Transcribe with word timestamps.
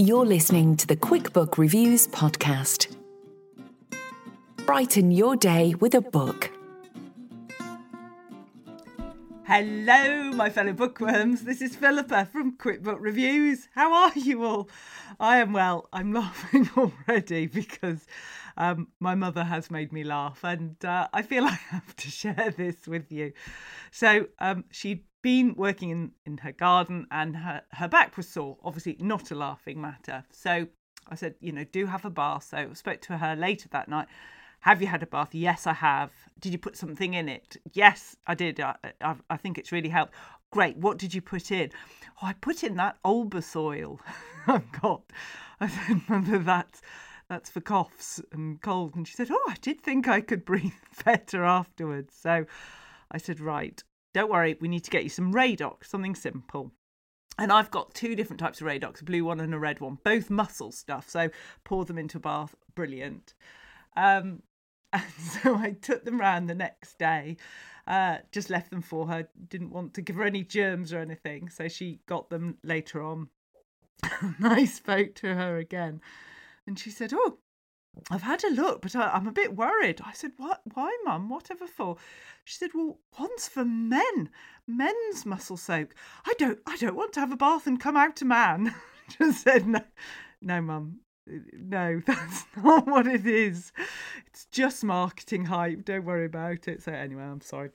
You're 0.00 0.26
listening 0.26 0.76
to 0.76 0.86
the 0.86 0.94
QuickBook 0.94 1.58
Reviews 1.58 2.06
podcast. 2.06 2.94
Brighten 4.64 5.10
your 5.10 5.34
day 5.34 5.74
with 5.80 5.92
a 5.92 6.00
book. 6.00 6.52
Hello, 9.44 10.30
my 10.34 10.50
fellow 10.50 10.72
bookworms. 10.72 11.42
This 11.42 11.60
is 11.60 11.74
Philippa 11.74 12.26
from 12.26 12.56
QuickBook 12.58 12.98
Reviews. 13.00 13.66
How 13.74 13.92
are 13.92 14.12
you 14.14 14.44
all? 14.44 14.70
I 15.18 15.38
am 15.38 15.52
well. 15.52 15.88
I'm 15.92 16.12
laughing 16.14 16.70
already 16.76 17.48
because 17.48 18.06
um, 18.56 18.86
my 19.00 19.16
mother 19.16 19.42
has 19.42 19.68
made 19.68 19.92
me 19.92 20.04
laugh, 20.04 20.44
and 20.44 20.76
uh, 20.84 21.08
I 21.12 21.22
feel 21.22 21.44
I 21.46 21.58
have 21.70 21.96
to 21.96 22.08
share 22.08 22.54
this 22.56 22.86
with 22.86 23.10
you. 23.10 23.32
So, 23.90 24.26
um, 24.38 24.64
she'd 24.70 25.07
been 25.22 25.54
working 25.56 25.90
in, 25.90 26.12
in 26.26 26.38
her 26.38 26.52
garden 26.52 27.06
and 27.10 27.36
her, 27.36 27.62
her 27.72 27.88
back 27.88 28.16
was 28.16 28.28
sore, 28.28 28.56
obviously 28.62 28.96
not 29.00 29.30
a 29.30 29.34
laughing 29.34 29.80
matter. 29.80 30.24
So 30.30 30.66
I 31.08 31.14
said, 31.14 31.34
you 31.40 31.52
know, 31.52 31.64
do 31.64 31.86
have 31.86 32.04
a 32.04 32.10
bath. 32.10 32.48
So 32.50 32.56
I 32.58 32.72
spoke 32.74 33.00
to 33.02 33.18
her 33.18 33.34
later 33.36 33.68
that 33.70 33.88
night. 33.88 34.08
Have 34.60 34.80
you 34.80 34.88
had 34.88 35.02
a 35.02 35.06
bath? 35.06 35.34
Yes, 35.34 35.66
I 35.66 35.72
have. 35.72 36.10
Did 36.40 36.52
you 36.52 36.58
put 36.58 36.76
something 36.76 37.14
in 37.14 37.28
it? 37.28 37.56
Yes, 37.72 38.16
I 38.26 38.34
did. 38.34 38.60
I, 38.60 38.74
I, 39.00 39.14
I 39.30 39.36
think 39.36 39.56
it's 39.56 39.72
really 39.72 39.88
helped. 39.88 40.14
Great. 40.50 40.76
What 40.76 40.98
did 40.98 41.14
you 41.14 41.20
put 41.20 41.50
in? 41.50 41.70
Oh, 42.22 42.26
I 42.26 42.32
put 42.34 42.64
in 42.64 42.76
that 42.76 42.96
Olbas 43.04 43.54
oil 43.54 44.00
I've 44.46 44.70
got. 44.80 45.02
I 45.60 45.68
said, 45.68 46.00
Mother, 46.08 46.38
that's, 46.38 46.82
that's 47.28 47.50
for 47.50 47.60
coughs 47.60 48.20
and 48.32 48.60
cold. 48.60 48.94
And 48.96 49.06
she 49.06 49.14
said, 49.14 49.28
Oh, 49.30 49.46
I 49.48 49.56
did 49.60 49.80
think 49.80 50.08
I 50.08 50.20
could 50.20 50.44
breathe 50.44 50.72
better 51.04 51.44
afterwards. 51.44 52.14
So 52.20 52.46
I 53.10 53.18
said, 53.18 53.40
Right, 53.40 53.82
don't 54.14 54.30
worry, 54.30 54.56
we 54.60 54.68
need 54.68 54.84
to 54.84 54.90
get 54.90 55.04
you 55.04 55.10
some 55.10 55.32
Radox, 55.32 55.86
something 55.86 56.14
simple. 56.14 56.72
And 57.38 57.52
I've 57.52 57.70
got 57.70 57.94
two 57.94 58.16
different 58.16 58.40
types 58.40 58.60
of 58.60 58.66
Radox, 58.66 59.00
a 59.00 59.04
blue 59.04 59.24
one 59.24 59.40
and 59.40 59.54
a 59.54 59.58
red 59.58 59.80
one, 59.80 59.98
both 60.02 60.28
muscle 60.28 60.72
stuff. 60.72 61.08
So 61.08 61.30
pour 61.64 61.84
them 61.84 61.98
into 61.98 62.18
a 62.18 62.20
bath, 62.20 62.54
brilliant. 62.74 63.34
Um, 63.96 64.42
and 64.92 65.02
so 65.18 65.54
I 65.54 65.72
took 65.72 66.04
them 66.04 66.20
round 66.20 66.48
the 66.48 66.54
next 66.54 66.98
day, 66.98 67.36
uh, 67.86 68.18
just 68.32 68.50
left 68.50 68.70
them 68.70 68.82
for 68.82 69.06
her, 69.08 69.28
didn't 69.48 69.70
want 69.70 69.94
to 69.94 70.02
give 70.02 70.16
her 70.16 70.24
any 70.24 70.42
germs 70.42 70.92
or 70.92 70.98
anything. 70.98 71.48
So 71.48 71.68
she 71.68 72.00
got 72.06 72.30
them 72.30 72.58
later 72.64 73.02
on. 73.02 73.28
I 74.42 74.64
spoke 74.64 75.14
to 75.16 75.34
her 75.34 75.58
again 75.58 76.00
and 76.66 76.78
she 76.78 76.90
said, 76.90 77.12
Oh, 77.14 77.38
I've 78.10 78.22
had 78.22 78.44
a 78.44 78.50
look, 78.50 78.82
but 78.82 78.96
I, 78.96 79.16
am 79.16 79.26
a 79.26 79.32
bit 79.32 79.56
worried. 79.56 80.00
I 80.04 80.12
said, 80.12 80.32
"What? 80.36 80.62
Why, 80.74 80.96
Mum? 81.04 81.28
Whatever 81.28 81.66
for?" 81.66 81.96
She 82.44 82.56
said, 82.56 82.70
"Well, 82.74 82.98
one's 83.18 83.48
for 83.48 83.64
men, 83.64 84.30
men's 84.66 85.26
muscle 85.26 85.56
soak. 85.56 85.94
I 86.24 86.32
don't, 86.38 86.58
I 86.66 86.76
don't 86.76 86.96
want 86.96 87.12
to 87.14 87.20
have 87.20 87.32
a 87.32 87.36
bath 87.36 87.66
and 87.66 87.80
come 87.80 87.96
out 87.96 88.22
a 88.22 88.24
man." 88.24 88.74
Just 89.18 89.42
said, 89.42 89.66
"No, 89.66 89.80
no, 90.40 90.60
Mum, 90.60 91.00
no, 91.26 92.00
that's 92.06 92.46
not 92.56 92.86
what 92.86 93.06
it 93.06 93.26
is. 93.26 93.72
It's 94.26 94.46
just 94.46 94.84
marketing 94.84 95.46
hype. 95.46 95.84
Don't 95.84 96.04
worry 96.04 96.26
about 96.26 96.68
it." 96.68 96.82
So 96.82 96.92
anyway, 96.92 97.24
I'm 97.24 97.40
sorry. 97.40 97.70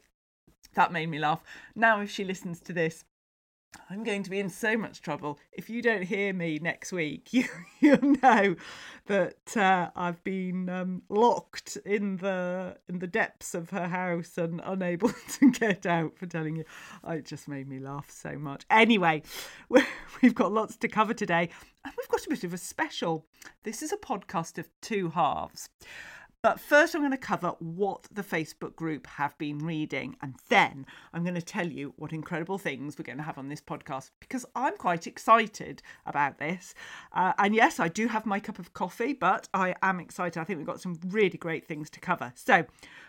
That 0.75 0.91
made 0.91 1.09
me 1.09 1.19
laugh. 1.19 1.43
Now, 1.75 2.01
if 2.01 2.09
she 2.09 2.23
listens 2.23 2.59
to 2.61 2.73
this, 2.73 3.03
I'm 3.89 4.03
going 4.03 4.23
to 4.23 4.29
be 4.29 4.39
in 4.39 4.49
so 4.49 4.77
much 4.77 5.01
trouble. 5.01 5.39
If 5.51 5.69
you 5.69 5.81
don't 5.81 6.03
hear 6.03 6.33
me 6.33 6.59
next 6.61 6.91
week, 6.91 7.29
you 7.33 7.45
you'll 7.79 8.15
know 8.21 8.55
that 9.07 9.57
uh, 9.57 9.89
I've 9.95 10.23
been 10.23 10.69
um, 10.69 11.01
locked 11.09 11.77
in 11.85 12.17
the 12.17 12.77
in 12.87 12.99
the 12.99 13.07
depths 13.07 13.53
of 13.53 13.69
her 13.71 13.87
house 13.87 14.37
and 14.37 14.61
unable 14.63 15.09
to 15.39 15.51
get 15.51 15.85
out. 15.85 16.17
For 16.17 16.25
telling 16.25 16.55
you, 16.55 16.65
oh, 17.03 17.13
it 17.13 17.25
just 17.25 17.47
made 17.47 17.67
me 17.67 17.79
laugh 17.79 18.09
so 18.09 18.37
much. 18.37 18.65
Anyway, 18.69 19.23
we've 20.21 20.35
got 20.35 20.51
lots 20.51 20.77
to 20.77 20.87
cover 20.87 21.13
today, 21.13 21.49
and 21.83 21.93
we've 21.97 22.09
got 22.09 22.25
a 22.25 22.29
bit 22.29 22.43
of 22.43 22.53
a 22.53 22.57
special. 22.57 23.25
This 23.63 23.81
is 23.81 23.91
a 23.91 23.97
podcast 23.97 24.57
of 24.57 24.69
two 24.81 25.09
halves. 25.09 25.69
But 26.43 26.59
first, 26.59 26.93
I'm 26.93 26.99
going 26.99 27.11
to 27.11 27.17
cover 27.17 27.53
what 27.59 28.09
the 28.11 28.21
Facebook 28.21 28.75
group 28.75 29.07
have 29.07 29.37
been 29.37 29.59
reading, 29.59 30.17
and 30.21 30.35
then 30.49 30.85
I'm 31.13 31.23
going 31.23 31.35
to 31.35 31.41
tell 31.41 31.65
you 31.65 31.93
what 31.95 32.11
incredible 32.11 32.57
things 32.57 32.99
we're 32.99 33.05
going 33.05 33.17
to 33.17 33.23
have 33.23 33.37
on 33.37 33.47
this 33.47 33.61
podcast 33.61 34.11
because 34.19 34.45
I'm 34.53 34.75
quite 34.75 35.07
excited 35.07 35.81
about 36.05 36.39
this. 36.39 36.75
Uh, 37.13 37.31
and 37.37 37.55
yes, 37.55 37.79
I 37.79 37.87
do 37.87 38.09
have 38.09 38.25
my 38.25 38.41
cup 38.41 38.59
of 38.59 38.73
coffee, 38.73 39.13
but 39.13 39.47
I 39.53 39.73
am 39.81 40.01
excited. 40.01 40.37
I 40.37 40.43
think 40.43 40.57
we've 40.57 40.67
got 40.67 40.81
some 40.81 40.99
really 41.07 41.37
great 41.37 41.65
things 41.65 41.89
to 41.91 42.01
cover. 42.01 42.33
So, 42.35 42.65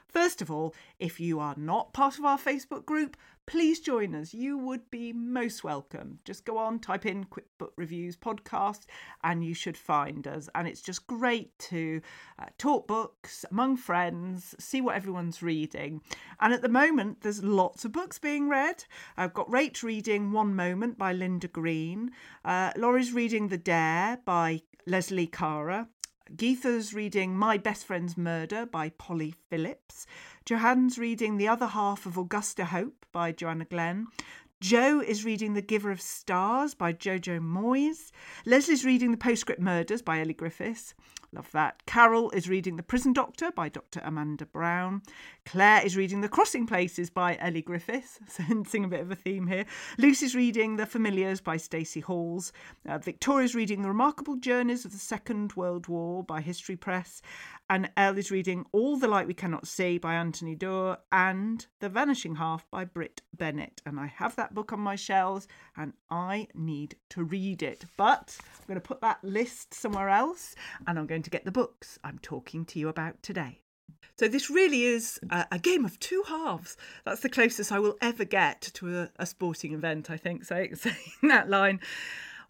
first 0.07 0.41
of 0.41 0.49
all, 0.49 0.73
if 1.01 1.19
you 1.19 1.41
are 1.41 1.57
not 1.57 1.93
part 1.93 2.21
of 2.21 2.25
our 2.25 2.39
Facebook 2.39 2.87
group, 2.87 3.17
please 3.47 3.81
join 3.81 4.15
us. 4.15 4.33
You 4.33 4.59
would 4.59 4.91
be 4.91 5.13
most 5.13 5.65
welcome. 5.65 6.19
Just 6.25 6.45
go 6.45 6.59
on, 6.59 6.79
type 6.79 7.07
in 7.07 7.25
QuickBook 7.25 7.73
Reviews 7.77 8.17
podcast, 8.17 8.87
and 9.23 9.45
you 9.45 9.55
should 9.55 9.77
find 9.77 10.27
us. 10.27 10.49
And 10.55 10.67
it's 10.67 10.83
just 10.83 11.07
great 11.07 11.59
to 11.71 12.01
uh, 12.39 12.47
talk 12.59 12.87
books 12.87 13.45
among 13.51 13.77
friends, 13.77 14.55
see 14.59 14.81
what 14.81 14.97
everyone's 14.97 15.43
reading. 15.43 16.01
And 16.41 16.53
at 16.53 16.63
the 16.63 16.69
moment, 16.69 17.21
there's 17.21 17.43
lots 17.43 17.85
of 17.85 17.93
books 17.93 18.19
being 18.19 18.49
read. 18.49 18.85
I've 19.17 19.35
got 19.35 19.51
Rach 19.51 19.83
reading 19.83 20.33
One 20.33 20.55
Moment 20.55 20.99
by 20.99 21.13
Linda 21.13 21.49
Green, 21.49 22.11
uh, 22.45 22.73
Laurie's 22.77 23.13
reading 23.13 23.49
The 23.49 23.59
Dare 23.59 24.19
by 24.25 24.63
Lesley 24.87 25.27
Kara. 25.27 25.89
Geetha's 26.35 26.95
reading 26.95 27.37
My 27.37 27.59
Best 27.59 27.85
Friend's 27.85 28.17
Murder 28.17 28.65
by 28.65 28.89
Polly 28.89 29.35
Phillips. 29.51 30.07
Johanne's 30.47 30.99
reading 30.99 31.37
The 31.37 31.49
Other 31.49 31.67
Half 31.67 32.07
of 32.07 32.17
Augusta 32.17 32.65
Hope 32.65 33.05
by 33.13 33.31
Joanna 33.31 33.67
Glen. 33.67 34.07
Joe 34.65 34.99
is 34.99 35.27
reading 35.27 35.53
The 35.53 35.61
Giver 35.61 35.91
of 35.91 36.01
Stars 36.01 36.73
by 36.73 36.95
Jojo 36.95 37.39
Moyes. 37.39 38.11
Leslie's 38.47 38.83
reading 38.83 39.11
The 39.11 39.19
Postscript 39.19 39.61
Murders 39.61 40.01
by 40.01 40.21
Elly 40.21 40.33
Griffiths. 40.33 40.95
Love 41.35 41.51
that. 41.53 41.85
Carol 41.85 42.31
is 42.31 42.49
reading 42.49 42.77
The 42.77 42.83
Prison 42.83 43.13
Doctor 43.13 43.53
by 43.53 43.69
Dr. 43.69 44.01
Amanda 44.03 44.47
Brown. 44.47 45.03
Claire 45.45 45.85
is 45.85 45.99
reading 45.99 46.23
The 46.23 46.31
Crossing 46.31 46.67
Places 46.67 47.11
by 47.11 47.37
Elly 47.41 47.61
Griffiths, 47.61 48.21
sensing 48.27 48.85
a 48.85 48.89
bit 48.89 49.01
of 49.01 49.11
a 49.11 49.17
theme 49.17 49.49
here. 49.49 49.67
Lucy's 49.99 50.35
reading 50.35 50.77
The 50.77 50.87
Familiars 50.87 51.43
by 51.43 51.59
Stacey 51.59 52.01
Halls. 52.01 52.51
Uh, 52.89 52.97
Victoria's 52.97 53.55
reading 53.55 53.83
The 53.83 53.89
Remarkable 53.89 54.37
Journeys 54.37 54.87
of 54.87 54.93
the 54.93 54.99
Second 54.99 55.53
World 55.55 55.89
War 55.89 56.23
by 56.23 56.41
History 56.41 56.77
Press. 56.77 57.21
And 57.71 57.91
Elle 57.97 58.19
is 58.19 58.31
reading 58.31 58.67
All 58.73 58.99
the 58.99 59.09
Light 59.09 59.27
We 59.27 59.33
Cannot 59.33 59.67
See 59.67 59.97
by 59.97 60.15
Anthony 60.15 60.55
Doerr 60.55 60.99
and 61.11 61.67
The 61.81 61.89
Vanishing 61.89 62.37
Half 62.37 62.71
by 62.71 62.85
Brit 62.85 63.23
Bennett. 63.35 63.81
And 63.87 63.99
I 63.99 64.07
have 64.07 64.37
that 64.37 64.53
book 64.53 64.73
on 64.75 64.81
my 64.81 64.97
shelves 64.97 65.49
and 65.75 65.95
I 66.11 66.49
need 66.55 66.97
to 67.11 67.25
read 67.25 67.63
it. 67.63 67.87
But 67.97 68.37
I'm 68.41 68.67
going 68.67 68.81
to 68.81 68.87
put 68.87 69.01
that 69.01 69.25
list 69.25 69.73
somewhere 69.73 70.11
else 70.11 70.55
and 70.87 70.99
I'm 70.99 71.07
going 71.07 71.23
to 71.23 71.31
get 71.31 71.47
the 71.47 71.53
books 71.53 71.99
I'm 72.05 72.19
talking 72.19 72.67
to 72.67 72.79
you 72.79 72.89
about 72.89 73.23
today. 73.23 73.61
So 74.19 74.29
this 74.29 74.51
really 74.51 74.85
is 74.85 75.19
a, 75.31 75.59
game 75.59 75.85
of 75.85 75.99
two 75.99 76.23
halves. 76.29 76.77
That's 77.05 77.23
the 77.23 77.29
closest 77.29 77.73
I 77.73 77.81
will 77.81 77.97
ever 78.01 78.25
get 78.25 78.61
to 78.75 79.01
a, 79.01 79.11
a 79.17 79.27
sporting 79.27 79.73
event, 79.73 80.11
I 80.11 80.19
think, 80.19 80.45
say, 80.45 80.71
saying 80.75 80.97
that 81.23 81.49
line. 81.49 81.81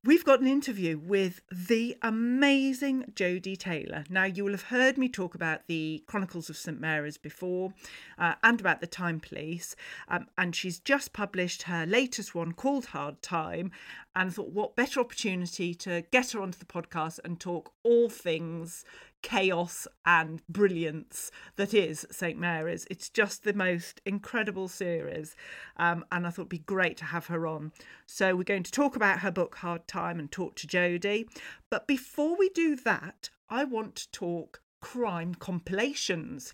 We've 0.06 0.22
got 0.22 0.40
an 0.40 0.46
interview 0.46 0.98
with 0.98 1.40
the 1.50 1.96
amazing 2.02 3.12
Jodi 3.14 3.56
Taylor. 3.56 4.04
Now, 4.10 4.24
you 4.24 4.44
will 4.44 4.52
have 4.52 4.64
heard 4.64 4.98
me 4.98 5.08
talk 5.08 5.34
about 5.34 5.66
the 5.66 6.04
Chronicles 6.06 6.50
of 6.50 6.58
St 6.58 6.78
Mary's 6.78 7.16
before 7.16 7.72
uh, 8.18 8.34
and 8.42 8.60
about 8.60 8.82
the 8.82 8.86
Time 8.86 9.18
Police, 9.18 9.74
um, 10.08 10.26
and 10.36 10.54
she's 10.54 10.78
just 10.78 11.14
published 11.14 11.62
her 11.62 11.86
latest 11.86 12.34
one 12.34 12.52
called 12.52 12.84
Hard 12.86 13.22
Time. 13.22 13.70
And 14.16 14.32
thought, 14.32 14.50
what 14.50 14.76
better 14.76 15.00
opportunity 15.00 15.74
to 15.74 16.04
get 16.12 16.32
her 16.32 16.40
onto 16.40 16.58
the 16.58 16.64
podcast 16.64 17.18
and 17.24 17.40
talk 17.40 17.72
all 17.82 18.08
things 18.08 18.84
chaos 19.24 19.88
and 20.04 20.46
brilliance 20.48 21.30
that 21.56 21.72
is 21.72 22.06
St 22.10 22.38
Mary's. 22.38 22.86
It's 22.90 23.08
just 23.08 23.42
the 23.42 23.54
most 23.54 24.02
incredible 24.04 24.68
series, 24.68 25.34
um, 25.78 26.04
and 26.12 26.26
I 26.26 26.30
thought 26.30 26.42
it'd 26.42 26.48
be 26.50 26.58
great 26.58 26.98
to 26.98 27.06
have 27.06 27.26
her 27.28 27.46
on. 27.46 27.72
So 28.06 28.36
we're 28.36 28.44
going 28.44 28.64
to 28.64 28.70
talk 28.70 28.96
about 28.96 29.20
her 29.20 29.30
book 29.30 29.56
Hard 29.56 29.88
Time 29.88 30.18
and 30.18 30.30
talk 30.30 30.56
to 30.56 30.66
Jodi. 30.66 31.26
But 31.70 31.88
before 31.88 32.36
we 32.36 32.50
do 32.50 32.76
that, 32.76 33.30
I 33.48 33.64
want 33.64 33.96
to 33.96 34.10
talk 34.10 34.60
crime 34.82 35.34
compilations. 35.34 36.52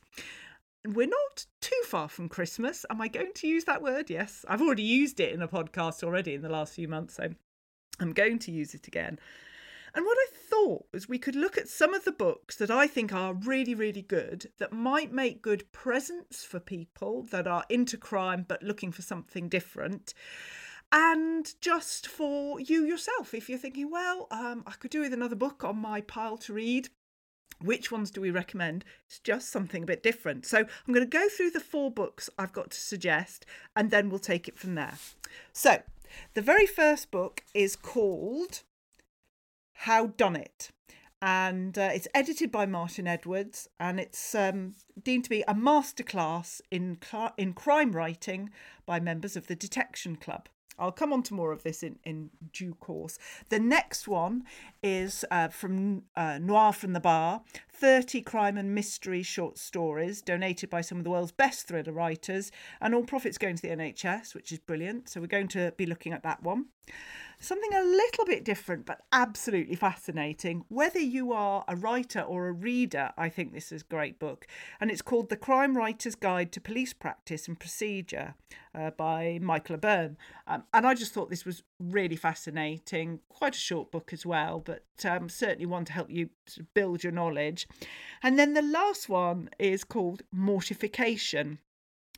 We're 0.87 1.09
not 1.09 1.47
too 1.61 1.83
far 1.87 2.09
from 2.09 2.29
Christmas. 2.29 2.87
Am 2.89 3.01
I 3.01 3.09
going 3.09 3.33
to 3.35 3.49
use 3.49 3.65
that 3.65 3.83
word? 3.83 4.09
Yes, 4.09 4.45
I've 4.49 4.63
already 4.63 4.85
used 4.85 5.19
it 5.19 5.35
in 5.35 5.43
a 5.43 5.49
podcast 5.49 6.05
already 6.05 6.35
in 6.35 6.43
the 6.43 6.49
last 6.49 6.75
few 6.75 6.87
months, 6.87 7.15
so 7.15 7.31
I'm 8.01 8.13
going 8.13 8.39
to 8.41 8.51
use 8.51 8.75
it 8.75 8.87
again. 8.87 9.19
And 9.95 10.05
what 10.05 10.19
I 10.19 10.27
thought 10.33 10.87
was 10.93 11.09
we 11.09 11.19
could 11.19 11.35
look 11.35 11.59
at 11.59 11.69
some 11.69 11.95
of 11.95 12.05
the 12.05 12.13
books 12.13 12.57
that 12.57 12.71
I 12.71 12.87
think 12.87 13.13
are 13.13 13.35
really, 13.35 13.75
really 13.75 14.03
good 14.03 14.51
that 14.59 14.73
might 14.73 15.13
make 15.13 15.43
good 15.43 15.71
presents 15.73 16.45
for 16.45 16.61
people 16.61 17.25
that 17.31 17.47
are 17.47 17.65
into 17.69 17.97
crime 17.97 18.45
but 18.47 18.63
looking 18.63 18.93
for 18.93 19.03
something 19.03 19.49
different. 19.49 20.15
And 20.93 21.53
just 21.61 22.07
for 22.07 22.61
you 22.61 22.85
yourself, 22.85 23.35
if 23.35 23.49
you're 23.49 23.59
thinking, 23.59 23.91
well, 23.91 24.27
um, 24.31 24.65
I 24.67 24.73
could 24.73 24.91
do 24.91 25.01
with 25.01 25.13
another 25.13 25.37
book 25.37 25.63
on 25.65 25.77
my 25.77 26.01
pile 26.01 26.37
to 26.39 26.53
read, 26.53 26.89
which 27.61 27.93
ones 27.93 28.11
do 28.11 28.21
we 28.21 28.31
recommend? 28.31 28.85
It's 29.07 29.19
just 29.19 29.51
something 29.51 29.83
a 29.83 29.87
bit 29.87 30.03
different. 30.03 30.47
So 30.47 30.59
I'm 30.59 30.95
going 30.95 31.09
to 31.09 31.19
go 31.19 31.29
through 31.29 31.51
the 31.51 31.61
four 31.61 31.91
books 31.91 32.31
I've 32.39 32.53
got 32.53 32.71
to 32.71 32.79
suggest 32.79 33.45
and 33.77 33.91
then 33.91 34.09
we'll 34.09 34.19
take 34.19 34.49
it 34.49 34.59
from 34.59 34.75
there. 34.75 34.95
So 35.53 35.83
the 36.35 36.43
very 36.43 36.67
first 36.67 37.11
book 37.11 37.43
is 37.55 37.77
called 37.77 38.63
Howdunit. 39.85 40.71
And 41.23 41.77
uh, 41.77 41.91
it's 41.93 42.09
edited 42.15 42.51
by 42.51 42.65
Martin 42.65 43.07
Edwards, 43.07 43.69
and 43.79 44.01
it's 44.01 44.35
um, 44.35 44.75
deemed 45.03 45.25
to 45.25 45.31
be 45.31 45.43
a 45.43 45.55
masterclass 45.55 46.63
in 46.71 46.97
cl- 47.03 47.35
in 47.37 47.53
crime 47.53 47.93
writing 47.93 48.49
by 48.87 49.01
members 49.01 49.37
of 49.37 49.47
the 49.47 49.55
Detection 49.55 50.17
Club. 50.17 50.49
I'll 50.79 50.93
come 50.93 51.13
on 51.13 51.23
to 51.25 51.35
more 51.35 51.53
of 51.53 51.63
this 51.63 51.83
in, 51.83 51.99
in 52.05 52.31
due 52.53 52.75
course. 52.75 53.19
The 53.51 53.59
next 53.59 54.09
one 54.09 54.45
is 54.83 55.27
uh, 55.31 55.49
from 55.49 56.05
uh, 56.17 56.39
Noir 56.39 56.73
from 56.73 56.95
the 56.95 57.01
Bar 57.01 57.43
30 57.81 58.21
crime 58.21 58.59
and 58.59 58.75
mystery 58.75 59.23
short 59.23 59.57
stories 59.57 60.21
donated 60.21 60.69
by 60.69 60.83
some 60.83 60.99
of 60.99 61.05
the 61.05 61.11
world's 61.11 61.33
best 61.33 61.67
thriller 61.67 61.93
writers, 61.93 62.53
and 62.79 62.95
all 62.95 63.05
profits 63.05 63.39
going 63.39 63.57
to 63.57 63.63
the 63.63 63.69
NHS, 63.69 64.35
which 64.35 64.53
is 64.53 64.59
brilliant. 64.59 65.09
So 65.09 65.19
we're 65.19 65.27
going 65.27 65.49
to 65.49 65.73
be 65.79 65.87
looking 65.87 66.13
at 66.13 66.23
that 66.23 66.43
one. 66.43 66.67
Something 67.39 67.73
a 67.73 67.83
little 67.83 68.27
bit 68.27 68.45
different, 68.45 68.85
but 68.85 69.01
absolutely 69.13 69.77
fascinating. 69.77 70.67
Whether 70.69 70.99
you 70.99 71.33
are 71.33 71.65
a 71.69 71.75
writer 71.75 72.21
or 72.21 72.49
a 72.49 72.53
reader, 72.53 73.13
I 73.17 73.31
think 73.31 73.55
this 73.55 73.73
is 73.73 73.81
a 73.81 73.87
great 73.87 74.19
book. 74.19 74.47
And 74.79 74.91
it's 74.91 75.01
called 75.01 75.31
The 75.31 75.39
Crime 75.39 75.75
Writer's 75.75 76.15
Guide 76.15 76.53
to 76.53 76.61
Police 76.61 76.93
Practice 76.93 77.49
and 77.49 77.59
Procedure 77.59 78.35
uh, 78.75 78.91
by 78.91 79.39
Michael 79.41 79.77
O'Byrne. 79.77 80.19
Um, 80.47 80.65
and 80.75 80.87
I 80.87 80.93
just 80.93 81.15
thought 81.15 81.31
this 81.31 81.47
was 81.47 81.63
really 81.81 82.17
fascinating. 82.17 83.21
Quite 83.29 83.55
a 83.55 83.59
short 83.59 83.91
book 83.91 84.13
as 84.13 84.25
well, 84.27 84.61
but 84.65 84.85
um, 85.05 85.29
certainly 85.29 85.67
one 85.67 85.85
to 85.87 85.93
help 85.93 86.11
you 86.11 86.31
build 86.75 87.03
your 87.03 87.13
knowledge. 87.13 87.67
And 88.23 88.39
then 88.39 88.55
the 88.55 88.63
last 88.63 89.09
one 89.09 89.51
is 89.59 89.83
called 89.83 90.23
Mortification. 90.33 91.59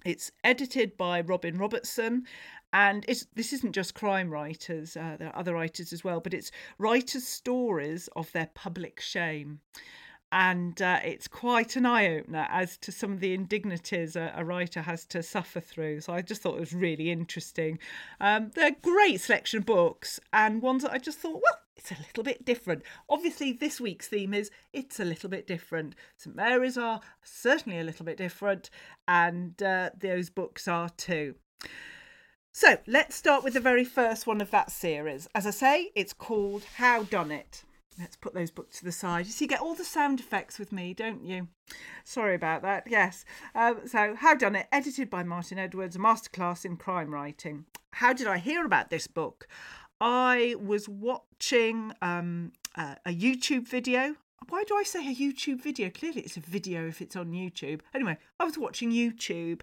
It's 0.04 0.32
edited 0.42 0.96
by 0.96 1.20
Robin 1.20 1.56
Robertson 1.56 2.26
and 2.72 3.04
it's 3.06 3.26
this 3.34 3.52
isn't 3.52 3.72
just 3.72 3.94
crime 3.94 4.30
writers 4.30 4.96
uh, 4.96 5.16
there 5.18 5.28
are 5.28 5.38
other 5.38 5.54
writers 5.54 5.92
as 5.92 6.02
well 6.02 6.20
but 6.20 6.34
it's 6.34 6.50
writers 6.78 7.26
stories 7.26 8.08
of 8.16 8.32
their 8.32 8.48
public 8.54 9.00
shame 9.00 9.60
and 10.32 10.80
uh, 10.80 10.98
it's 11.04 11.28
quite 11.28 11.76
an 11.76 11.84
eye 11.84 12.16
opener 12.16 12.46
as 12.50 12.78
to 12.78 12.90
some 12.90 13.12
of 13.12 13.20
the 13.20 13.34
indignities 13.34 14.16
a, 14.16 14.32
a, 14.34 14.42
writer 14.42 14.80
has 14.80 15.04
to 15.04 15.22
suffer 15.22 15.60
through. 15.60 16.00
So 16.00 16.14
I 16.14 16.22
just 16.22 16.40
thought 16.40 16.56
it 16.56 16.60
was 16.60 16.72
really 16.72 17.10
interesting. 17.10 17.78
Um, 18.18 18.50
they're 18.54 18.68
a 18.68 18.76
great 18.80 19.20
selection 19.20 19.58
of 19.58 19.66
books, 19.66 20.18
and 20.32 20.62
ones 20.62 20.84
that 20.84 20.92
I 20.92 20.98
just 20.98 21.18
thought, 21.18 21.34
well, 21.34 21.58
it's 21.76 21.92
a 21.92 21.96
little 21.98 22.24
bit 22.24 22.46
different. 22.46 22.82
Obviously, 23.10 23.52
this 23.52 23.78
week's 23.78 24.08
theme 24.08 24.32
is 24.32 24.50
it's 24.72 24.98
a 24.98 25.04
little 25.04 25.28
bit 25.28 25.46
different. 25.46 25.94
St 26.16 26.34
Mary's 26.34 26.78
are 26.78 27.00
certainly 27.22 27.78
a 27.78 27.84
little 27.84 28.06
bit 28.06 28.16
different, 28.16 28.70
and 29.06 29.62
uh, 29.62 29.90
those 29.98 30.30
books 30.30 30.66
are 30.66 30.88
too. 30.88 31.34
So 32.52 32.78
let's 32.86 33.16
start 33.16 33.44
with 33.44 33.52
the 33.52 33.60
very 33.60 33.84
first 33.84 34.26
one 34.26 34.40
of 34.40 34.50
that 34.50 34.70
series. 34.70 35.28
As 35.34 35.46
I 35.46 35.50
say, 35.50 35.90
it's 35.94 36.14
called 36.14 36.64
Howdunit. 36.78 37.64
Let's 37.98 38.16
put 38.16 38.34
those 38.34 38.50
books 38.50 38.78
to 38.78 38.84
the 38.84 38.92
side. 38.92 39.26
You 39.26 39.32
see, 39.32 39.44
you 39.44 39.48
get 39.48 39.60
all 39.60 39.74
the 39.74 39.84
sound 39.84 40.20
effects 40.20 40.58
with 40.58 40.72
me, 40.72 40.94
don't 40.94 41.24
you? 41.24 41.48
Sorry 42.04 42.34
about 42.34 42.62
that. 42.62 42.84
Yes. 42.86 43.24
Um, 43.54 43.80
so, 43.86 44.14
Howdunit, 44.14 44.66
edited 44.72 45.10
by 45.10 45.22
Martin 45.22 45.58
Edwards, 45.58 45.96
masterclass 45.96 46.64
in 46.64 46.76
crime 46.76 47.12
writing. 47.12 47.66
How 47.92 48.12
did 48.12 48.26
I 48.26 48.38
hear 48.38 48.64
about 48.64 48.90
this 48.90 49.06
book? 49.06 49.46
I 50.00 50.56
was 50.58 50.88
watching 50.88 51.92
um, 52.00 52.52
a 52.76 52.96
YouTube 53.08 53.68
video 53.68 54.16
why 54.48 54.64
do 54.64 54.76
I 54.76 54.82
say 54.82 55.08
a 55.08 55.14
YouTube 55.14 55.62
video? 55.62 55.90
Clearly, 55.90 56.22
it's 56.22 56.36
a 56.36 56.40
video 56.40 56.86
if 56.86 57.00
it's 57.00 57.16
on 57.16 57.32
YouTube. 57.32 57.80
Anyway, 57.94 58.18
I 58.40 58.44
was 58.44 58.58
watching 58.58 58.90
YouTube 58.90 59.60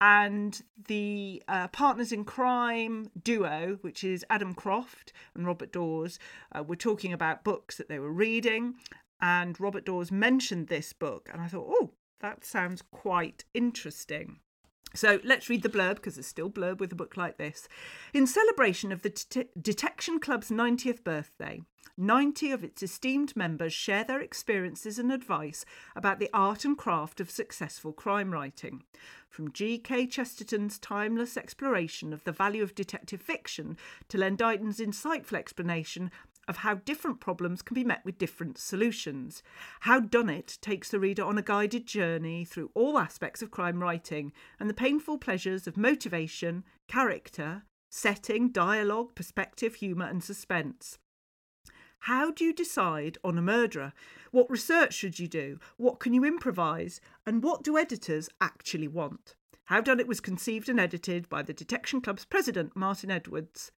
and 0.00 0.62
the 0.88 1.42
uh, 1.46 1.68
partners 1.68 2.12
in 2.12 2.24
crime 2.24 3.10
duo, 3.22 3.78
which 3.82 4.02
is 4.02 4.24
Adam 4.30 4.54
Croft 4.54 5.12
and 5.34 5.46
Robert 5.46 5.72
Daws, 5.72 6.18
uh, 6.52 6.62
were 6.62 6.76
talking 6.76 7.12
about 7.12 7.44
books 7.44 7.76
that 7.76 7.88
they 7.88 7.98
were 7.98 8.12
reading. 8.12 8.74
And 9.20 9.60
Robert 9.60 9.84
Daws 9.84 10.10
mentioned 10.10 10.68
this 10.68 10.94
book, 10.94 11.28
and 11.30 11.42
I 11.42 11.46
thought, 11.46 11.68
oh, 11.68 11.90
that 12.20 12.44
sounds 12.44 12.82
quite 12.90 13.44
interesting. 13.52 14.40
So 14.94 15.20
let's 15.24 15.48
read 15.48 15.62
the 15.62 15.68
blurb 15.68 15.96
because 15.96 16.16
there's 16.16 16.26
still 16.26 16.50
blurb 16.50 16.78
with 16.78 16.92
a 16.92 16.96
book 16.96 17.16
like 17.16 17.38
this. 17.38 17.68
In 18.12 18.26
celebration 18.26 18.90
of 18.90 19.02
the 19.02 19.46
Detection 19.60 20.18
Club's 20.18 20.50
90th 20.50 21.04
birthday, 21.04 21.62
90 21.96 22.50
of 22.50 22.64
its 22.64 22.82
esteemed 22.82 23.36
members 23.36 23.72
share 23.72 24.04
their 24.04 24.20
experiences 24.20 24.98
and 24.98 25.12
advice 25.12 25.64
about 25.94 26.18
the 26.18 26.30
art 26.32 26.64
and 26.64 26.76
craft 26.76 27.20
of 27.20 27.30
successful 27.30 27.92
crime 27.92 28.32
writing. 28.32 28.82
From 29.28 29.52
G.K. 29.52 30.06
Chesterton's 30.06 30.78
timeless 30.78 31.36
exploration 31.36 32.12
of 32.12 32.24
the 32.24 32.32
value 32.32 32.62
of 32.62 32.74
detective 32.74 33.22
fiction 33.22 33.76
to 34.08 34.18
Len 34.18 34.34
Deighton's 34.34 34.80
insightful 34.80 35.34
explanation 35.34 36.10
of 36.50 36.58
how 36.58 36.74
different 36.74 37.20
problems 37.20 37.62
can 37.62 37.74
be 37.74 37.84
met 37.84 38.04
with 38.04 38.18
different 38.18 38.58
solutions. 38.58 39.40
Howdunit 39.84 40.60
takes 40.60 40.90
the 40.90 40.98
reader 40.98 41.22
on 41.22 41.38
a 41.38 41.42
guided 41.42 41.86
journey 41.86 42.44
through 42.44 42.72
all 42.74 42.98
aspects 42.98 43.40
of 43.40 43.52
crime 43.52 43.80
writing 43.80 44.32
and 44.58 44.68
the 44.68 44.74
painful 44.74 45.16
pleasures 45.16 45.68
of 45.68 45.76
motivation, 45.76 46.64
character, 46.88 47.62
setting, 47.88 48.50
dialogue, 48.50 49.14
perspective, 49.14 49.76
humour, 49.76 50.06
and 50.06 50.24
suspense. 50.24 50.98
How 52.00 52.32
do 52.32 52.44
you 52.44 52.52
decide 52.52 53.16
on 53.22 53.38
a 53.38 53.42
murderer? 53.42 53.92
What 54.32 54.50
research 54.50 54.92
should 54.94 55.20
you 55.20 55.28
do? 55.28 55.60
What 55.76 56.00
can 56.00 56.12
you 56.12 56.24
improvise? 56.24 57.00
And 57.24 57.44
what 57.44 57.62
do 57.62 57.78
editors 57.78 58.28
actually 58.40 58.88
want? 58.88 59.36
Howdunit 59.70 60.08
was 60.08 60.18
conceived 60.18 60.68
and 60.68 60.80
edited 60.80 61.28
by 61.28 61.42
the 61.42 61.52
Detection 61.52 62.00
Club's 62.00 62.24
president, 62.24 62.74
Martin 62.74 63.10
Edwards. 63.10 63.70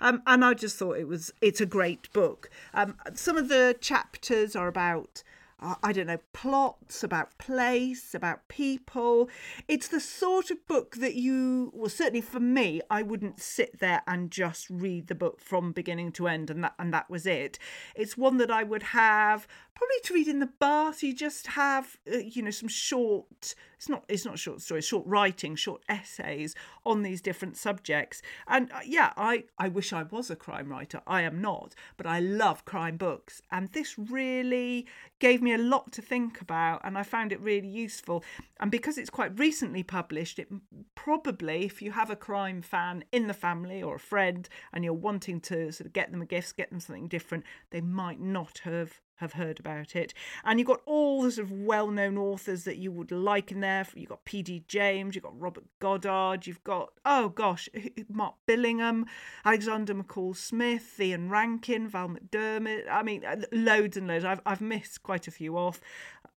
Um, 0.00 0.22
and 0.26 0.44
I 0.44 0.54
just 0.54 0.76
thought 0.76 0.98
it 0.98 1.08
was 1.08 1.32
it's 1.40 1.60
a 1.60 1.66
great 1.66 2.12
book. 2.12 2.50
Um, 2.74 2.96
some 3.14 3.36
of 3.36 3.48
the 3.48 3.76
chapters 3.80 4.54
are 4.54 4.68
about 4.68 5.22
I 5.58 5.92
don't 5.92 6.08
know, 6.08 6.20
plots, 6.34 7.02
about 7.02 7.38
place, 7.38 8.14
about 8.14 8.46
people. 8.48 9.30
It's 9.68 9.88
the 9.88 10.00
sort 10.00 10.50
of 10.50 10.66
book 10.66 10.96
that 10.96 11.14
you, 11.14 11.72
well, 11.74 11.88
certainly 11.88 12.20
for 12.20 12.40
me, 12.40 12.82
I 12.90 13.00
wouldn't 13.02 13.40
sit 13.40 13.78
there 13.78 14.02
and 14.06 14.30
just 14.30 14.68
read 14.68 15.06
the 15.06 15.14
book 15.14 15.40
from 15.40 15.72
beginning 15.72 16.12
to 16.12 16.28
end 16.28 16.50
and 16.50 16.62
that, 16.62 16.74
and 16.78 16.92
that 16.92 17.08
was 17.08 17.24
it. 17.24 17.58
It's 17.94 18.18
one 18.18 18.36
that 18.36 18.50
I 18.50 18.64
would 18.64 18.82
have 18.82 19.48
probably 19.74 19.96
to 20.04 20.14
read 20.14 20.28
in 20.28 20.40
the 20.40 20.46
bath. 20.58 21.02
You 21.02 21.14
just 21.14 21.48
have, 21.48 21.96
uh, 22.12 22.18
you 22.18 22.42
know, 22.42 22.50
some 22.50 22.68
short, 22.68 23.54
it's 23.76 23.88
not, 23.88 24.04
it's 24.08 24.24
not 24.26 24.38
short 24.38 24.60
stories, 24.60 24.84
short 24.84 25.06
writing, 25.06 25.54
short 25.54 25.82
essays 25.88 26.54
on 26.84 27.02
these 27.02 27.22
different 27.22 27.56
subjects. 27.56 28.20
And 28.46 28.70
uh, 28.72 28.80
yeah, 28.84 29.12
I, 29.16 29.44
I 29.58 29.68
wish 29.68 29.92
I 29.92 30.02
was 30.02 30.30
a 30.30 30.36
crime 30.36 30.68
writer. 30.70 31.00
I 31.06 31.22
am 31.22 31.40
not, 31.40 31.74
but 31.96 32.06
I 32.06 32.20
love 32.20 32.66
crime 32.66 32.98
books. 32.98 33.40
And 33.50 33.68
this 33.68 33.98
really 33.98 34.86
gave 35.18 35.40
me 35.42 35.52
a 35.52 35.58
lot 35.58 35.92
to 35.92 36.02
think 36.02 36.40
about, 36.40 36.80
and 36.84 36.98
I 36.98 37.02
found 37.02 37.32
it 37.32 37.40
really 37.40 37.68
useful. 37.68 38.22
And 38.60 38.70
because 38.70 38.98
it's 38.98 39.10
quite 39.10 39.38
recently 39.38 39.82
published, 39.82 40.38
it 40.38 40.48
probably, 40.94 41.64
if 41.64 41.80
you 41.80 41.92
have 41.92 42.10
a 42.10 42.16
crime 42.16 42.62
fan 42.62 43.04
in 43.12 43.26
the 43.26 43.34
family 43.34 43.82
or 43.82 43.96
a 43.96 44.00
friend, 44.00 44.48
and 44.72 44.84
you're 44.84 44.92
wanting 44.92 45.40
to 45.42 45.72
sort 45.72 45.86
of 45.86 45.92
get 45.92 46.10
them 46.12 46.22
a 46.22 46.26
gift, 46.26 46.56
get 46.56 46.70
them 46.70 46.80
something 46.80 47.08
different, 47.08 47.44
they 47.70 47.80
might 47.80 48.20
not 48.20 48.58
have 48.64 49.00
have 49.16 49.34
heard 49.34 49.58
about 49.58 49.96
it. 49.96 50.12
And 50.44 50.58
you've 50.58 50.68
got 50.68 50.82
all 50.86 51.22
the 51.22 51.30
sort 51.30 51.46
of 51.46 51.52
well 51.52 51.88
known 51.90 52.18
authors 52.18 52.64
that 52.64 52.76
you 52.76 52.92
would 52.92 53.10
like 53.10 53.50
in 53.50 53.60
there. 53.60 53.86
You've 53.94 54.10
got 54.10 54.24
P.D. 54.24 54.64
James, 54.68 55.14
you've 55.14 55.24
got 55.24 55.38
Robert 55.40 55.64
Goddard, 55.80 56.46
you've 56.46 56.64
got, 56.64 56.92
oh 57.04 57.28
gosh, 57.30 57.68
Mark 58.08 58.34
Billingham, 58.46 59.04
Alexander 59.44 59.94
McCall 59.94 60.36
Smith, 60.36 60.98
Ian 61.00 61.30
Rankin, 61.30 61.88
Val 61.88 62.08
McDermid. 62.08 62.84
I 62.90 63.02
mean, 63.02 63.24
uh, 63.24 63.42
loads 63.52 63.96
and 63.96 64.06
loads. 64.06 64.24
I've, 64.24 64.40
I've 64.46 64.60
missed 64.60 65.02
quite 65.02 65.26
a 65.26 65.30
few 65.30 65.56
off. 65.56 65.80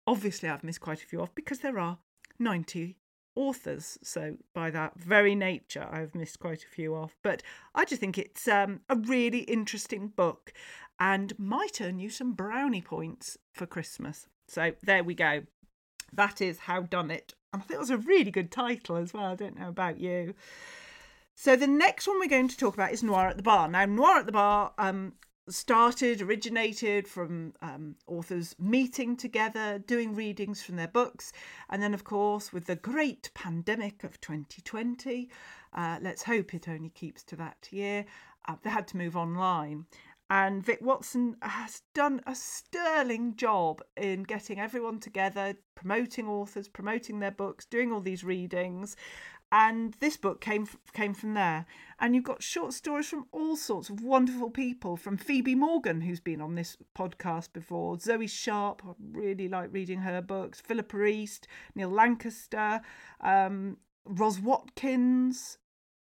Obviously, 0.06 0.50
I've 0.50 0.64
missed 0.64 0.82
quite 0.82 1.04
a 1.04 1.06
few 1.06 1.22
off 1.22 1.34
because 1.36 1.60
there 1.60 1.80
are 1.80 1.98
90 2.40 2.96
authors. 3.38 3.98
So 4.02 4.38
by 4.54 4.72
that 4.72 5.00
very 5.00 5.36
nature, 5.36 5.88
I've 5.90 6.16
missed 6.16 6.40
quite 6.40 6.64
a 6.64 6.68
few 6.68 6.96
off. 6.96 7.16
But 7.22 7.44
I 7.76 7.86
just 7.86 8.02
think 8.02 8.18
it's 8.18 8.48
um, 8.48 8.82
a 8.90 8.96
really 8.96 9.42
interesting 9.42 10.08
book 10.08 10.52
and 11.00 11.38
might 11.38 11.82
earn 11.82 12.00
you 12.00 12.10
some 12.10 12.34
brownie 12.34 12.82
points 12.82 13.38
for 13.54 13.66
Christmas. 13.66 14.28
So 14.48 14.74
there 14.84 15.04
we 15.04 15.14
go. 15.14 15.44
That 16.14 16.42
is 16.42 16.60
Howdunit. 16.60 17.34
And 17.54 17.62
I 17.62 17.66
think 17.66 17.78
it 17.78 17.80
was 17.80 17.90
a 17.90 17.98
really 17.98 18.32
good 18.32 18.52
title 18.52 18.98
as 18.98 19.14
well. 19.14 19.26
I 19.26 19.36
don't 19.36 19.60
know 19.60 19.70
about 19.70 20.00
you. 20.00 20.34
So 21.36 21.56
the 21.56 21.68
next 21.68 22.08
one 22.08 22.20
we're 22.20 22.28
going 22.28 22.48
to 22.48 22.58
talk 22.58 22.74
about 22.74 22.92
is 22.92 23.04
Noir 23.04 23.28
at 23.28 23.38
the 23.38 23.44
Bar. 23.44 23.68
Now, 23.68 23.86
Noir 23.86 24.18
at 24.18 24.26
the 24.26 24.32
Bar 24.32 24.74
um, 24.80 25.14
started, 25.50 26.22
originated 26.22 27.08
from 27.08 27.54
um, 27.62 27.96
authors 28.08 28.56
meeting 28.60 29.16
together, 29.16 29.80
doing 29.86 30.16
readings 30.16 30.64
from 30.64 30.78
their 30.78 30.88
books. 30.88 31.32
And 31.70 31.82
then, 31.82 31.94
of 31.94 32.04
course, 32.04 32.52
with 32.52 32.66
the 32.66 32.76
great 32.76 33.30
pandemic 33.34 34.04
of 34.04 34.20
2020, 34.20 35.30
uh, 35.74 36.00
let's 36.02 36.24
hope 36.24 36.54
it 36.54 36.68
only 36.68 36.90
keeps 36.90 37.24
to 37.26 37.36
that 37.36 37.68
year, 37.72 38.06
uh, 38.48 38.56
they 38.64 38.70
had 38.70 38.88
to 38.90 38.98
move 38.98 39.16
online. 39.16 39.86
And 40.30 40.64
Vic 40.64 40.80
Watson 40.82 41.38
has 41.42 41.84
done 41.94 42.22
a 42.28 42.36
sterling 42.36 43.36
job 43.36 43.82
in 43.96 44.24
getting 44.24 44.60
everyone 44.60 45.00
together, 45.00 45.56
promoting 45.76 46.28
authors, 46.28 46.68
promoting 46.68 47.20
their 47.20 47.32
books, 47.32 47.66
doing 47.66 47.94
all 47.94 48.02
these 48.02 48.26
readings. 48.26 48.98
And 49.52 49.94
this 50.02 50.18
book 50.18 50.42
came 50.42 50.68
came 50.92 51.14
from 51.14 51.34
there. 51.34 51.66
And 52.00 52.14
you've 52.14 52.26
got 52.26 52.44
short 52.44 52.74
stories 52.74 53.08
from 53.08 53.28
all 53.32 53.56
sorts 53.56 53.90
of 53.90 54.02
wonderful 54.02 54.50
people, 54.50 54.98
from 54.98 55.16
Phoebe 55.16 55.56
Morgan, 55.56 56.02
who's 56.02 56.20
been 56.20 56.42
on 56.42 56.56
this 56.56 56.76
podcast 56.98 57.54
before, 57.54 57.98
Zoe 57.98 58.28
Sharp, 58.28 58.82
I 58.86 58.92
really 59.14 59.48
like 59.48 59.70
reading 59.72 60.02
her 60.02 60.22
books, 60.22 60.60
Philippa 60.60 61.06
East, 61.06 61.48
Neil 61.74 61.90
Lancaster, 61.90 62.82
um, 63.22 63.78
Roz 64.04 64.40
Watkins, 64.42 65.58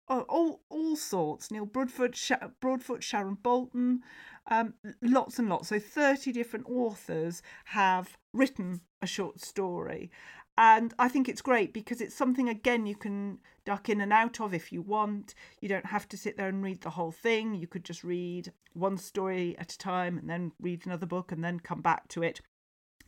all 0.09 0.63
all 0.69 0.97
sorts. 0.97 1.51
Neil 1.51 1.67
Broadfoot, 1.67 2.15
Sha- 2.15 2.49
Broadfoot, 2.61 3.03
Sharon 3.03 3.35
Bolton, 3.43 4.03
um, 4.51 4.75
lots 5.03 5.39
and 5.39 5.49
lots. 5.49 5.69
So 5.69 5.79
thirty 5.79 6.33
different 6.33 6.67
authors 6.69 7.43
have 7.67 8.17
written 8.33 8.81
a 9.03 9.07
short 9.07 9.41
story, 9.41 10.11
and 10.57 10.95
I 10.99 11.09
think 11.09 11.29
it's 11.29 11.43
great 11.43 11.73
because 11.73 12.01
it's 12.01 12.15
something 12.15 12.49
again 12.49 12.87
you 12.87 12.97
can 12.97 13.39
duck 13.65 13.89
in 13.89 14.01
and 14.01 14.13
out 14.13 14.41
of 14.41 14.55
if 14.55 14.73
you 14.73 14.81
want. 14.83 15.35
You 15.61 15.69
don't 15.69 15.87
have 15.87 16.09
to 16.09 16.17
sit 16.17 16.37
there 16.37 16.49
and 16.49 16.63
read 16.63 16.81
the 16.83 16.91
whole 16.91 17.13
thing. 17.13 17.55
You 17.55 17.67
could 17.67 17.85
just 17.85 18.05
read 18.05 18.53
one 18.73 18.97
story 18.99 19.57
at 19.59 19.73
a 19.73 19.79
time 19.79 20.19
and 20.19 20.31
then 20.31 20.53
read 20.61 20.87
another 20.87 21.07
book 21.07 21.33
and 21.33 21.43
then 21.43 21.61
come 21.61 21.83
back 21.83 22.09
to 22.09 22.23
it. 22.23 22.41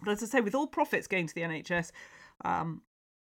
But 0.02 0.12
as 0.12 0.23
I 0.23 0.26
say, 0.26 0.40
with 0.40 0.55
all 0.55 0.67
profits 0.67 1.07
going 1.07 1.26
to 1.26 1.35
the 1.35 1.43
NHS, 1.43 1.90
um, 2.45 2.83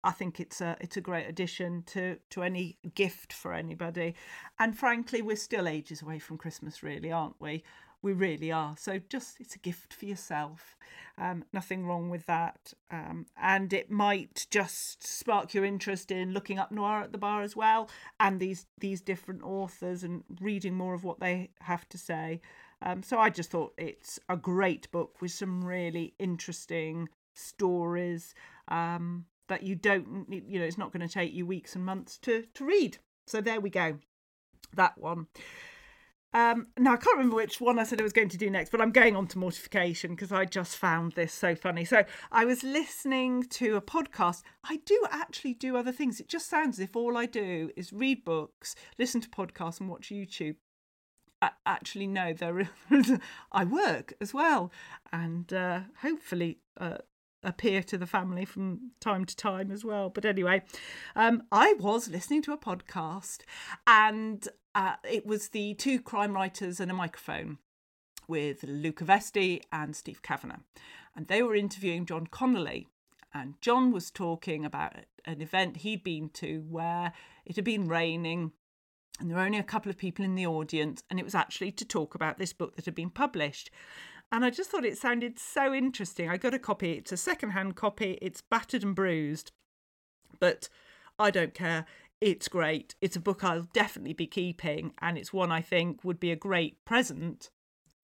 I 0.06 0.12
think 0.12 0.40
it's 0.40 0.62
a 0.62 0.78
it's 0.80 0.98
a 0.98 1.02
great 1.02 1.28
addition 1.28 1.84
to 1.88 2.18
to 2.30 2.44
any 2.44 2.78
gift 2.94 3.34
for 3.34 3.54
anybody. 3.54 4.14
And 4.60 4.78
frankly, 4.78 5.22
we're 5.22 5.36
still 5.36 5.68
ages 5.68 6.02
away 6.04 6.20
from 6.20 6.38
Christmas, 6.38 6.84
really, 6.84 7.12
aren't 7.12 7.42
we? 7.42 7.64
We 8.04 8.14
really 8.14 8.52
are. 8.52 8.76
So 8.78 9.00
just 9.10 9.38
it's 9.40 9.56
a 9.56 9.60
gift 9.60 9.92
for 9.92 10.06
yourself. 10.06 10.78
Um, 11.18 11.44
nothing 11.52 11.88
wrong 11.88 12.12
with 12.12 12.28
that. 12.28 12.72
Um, 12.92 13.26
and 13.36 13.74
it 13.74 13.90
might 13.90 14.46
just 14.52 15.08
spark 15.08 15.56
your 15.56 15.66
interest 15.66 16.12
in 16.12 16.32
looking 16.32 16.60
up 16.60 16.72
noir 16.72 17.02
at 17.02 17.12
the 17.12 17.18
bar 17.18 17.42
as 17.42 17.56
well, 17.56 17.90
and 18.20 18.40
these 18.40 18.68
these 18.80 19.02
different 19.02 19.42
authors 19.42 20.04
and 20.04 20.24
reading 20.40 20.76
more 20.76 20.94
of 20.94 21.04
what 21.04 21.20
they 21.20 21.50
have 21.62 21.90
to 21.90 21.98
say. 21.98 22.42
Um, 22.84 23.02
so 23.02 23.18
I 23.18 23.32
just 23.32 23.50
thought 23.50 23.74
it's 23.78 24.20
a 24.30 24.38
great 24.38 24.92
book 24.92 25.20
with 25.20 25.32
some 25.32 25.66
really 25.66 26.14
interesting 26.20 27.10
stories. 27.34 28.36
Um, 28.68 29.26
that 29.48 29.64
you 29.64 29.76
don't 29.76 30.26
you 30.30 30.60
know 30.60 30.66
it's 30.66 30.78
not 30.78 30.92
going 30.92 31.08
to 31.08 31.14
take 31.14 31.34
you 31.34 31.46
weeks 31.46 31.76
and 31.76 31.86
months 31.86 32.18
to 32.18 32.44
to 32.54 32.66
read 32.66 32.98
so 33.28 33.42
there 33.42 33.60
we 33.60 33.70
go 33.70 33.98
that 34.74 34.98
one 34.98 35.28
um, 36.36 36.68
now 36.78 36.92
I 36.92 36.98
can't 36.98 37.16
remember 37.16 37.38
which 37.38 37.62
one 37.62 37.80
I 37.80 37.86
said 37.86 38.02
I 38.02 38.04
was 38.04 38.12
going 38.12 38.28
to 38.28 38.38
do 38.38 38.50
next, 38.50 38.70
but 38.70 38.82
I'm 38.82 38.92
going 38.92 39.16
on 39.16 39.26
to 39.28 39.38
mortification 39.40 40.12
because 40.12 40.34
I 40.34 40.44
just 40.44 40.76
found 40.76 41.14
this 41.14 41.32
so 41.32 41.56
funny. 41.56 41.86
So 41.86 42.04
I 42.30 42.44
was 42.44 42.62
listening 42.62 43.44
to 43.52 43.78
a 43.78 43.82
podcast. 43.82 44.42
I 44.66 44.82
do 44.86 45.02
actually 45.10 45.54
do 45.54 45.78
other 45.78 45.94
things. 45.94 46.20
It 46.20 46.28
just 46.28 46.50
sounds 46.50 46.78
as 46.78 46.84
if 46.84 46.96
all 46.98 47.16
I 47.16 47.26
do 47.26 47.72
is 47.78 47.94
read 47.94 48.26
books, 48.26 48.76
listen 49.00 49.22
to 49.22 49.30
podcasts, 49.30 49.80
and 49.80 49.88
watch 49.88 50.10
YouTube. 50.10 50.58
I 51.42 51.52
actually, 51.66 52.08
no, 52.08 52.34
there 52.34 52.60
is, 52.92 53.14
I 53.54 53.64
work 53.64 54.14
as 54.20 54.34
well, 54.34 54.74
and 55.14 55.54
uh, 55.54 55.82
hopefully 56.02 56.60
uh, 56.78 56.98
appear 57.46 57.84
to 57.84 57.98
the 57.98 58.08
family 58.08 58.46
from 58.46 58.92
time 59.00 59.26
to 59.26 59.36
time 59.36 59.72
as 59.72 59.86
well. 59.86 60.10
But 60.10 60.26
anyway, 60.26 60.64
um, 61.16 61.44
I 61.52 61.74
was 61.80 62.10
listening 62.10 62.42
to 62.44 62.54
a 62.54 62.58
podcast 62.58 63.42
and 63.88 64.48
uh, 64.74 64.96
it 65.10 65.26
was 65.26 65.50
the 65.50 65.74
two 65.76 66.02
crime 66.02 66.34
writers 66.34 66.80
and 66.80 66.92
a 66.92 66.94
microphone 66.94 67.60
with 68.28 68.64
Luca 68.64 69.06
Veste 69.06 69.62
and 69.72 69.96
Steve 69.96 70.22
Cavanagh. 70.22 70.60
And 71.16 71.28
they 71.28 71.44
were 71.44 71.56
interviewing 71.56 72.06
John 72.06 72.28
Connolly. 72.28 72.88
And 73.34 73.56
John 73.62 73.92
was 73.92 74.12
talking 74.12 74.66
about 74.66 74.94
an 75.26 75.42
event 75.42 75.78
he'd 75.78 76.04
been 76.04 76.30
to 76.30 76.66
where 76.70 77.14
it 77.46 77.56
had 77.56 77.66
been 77.66 77.88
raining 77.88 78.52
and 79.20 79.30
there 79.30 79.38
were 79.38 79.44
only 79.44 79.60
a 79.60 79.64
couple 79.64 79.90
of 79.90 79.98
people 79.98 80.26
in 80.26 80.36
the 80.36 80.46
audience, 80.46 81.02
and 81.10 81.20
it 81.20 81.24
was 81.24 81.36
actually 81.36 81.72
to 81.74 81.86
talk 81.86 82.16
about 82.16 82.38
this 82.38 82.52
book 82.52 82.76
that 82.76 82.86
had 82.86 82.96
been 82.96 83.10
published. 83.10 83.72
And 84.32 84.44
I 84.44 84.50
just 84.50 84.70
thought 84.70 84.86
it 84.86 84.98
sounded 84.98 85.40
so 85.40 85.74
interesting. 85.74 86.30
I 86.30 86.38
got 86.38 86.54
a 86.54 86.60
copy. 86.60 86.94
It's 86.94 87.12
a 87.12 87.18
second-hand 87.18 87.76
copy. 87.76 88.18
It's 88.22 88.42
battered 88.42 88.84
and 88.84 88.96
bruised, 88.96 89.52
but 90.40 90.68
I 91.18 91.32
don't 91.32 91.54
care. 91.54 91.86
It's 92.22 92.48
great. 92.48 92.96
It's 93.02 93.16
a 93.16 93.22
book 93.22 93.44
I'll 93.44 93.68
definitely 93.74 94.14
be 94.14 94.28
keeping, 94.28 94.94
and 95.02 95.18
it's 95.18 95.34
one 95.34 95.52
I 95.52 95.62
think 95.62 96.04
would 96.04 96.20
be 96.20 96.32
a 96.32 96.36
great 96.36 96.84
present 96.86 97.50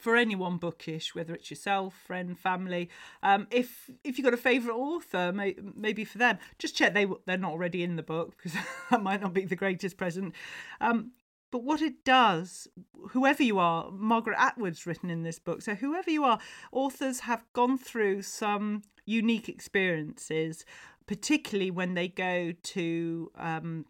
for 0.01 0.15
anyone 0.15 0.57
bookish, 0.57 1.13
whether 1.13 1.33
it's 1.33 1.49
yourself, 1.51 1.93
friend, 1.93 2.37
family. 2.37 2.89
Um, 3.21 3.47
if 3.51 3.89
if 4.03 4.17
you've 4.17 4.25
got 4.25 4.33
a 4.33 4.37
favourite 4.37 4.75
author, 4.75 5.31
may, 5.31 5.55
maybe 5.75 6.03
for 6.03 6.17
them, 6.17 6.39
just 6.57 6.75
check 6.75 6.93
they 6.93 7.05
they're 7.25 7.37
not 7.37 7.51
already 7.51 7.83
in 7.83 7.95
the 7.95 8.03
book 8.03 8.35
because 8.35 8.53
that 8.89 9.01
might 9.01 9.21
not 9.21 9.33
be 9.33 9.45
the 9.45 9.55
greatest 9.55 9.97
present. 9.97 10.33
Um, 10.81 11.11
but 11.51 11.63
what 11.63 11.81
it 11.81 12.03
does, 12.05 12.67
whoever 13.09 13.43
you 13.43 13.59
are, 13.59 13.91
Margaret 13.91 14.37
Atwood's 14.39 14.85
written 14.85 15.09
in 15.09 15.23
this 15.23 15.37
book. 15.37 15.61
So, 15.61 15.75
whoever 15.75 16.09
you 16.09 16.23
are, 16.23 16.39
authors 16.71 17.21
have 17.21 17.45
gone 17.53 17.77
through 17.77 18.21
some 18.21 18.83
unique 19.05 19.49
experiences, 19.49 20.65
particularly 21.07 21.69
when 21.69 21.93
they 21.93 22.07
go 22.07 22.53
to 22.63 23.31
um, 23.37 23.85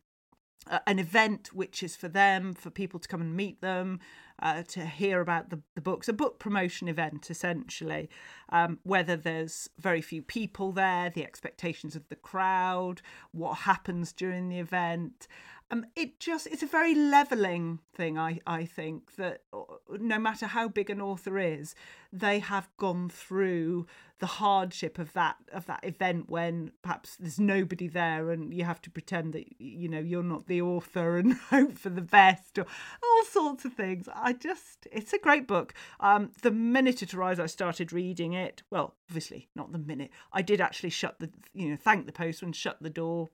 an 0.87 0.99
event 0.99 1.53
which 1.53 1.83
is 1.83 1.95
for 1.95 2.07
them, 2.07 2.53
for 2.53 2.69
people 2.69 2.99
to 2.99 3.07
come 3.07 3.21
and 3.21 3.35
meet 3.35 3.61
them, 3.61 3.99
uh, 4.41 4.63
to 4.63 4.85
hear 4.85 5.21
about 5.21 5.49
the, 5.49 5.61
the 5.75 5.81
books, 5.81 6.07
a 6.07 6.13
book 6.13 6.39
promotion 6.39 6.87
event 6.87 7.29
essentially. 7.29 8.09
Um, 8.49 8.79
whether 8.83 9.15
there's 9.15 9.69
very 9.77 10.01
few 10.01 10.21
people 10.21 10.71
there, 10.71 11.09
the 11.09 11.23
expectations 11.23 11.95
of 11.95 12.07
the 12.09 12.15
crowd, 12.15 13.01
what 13.31 13.59
happens 13.59 14.11
during 14.11 14.49
the 14.49 14.59
event 14.59 15.27
um, 15.71 15.85
it 15.95 16.19
just 16.19 16.47
it's 16.47 16.63
a 16.63 16.67
very 16.67 16.93
leveling 16.93 17.79
thing 17.95 18.17
i 18.17 18.39
i 18.45 18.65
think 18.65 19.15
that 19.15 19.41
uh, 19.53 19.63
no 19.99 20.19
matter 20.19 20.45
how 20.45 20.67
big 20.67 20.89
an 20.89 21.01
author 21.01 21.39
is 21.39 21.73
they 22.13 22.39
have 22.39 22.69
gone 22.77 23.09
through 23.09 23.85
the 24.21 24.27
hardship 24.27 24.99
of 24.99 25.11
that 25.13 25.35
of 25.51 25.65
that 25.65 25.83
event 25.83 26.29
when 26.29 26.71
perhaps 26.83 27.15
there's 27.15 27.39
nobody 27.39 27.87
there 27.87 28.29
and 28.29 28.53
you 28.53 28.63
have 28.63 28.79
to 28.79 28.91
pretend 28.91 29.33
that 29.33 29.59
you 29.59 29.89
know 29.89 29.99
you're 29.99 30.21
not 30.21 30.45
the 30.45 30.61
author 30.61 31.17
and 31.17 31.33
hope 31.33 31.75
for 31.75 31.89
the 31.89 32.03
best 32.03 32.59
or 32.59 32.65
all 33.03 33.25
sorts 33.25 33.65
of 33.65 33.73
things. 33.73 34.07
I 34.13 34.33
just 34.33 34.87
it's 34.91 35.11
a 35.11 35.17
great 35.17 35.47
book. 35.47 35.73
Um 35.99 36.31
the 36.43 36.51
minute 36.51 37.01
it 37.01 37.15
arrived 37.15 37.39
i 37.39 37.47
started 37.47 37.91
reading 37.91 38.33
it. 38.33 38.61
Well 38.69 38.93
obviously 39.09 39.49
not 39.55 39.71
the 39.71 39.79
minute. 39.79 40.11
I 40.31 40.43
did 40.43 40.61
actually 40.61 40.91
shut 40.91 41.19
the 41.19 41.31
you 41.53 41.69
know 41.69 41.75
thank 41.75 42.05
the 42.05 42.11
postman 42.11 42.53
shut 42.53 42.77
the 42.79 42.91
door 42.91 43.29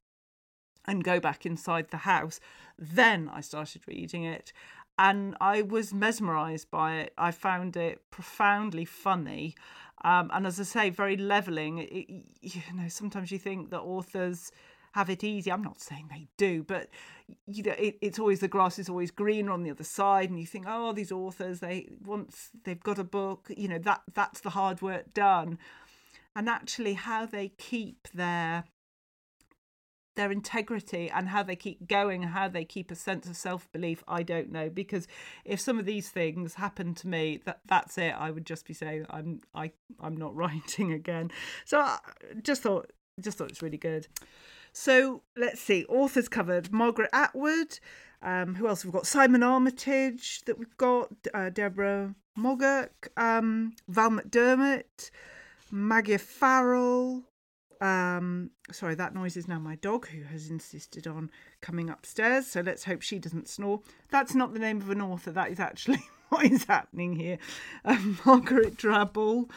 and 0.87 1.03
go 1.03 1.19
back 1.19 1.45
inside 1.45 1.89
the 1.89 1.97
house. 1.97 2.39
Then 2.77 3.29
I 3.33 3.41
started 3.41 3.81
reading 3.87 4.23
it. 4.23 4.53
and 4.99 5.35
I 5.39 5.61
was 5.61 5.93
mesmerised 5.93 6.71
by 6.71 6.95
it. 6.97 7.13
I 7.17 7.31
found 7.31 7.77
it 7.77 8.01
profoundly 8.09 8.85
funny. 8.85 9.55
Um, 10.03 10.29
and 10.33 10.47
as 10.47 10.59
I 10.59 10.63
say, 10.63 10.89
very 10.89 11.17
leveling. 11.17 11.79
It, 11.79 12.25
you 12.41 12.61
know, 12.73 12.87
sometimes 12.87 13.31
you 13.31 13.37
think 13.39 13.69
that 13.69 13.81
authors 13.81 14.51
have 14.93 15.09
it 15.09 15.23
easy. 15.23 15.51
I'm 15.51 15.61
not 15.61 15.79
saying 15.79 16.07
they 16.09 16.27
do, 16.37 16.63
but 16.63 16.89
you 17.45 17.63
know, 17.63 17.73
it, 17.77 17.97
it's 18.01 18.17
always 18.17 18.39
the 18.39 18.47
grass 18.47 18.79
is 18.79 18.89
always 18.89 19.11
greener 19.11 19.51
on 19.51 19.63
the 19.63 19.71
other 19.71 19.83
side, 19.83 20.29
and 20.29 20.39
you 20.39 20.47
think, 20.47 20.65
oh, 20.67 20.93
these 20.93 21.11
authors, 21.11 21.59
they 21.59 21.89
once 22.03 22.49
they've 22.63 22.81
got 22.81 22.97
a 22.97 23.03
book, 23.03 23.51
you 23.55 23.67
know, 23.67 23.79
that 23.79 24.01
that's 24.13 24.39
the 24.39 24.51
hard 24.51 24.81
work 24.81 25.13
done, 25.13 25.59
and 26.35 26.49
actually 26.49 26.93
how 26.93 27.25
they 27.25 27.49
keep 27.57 28.07
their 28.13 28.63
their 30.17 30.31
integrity 30.31 31.09
and 31.09 31.29
how 31.29 31.41
they 31.41 31.55
keep 31.55 31.87
going 31.87 32.23
how 32.23 32.47
they 32.49 32.65
keep 32.65 32.91
a 32.91 32.95
sense 32.95 33.27
of 33.27 33.37
self-belief 33.37 34.03
i 34.07 34.21
don't 34.21 34.51
know. 34.51 34.69
Because 34.69 35.07
if 35.45 35.59
some 35.59 35.79
of 35.79 35.85
these 35.85 36.09
things 36.09 36.55
happen 36.55 36.93
to 36.95 37.07
me 37.07 37.39
that 37.45 37.61
that's 37.65 37.97
it. 37.97 38.13
I 38.17 38.31
would 38.31 38.45
just 38.45 38.65
be 38.67 38.73
saying 38.73 39.05
i'm 39.09 39.41
i 39.55 39.71
i'm 40.01 40.17
not 40.17 40.35
writing 40.41 40.91
again. 40.91 41.31
So 41.65 41.79
i 41.79 41.99
just 42.41 42.61
thought 42.61 42.91
just 43.21 43.37
thought 43.37 43.49
it's 43.49 43.61
really 43.61 43.77
good. 43.77 44.07
So 44.73 45.23
let's 45.35 45.61
see. 45.61 45.85
Authors 45.85 46.27
covered 46.27 46.71
margaret 46.71 47.09
atwood. 47.13 47.79
Um, 48.21 48.55
who 48.55 48.67
else? 48.67 48.83
We've 48.83 48.93
got 48.93 49.07
simon 49.07 49.43
armitage 49.43 50.41
that 50.45 50.57
we've 50.57 50.77
got 50.77 51.09
uh, 51.33 51.49
deborah 51.49 52.15
moggach 52.37 52.89
um, 53.15 53.73
val 53.87 54.11
McDermid, 54.11 55.11
maggie 55.71 56.17
farrell 56.17 57.23
um, 57.81 58.51
sorry, 58.71 58.95
that 58.95 59.13
noise 59.13 59.37
is 59.37 59.47
now 59.47 59.59
my 59.59 59.75
dog 59.75 60.07
who 60.07 60.23
has 60.23 60.49
insisted 60.49 61.07
on 61.07 61.29
coming 61.61 61.89
upstairs. 61.89 62.47
So 62.47 62.61
let's 62.61 62.83
hope 62.83 63.01
she 63.01 63.19
doesn't 63.19 63.47
snore. 63.47 63.81
That's 64.09 64.35
not 64.35 64.53
the 64.53 64.59
name 64.59 64.81
of 64.81 64.89
an 64.89 65.01
author. 65.01 65.31
That 65.31 65.51
is 65.51 65.59
actually 65.59 66.03
what 66.29 66.45
is 66.45 66.65
happening 66.65 67.15
here. 67.15 67.37
Um, 67.85 68.19
Margaret 68.25 68.77
Drabble. 68.77 69.49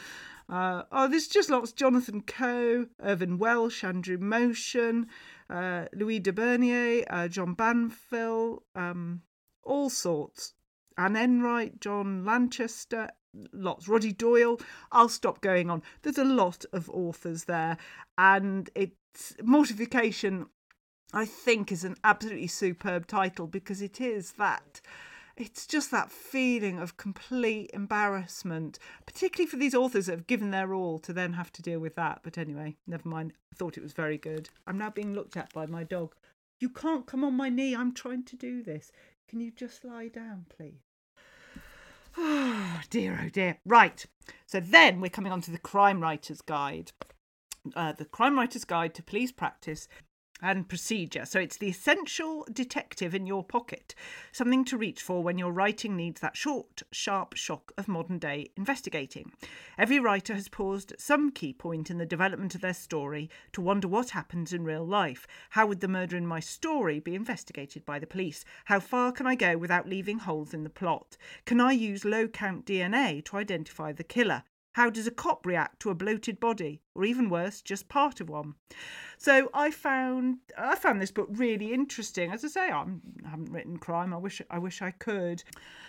Uh, 0.49 0.83
oh, 0.91 1.09
there's 1.09 1.29
just 1.29 1.49
lots. 1.49 1.73
Jonathan 1.73 2.23
Coe, 2.23 2.87
Irvine 3.01 3.39
Welsh, 3.39 3.85
Andrew 3.85 4.19
Motion, 4.19 5.07
uh, 5.49 5.85
Louis 5.95 6.19
de 6.19 6.33
Bernières, 6.33 7.05
uh, 7.09 7.29
John 7.29 7.55
Banville, 7.55 8.63
um, 8.75 9.23
all 9.63 9.89
sorts. 9.89 10.55
Anne 10.99 11.17
Enright, 11.17 11.81
John 11.81 12.25
Lanchester, 12.25 13.09
lots. 13.53 13.89
Roddy 13.89 14.13
Doyle. 14.13 14.61
I'll 14.93 15.09
stop 15.09 15.41
going 15.41 15.71
on. 15.71 15.83
There's 16.03 16.19
a 16.19 16.25
lot 16.25 16.65
of 16.73 16.91
authors 16.91 17.45
there, 17.45 17.77
and 18.19 18.71
it's 18.75 19.35
mortification. 19.43 20.47
I 21.13 21.25
think 21.25 21.73
is 21.73 21.85
an 21.85 21.97
absolutely 22.05 22.47
superb 22.47 23.07
title 23.07 23.49
because 23.49 23.83
it 23.83 24.01
is 24.01 24.33
that. 24.33 24.81
It's 25.37 25.67
just 25.67 25.91
that 25.91 26.13
feeling 26.13 26.79
of 26.79 26.97
complete 26.99 27.71
embarrassment, 27.73 28.79
particularly 29.07 29.49
for 29.49 29.57
these 29.57 29.75
authors 29.75 30.07
that 30.07 30.13
have 30.13 30.27
given 30.27 30.51
their 30.51 30.75
all 30.75 30.99
to 31.01 31.13
then 31.13 31.33
have 31.33 31.51
to 31.53 31.63
deal 31.63 31.81
with 31.81 31.95
that. 31.97 32.21
But 32.23 32.37
anyway, 32.37 32.77
never 32.87 33.09
mind. 33.09 33.33
I 33.53 33.57
thought 33.57 33.79
it 33.79 33.83
was 33.83 33.93
very 33.93 34.19
good. 34.19 34.51
I'm 34.67 34.79
now 34.79 34.91
being 34.91 35.15
looked 35.15 35.37
at 35.37 35.53
by 35.53 35.67
my 35.67 35.83
dog. 35.83 36.15
You 36.61 36.69
can't 36.69 37.07
come 37.07 37.25
on 37.25 37.35
my 37.35 37.49
knee. 37.49 37.75
I'm 37.75 37.95
trying 37.95 38.25
to 38.25 38.37
do 38.37 38.63
this. 38.63 38.93
Can 39.29 39.41
you 39.41 39.51
just 39.51 39.85
lie 39.85 40.09
down, 40.09 40.47
please? 40.55 40.90
Oh, 42.17 42.81
dear, 42.91 43.21
oh 43.25 43.29
dear. 43.29 43.59
Right. 43.65 44.05
So 44.47 44.61
then 44.61 45.01
we're 45.01 45.09
coming 45.09 45.33
on 45.33 45.41
to 45.43 45.51
the 45.51 45.59
Crime 45.59 46.01
Writer's 46.01 46.41
Guide. 46.41 46.93
Uh, 47.75 47.93
the 47.93 48.05
Crime 48.05 48.37
Writer's 48.37 48.65
Guide 48.65 48.95
to 48.95 49.03
Police 49.03 49.33
Practice 49.33 49.89
and 50.43 50.69
procedure. 50.69 51.25
So 51.25 51.41
it's 51.41 51.57
the 51.57 51.69
essential 51.69 52.47
detective 52.53 53.15
in 53.15 53.27
your 53.27 53.45
pocket, 53.45 53.95
something 54.33 54.65
to 54.67 54.77
reach 54.77 55.03
for 55.03 55.23
when 55.23 55.39
your 55.39 55.53
writing 55.53 55.97
needs 55.97 56.21
that 56.21 56.37
short, 56.37 56.83
sharp 56.93 57.35
shock 57.37 57.73
of 57.77 57.89
modern 57.89 58.19
day 58.19 58.51
investigating. 58.57 59.33
Every 59.79 59.99
writer 59.99 60.35
has 60.35 60.49
paused 60.49 60.93
at 60.93 61.01
some 61.01 61.31
key 61.31 61.53
point 61.53 61.91
in 61.91 61.99
the 61.99 62.07
development 62.07 62.55
of 62.55 62.61
their 62.61 62.75
story 62.75 63.31
to 63.53 63.61
wonder 63.61 63.89
what 63.89 64.11
happens 64.11 64.53
in 64.53 64.65
real 64.65 64.87
life. 64.87 65.27
How 65.51 65.67
would 65.67 65.81
the 65.81 65.89
murder 65.89 66.17
in 66.17 66.27
my 66.27 66.41
story 66.41 67.01
be 67.01 67.15
investigated 67.15 67.85
by 67.85 67.99
the 67.99 68.07
police? 68.07 68.45
How 68.67 68.81
far 68.81 69.13
can 69.13 69.27
I 69.27 69.35
go 69.35 69.57
without 69.57 69.89
leaving 69.89 70.19
holes 70.19 70.55
in 70.55 70.65
the 70.65 70.71
plot? 70.71 71.17
Can 71.45 71.61
I 71.61 71.73
use 71.73 72.05
low 72.05 72.29
count 72.29 72.67
DNA 72.67 73.25
to 73.27 73.37
identify 73.37 73.93
the 73.93 74.05
killer? 74.05 74.45
How 74.75 74.89
does 74.89 75.09
a 75.09 75.11
cop 75.11 75.47
react 75.47 75.81
to 75.81 75.91
a 75.91 75.97
bloated 75.97 76.39
body, 76.39 76.81
or 76.95 77.05
even 77.05 77.31
worse, 77.31 77.61
just 77.63 77.89
part 77.89 78.21
of 78.21 78.29
one? 78.29 78.55
So 79.21 79.51
I 79.53 79.71
found 79.71 80.39
I 80.57 80.77
found 80.77 81.03
this 81.03 81.11
book 81.11 81.29
really 81.33 81.75
interesting. 81.75 82.31
As 82.31 82.43
I 82.43 82.49
say, 82.49 82.71
I'm, 82.71 83.03
I 83.23 83.29
haven't 83.29 83.53
written 83.53 83.77
crime. 83.77 84.15
I 84.15 84.17
wish 84.17 84.41
I 84.51 84.59
wish 84.59 84.81
I 84.81 84.93
could. 84.93 85.45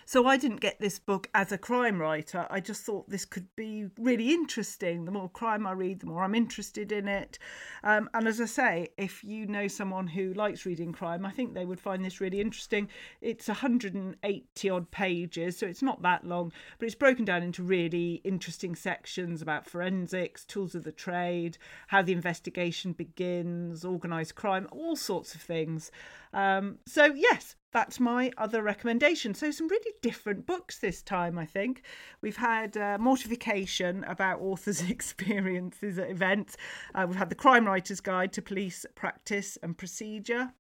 So 0.06 0.28
I 0.28 0.36
didn't 0.36 0.60
get 0.60 0.82
this 0.82 1.00
book 1.00 1.30
as 1.34 1.54
a 1.54 1.58
crime 1.58 2.02
writer. 2.02 2.46
I 2.50 2.60
just 2.60 2.84
thought 2.84 3.10
this 3.10 3.24
could 3.24 3.48
be 3.56 3.86
really 3.98 4.34
interesting. 4.34 5.06
The 5.06 5.12
more 5.12 5.30
crime 5.30 5.66
I 5.66 5.72
read, 5.72 6.02
the 6.02 6.08
more 6.08 6.26
I'm 6.26 6.36
interested 6.36 6.92
in 6.92 7.08
it. 7.08 7.40
Um, 7.86 8.10
and 8.14 8.28
as 8.28 8.42
I 8.42 8.46
say, 8.46 8.90
if 8.98 9.24
you 9.24 9.46
know 9.46 9.70
someone 9.70 10.08
who 10.08 10.34
likes 10.34 10.66
reading 10.66 10.92
crime, 10.92 11.26
I 11.26 11.32
think 11.32 11.54
they 11.54 11.66
would 11.66 11.80
find 11.80 12.04
this 12.04 12.20
really 12.20 12.42
interesting. 12.42 12.90
It's 13.22 13.48
180 13.48 14.70
odd 14.70 14.92
pages, 14.92 15.58
so 15.58 15.68
it's 15.68 15.82
not 15.82 16.02
that 16.02 16.26
long, 16.26 16.52
but 16.80 16.86
it's 16.88 16.96
broken 16.96 17.24
down 17.24 17.44
into 17.44 17.64
really 17.64 18.16
interesting 18.26 18.76
sections 18.76 19.42
about 19.42 19.66
forensics, 19.66 20.44
tools 20.44 20.76
of 20.76 20.84
the 20.84 20.91
trade, 20.92 21.58
how 21.88 22.02
the 22.02 22.12
investigation 22.12 22.94
begins, 22.94 23.84
organised 23.86 24.36
crime, 24.36 24.68
all 24.72 24.96
sorts 24.96 25.36
of 25.36 25.42
things. 25.42 25.92
Um, 26.34 26.78
so, 26.86 27.06
yes, 27.06 27.56
that's 27.72 28.00
my 28.00 28.32
other 28.38 28.62
recommendation. 28.62 29.34
So, 29.34 29.52
some 29.52 29.68
really 29.68 29.94
different 30.02 30.46
books 30.46 30.80
this 30.80 31.02
time, 31.02 31.38
I 31.38 31.46
think. 31.46 31.84
We've 32.22 32.38
had 32.38 32.78
uh, 32.78 32.98
Mortification 33.00 34.04
about 34.06 34.42
authors' 34.42 34.82
experiences 34.90 35.98
at 35.98 36.10
events, 36.10 36.58
uh, 36.96 37.06
we've 37.08 37.18
had 37.18 37.30
The 37.30 37.36
Crime 37.36 37.66
Writer's 37.66 38.02
Guide 38.02 38.34
to 38.34 38.42
Police 38.42 38.86
Practice 38.96 39.58
and 39.62 39.78
Procedure. 39.78 40.54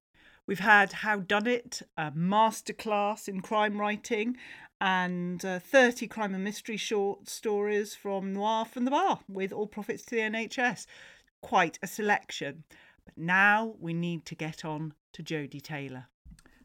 We've 0.48 0.60
had 0.60 0.92
Howdunit, 0.92 1.84
a 1.98 2.12
masterclass 2.12 3.28
in 3.28 3.42
crime 3.42 3.80
writing, 3.80 4.38
and 4.82 5.46
uh, 5.46 5.60
30 5.60 6.08
crime 6.08 6.34
and 6.34 6.44
mystery 6.44 6.78
short 6.78 7.30
stories 7.30 7.94
from 7.94 8.34
Noir 8.34 8.66
from 8.66 8.86
the 8.86 8.92
Bar 8.92 9.20
with 9.30 9.54
All 9.54 9.68
Profits 9.68 10.04
to 10.06 10.16
the 10.16 10.22
NHS. 10.22 10.88
Quite 11.42 11.78
a 11.84 11.88
selection. 11.88 12.64
But 13.06 13.18
now 13.18 13.76
we 13.80 13.94
need 13.94 14.26
to 14.26 14.36
get 14.36 14.66
on 14.66 14.94
to 15.14 15.22
Jodi 15.22 15.62
Taylor. 15.62 16.08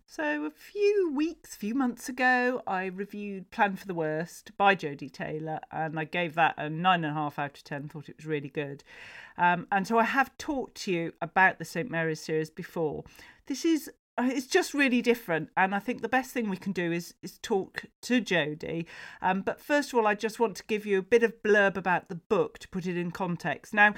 So, 0.09 0.45
a 0.45 0.51
few 0.51 1.13
weeks, 1.15 1.57
a 1.57 1.59
few 1.59 1.75
months 1.75 2.09
ago, 2.09 2.63
I 2.65 2.87
reviewed 2.87 3.51
Plan 3.51 3.75
for 3.75 3.89
the 3.89 3.95
Worst 3.95 4.53
by 4.57 4.77
Jodi 4.77 5.09
Taylor, 5.09 5.59
and 5.73 5.99
I 5.99 6.05
gave 6.05 6.37
that 6.37 6.55
a 6.57 6.71
nine 6.71 7.05
and 7.05 7.11
a 7.11 7.15
half 7.15 7.41
out 7.41 7.59
of 7.59 7.65
ten. 7.65 7.89
Thought 7.89 8.09
it 8.09 8.17
was 8.17 8.25
really 8.25 8.49
good, 8.49 8.85
um, 9.37 9.67
and 9.73 9.85
so 9.85 9.99
I 9.99 10.05
have 10.05 10.39
talked 10.39 10.77
to 10.83 10.93
you 10.93 11.13
about 11.21 11.59
the 11.59 11.65
St 11.65 11.91
Mary's 11.91 12.21
series 12.21 12.51
before. 12.51 13.03
This 13.47 13.65
is 13.65 13.91
uh, 14.19 14.31
it's 14.33 14.47
just 14.47 14.73
really 14.73 15.03
different 15.03 15.51
and 15.59 15.75
i 15.75 15.79
think 15.79 16.01
the 16.01 16.09
best 16.09 16.31
thing 16.31 16.49
we 16.49 16.57
can 16.57 16.73
do 16.73 16.91
is 16.91 17.13
is 17.21 17.37
talk 17.43 17.85
to 18.01 18.19
jodi 18.19 18.87
um, 19.21 19.43
but 19.43 19.61
first 19.61 19.93
of 19.93 19.99
all 19.99 20.07
i 20.07 20.15
just 20.15 20.41
want 20.41 20.57
to 20.57 20.65
give 20.65 20.87
you 20.87 20.99
a 20.99 21.03
bit 21.03 21.23
of 21.23 21.43
blurb 21.43 21.77
about 21.77 22.09
the 22.09 22.15
book 22.15 22.59
to 22.59 22.67
put 22.69 22.87
it 22.87 22.97
in 22.97 23.11
context 23.11 23.75
now 23.75 23.93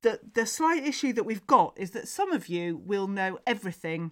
the 0.00 0.18
the 0.34 0.46
slight 0.46 0.84
issue 0.84 1.12
that 1.12 1.22
we've 1.22 1.46
got 1.46 1.74
is 1.76 1.92
that 1.92 2.08
some 2.08 2.32
of 2.32 2.48
you 2.48 2.76
will 2.76 3.06
know 3.06 3.38
everything 3.46 4.10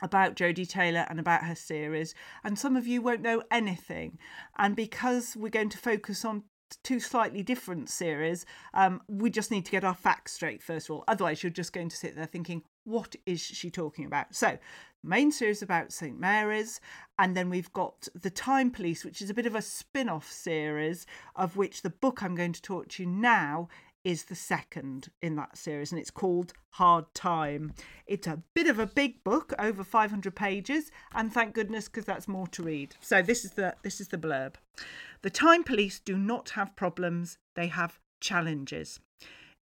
about 0.00 0.36
Jodi 0.36 0.66
Taylor 0.66 1.06
and 1.08 1.18
about 1.18 1.44
her 1.44 1.54
series, 1.54 2.14
and 2.44 2.58
some 2.58 2.76
of 2.76 2.86
you 2.86 3.02
won't 3.02 3.22
know 3.22 3.42
anything. 3.50 4.18
And 4.56 4.76
because 4.76 5.36
we're 5.36 5.48
going 5.48 5.70
to 5.70 5.78
focus 5.78 6.24
on 6.24 6.44
two 6.84 7.00
slightly 7.00 7.42
different 7.42 7.88
series, 7.88 8.44
um, 8.74 9.00
we 9.08 9.30
just 9.30 9.50
need 9.50 9.64
to 9.64 9.70
get 9.70 9.84
our 9.84 9.94
facts 9.94 10.32
straight 10.32 10.62
first 10.62 10.88
of 10.88 10.96
all. 10.96 11.04
Otherwise, 11.08 11.42
you're 11.42 11.50
just 11.50 11.72
going 11.72 11.88
to 11.88 11.96
sit 11.96 12.14
there 12.14 12.26
thinking, 12.26 12.62
what 12.88 13.14
is 13.26 13.40
she 13.40 13.70
talking 13.70 14.06
about? 14.06 14.34
So, 14.34 14.58
main 15.02 15.30
series 15.30 15.62
about 15.62 15.92
St 15.92 16.18
Mary's, 16.18 16.80
and 17.18 17.36
then 17.36 17.50
we've 17.50 17.72
got 17.72 18.08
The 18.14 18.30
Time 18.30 18.70
Police, 18.70 19.04
which 19.04 19.20
is 19.20 19.30
a 19.30 19.34
bit 19.34 19.46
of 19.46 19.54
a 19.54 19.62
spin 19.62 20.08
off 20.08 20.30
series, 20.30 21.06
of 21.36 21.56
which 21.56 21.82
the 21.82 21.90
book 21.90 22.22
I'm 22.22 22.34
going 22.34 22.54
to 22.54 22.62
talk 22.62 22.88
to 22.88 23.02
you 23.02 23.08
now 23.08 23.68
is 24.04 24.24
the 24.24 24.34
second 24.34 25.08
in 25.20 25.36
that 25.36 25.58
series, 25.58 25.92
and 25.92 26.00
it's 26.00 26.10
called 26.10 26.54
Hard 26.70 27.12
Time. 27.12 27.74
It's 28.06 28.26
a 28.26 28.42
bit 28.54 28.66
of 28.66 28.78
a 28.78 28.86
big 28.86 29.22
book, 29.22 29.52
over 29.58 29.84
500 29.84 30.34
pages, 30.34 30.90
and 31.14 31.32
thank 31.32 31.54
goodness 31.54 31.88
because 31.88 32.06
that's 32.06 32.26
more 32.26 32.46
to 32.48 32.62
read. 32.62 32.96
So 33.00 33.20
this 33.20 33.44
is 33.44 33.52
the 33.52 33.74
this 33.82 34.00
is 34.00 34.08
the 34.08 34.16
blurb. 34.16 34.54
The 35.22 35.30
Time 35.30 35.62
Police 35.62 36.00
do 36.00 36.16
not 36.16 36.50
have 36.50 36.74
problems; 36.74 37.36
they 37.54 37.66
have 37.66 37.98
challenges. 38.20 38.98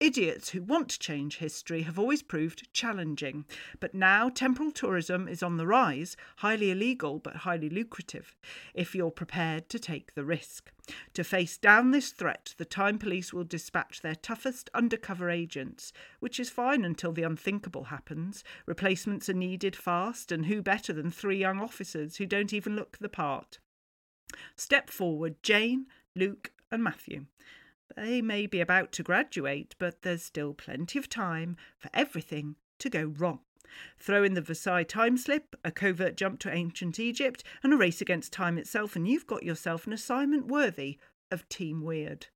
Idiots 0.00 0.50
who 0.50 0.60
want 0.60 0.88
to 0.88 0.98
change 0.98 1.38
history 1.38 1.82
have 1.82 1.98
always 1.98 2.20
proved 2.20 2.72
challenging, 2.72 3.44
but 3.78 3.94
now 3.94 4.28
temporal 4.28 4.72
tourism 4.72 5.28
is 5.28 5.42
on 5.42 5.56
the 5.56 5.68
rise, 5.68 6.16
highly 6.38 6.72
illegal 6.72 7.20
but 7.20 7.36
highly 7.36 7.70
lucrative, 7.70 8.34
if 8.74 8.94
you're 8.94 9.12
prepared 9.12 9.68
to 9.68 9.78
take 9.78 10.14
the 10.14 10.24
risk. 10.24 10.72
To 11.14 11.22
face 11.22 11.56
down 11.56 11.92
this 11.92 12.10
threat, 12.10 12.54
the 12.58 12.64
Time 12.64 12.98
Police 12.98 13.32
will 13.32 13.44
dispatch 13.44 14.02
their 14.02 14.16
toughest 14.16 14.68
undercover 14.74 15.30
agents, 15.30 15.92
which 16.18 16.40
is 16.40 16.50
fine 16.50 16.84
until 16.84 17.12
the 17.12 17.22
unthinkable 17.22 17.84
happens. 17.84 18.42
Replacements 18.66 19.28
are 19.28 19.34
needed 19.34 19.76
fast, 19.76 20.32
and 20.32 20.46
who 20.46 20.60
better 20.60 20.92
than 20.92 21.12
three 21.12 21.38
young 21.38 21.60
officers 21.60 22.16
who 22.16 22.26
don't 22.26 22.52
even 22.52 22.74
look 22.74 22.98
the 22.98 23.08
part? 23.08 23.58
Step 24.56 24.90
forward 24.90 25.40
Jane, 25.42 25.86
Luke, 26.16 26.52
and 26.70 26.82
Matthew. 26.82 27.26
They 27.96 28.22
may 28.22 28.46
be 28.46 28.60
about 28.60 28.92
to 28.92 29.02
graduate, 29.02 29.74
but 29.78 30.02
there's 30.02 30.22
still 30.22 30.54
plenty 30.54 30.98
of 30.98 31.08
time 31.08 31.56
for 31.78 31.90
everything 31.94 32.56
to 32.78 32.90
go 32.90 33.04
wrong. 33.04 33.40
Throw 33.98 34.22
in 34.22 34.34
the 34.34 34.40
Versailles 34.40 34.84
time 34.84 35.16
slip, 35.16 35.56
a 35.64 35.70
covert 35.70 36.16
jump 36.16 36.38
to 36.40 36.52
ancient 36.52 36.98
Egypt, 36.98 37.42
and 37.62 37.72
a 37.72 37.76
race 37.76 38.00
against 38.00 38.32
time 38.32 38.58
itself, 38.58 38.96
and 38.96 39.08
you've 39.08 39.26
got 39.26 39.42
yourself 39.42 39.86
an 39.86 39.92
assignment 39.92 40.46
worthy 40.46 40.98
of 41.30 41.48
Team 41.48 41.82
Weird. 41.82 42.28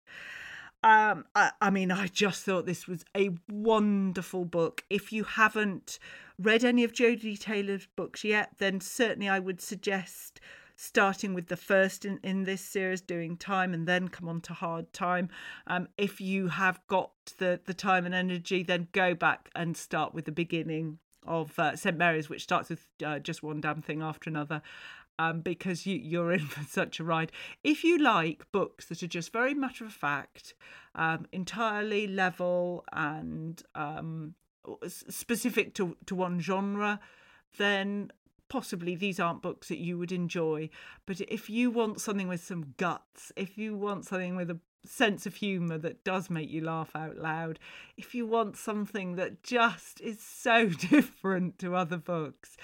Um, 0.83 1.25
I, 1.35 1.51
I 1.61 1.71
mean, 1.71 1.91
I 1.91 2.07
just 2.07 2.45
thought 2.45 2.67
this 2.67 2.87
was 2.87 3.05
a 3.17 3.31
wonderful 3.49 4.45
book. 4.45 4.85
If 4.89 5.13
you 5.13 5.25
haven't 5.25 5.99
read 6.39 6.65
any 6.65 6.85
of 6.85 6.93
Jodi 6.93 7.37
Taylor's 7.37 7.89
books 7.97 8.23
yet, 8.23 8.51
then 8.59 8.81
certainly 8.81 9.29
I 9.29 9.41
would 9.41 9.61
suggest 9.61 10.41
starting 10.81 11.35
with 11.35 11.49
the 11.49 11.57
first 11.57 12.05
in, 12.05 12.21
in 12.23 12.45
this 12.45 12.61
series, 12.61 13.01
doing 13.01 13.37
time, 13.37 13.75
and 13.75 13.89
then 13.89 14.07
come 14.07 14.29
on 14.29 14.41
to 14.41 14.55
hard 14.55 14.93
time. 14.93 15.29
Um, 15.67 15.89
if 15.99 16.21
you 16.21 16.47
have 16.47 16.79
got 16.87 17.11
the, 17.39 17.61
the 17.67 17.75
time 17.75 18.07
and 18.07 18.15
energy, 18.15 18.63
then 18.63 18.87
go 18.93 19.13
back 19.13 19.51
and 19.57 19.77
start 19.77 20.15
with 20.15 20.25
the 20.25 20.33
beginning 20.33 21.01
of 21.27 21.59
uh, 21.59 21.75
St 21.75 21.99
Mary's, 21.99 22.29
which 22.31 22.45
starts 22.45 22.71
with 22.71 22.87
uh, 23.05 23.19
just 23.19 23.43
one 23.43 23.61
damn 23.61 23.83
thing 23.83 24.03
after 24.03 24.31
another. 24.31 24.63
Um, 25.19 25.41
because 25.41 25.85
you, 25.85 25.97
you're 25.97 26.31
in 26.33 26.47
for 26.47 26.63
such 26.63 27.01
a 27.01 27.05
ride. 27.05 27.33
If 27.65 27.83
you 27.83 27.99
like 27.99 28.47
books 28.53 28.87
that 28.87 29.03
are 29.03 29.09
just 29.09 29.33
very 29.33 29.55
matter 29.55 29.85
of 29.85 29.93
fact, 29.93 30.55
um, 30.95 31.27
entirely 31.33 32.07
level 32.07 32.85
and 32.93 33.61
um, 33.75 34.37
specific 34.87 35.75
to, 35.75 35.97
to 36.07 36.15
one 36.15 36.39
genre, 36.39 37.01
then 37.57 38.13
possibly 38.49 38.95
these 38.95 39.21
aren't 39.21 39.43
books 39.43 39.69
that 39.69 39.79
you 39.79 39.99
would 39.99 40.13
enjoy. 40.13 40.71
But 41.07 41.21
if 41.23 41.49
you 41.51 41.71
want 41.71 42.01
something 42.01 42.29
with 42.29 42.43
some 42.43 42.75
guts, 42.77 43.33
if 43.37 43.59
you 43.59 43.77
want 43.77 44.07
something 44.07 44.37
with 44.37 44.51
a 44.51 44.61
sense 44.85 45.27
of 45.27 45.37
humour 45.37 45.79
that 45.79 46.05
does 46.05 46.31
make 46.31 46.51
you 46.51 46.63
laugh 46.65 46.91
out 46.95 47.17
loud, 47.17 47.59
if 47.97 48.15
you 48.15 48.27
want 48.27 48.57
something 48.57 49.17
that 49.17 49.43
just 49.43 50.01
is 50.01 50.21
so 50.21 50.69
different 50.91 51.59
to 51.59 51.75
other 51.75 51.99
books, 51.99 52.57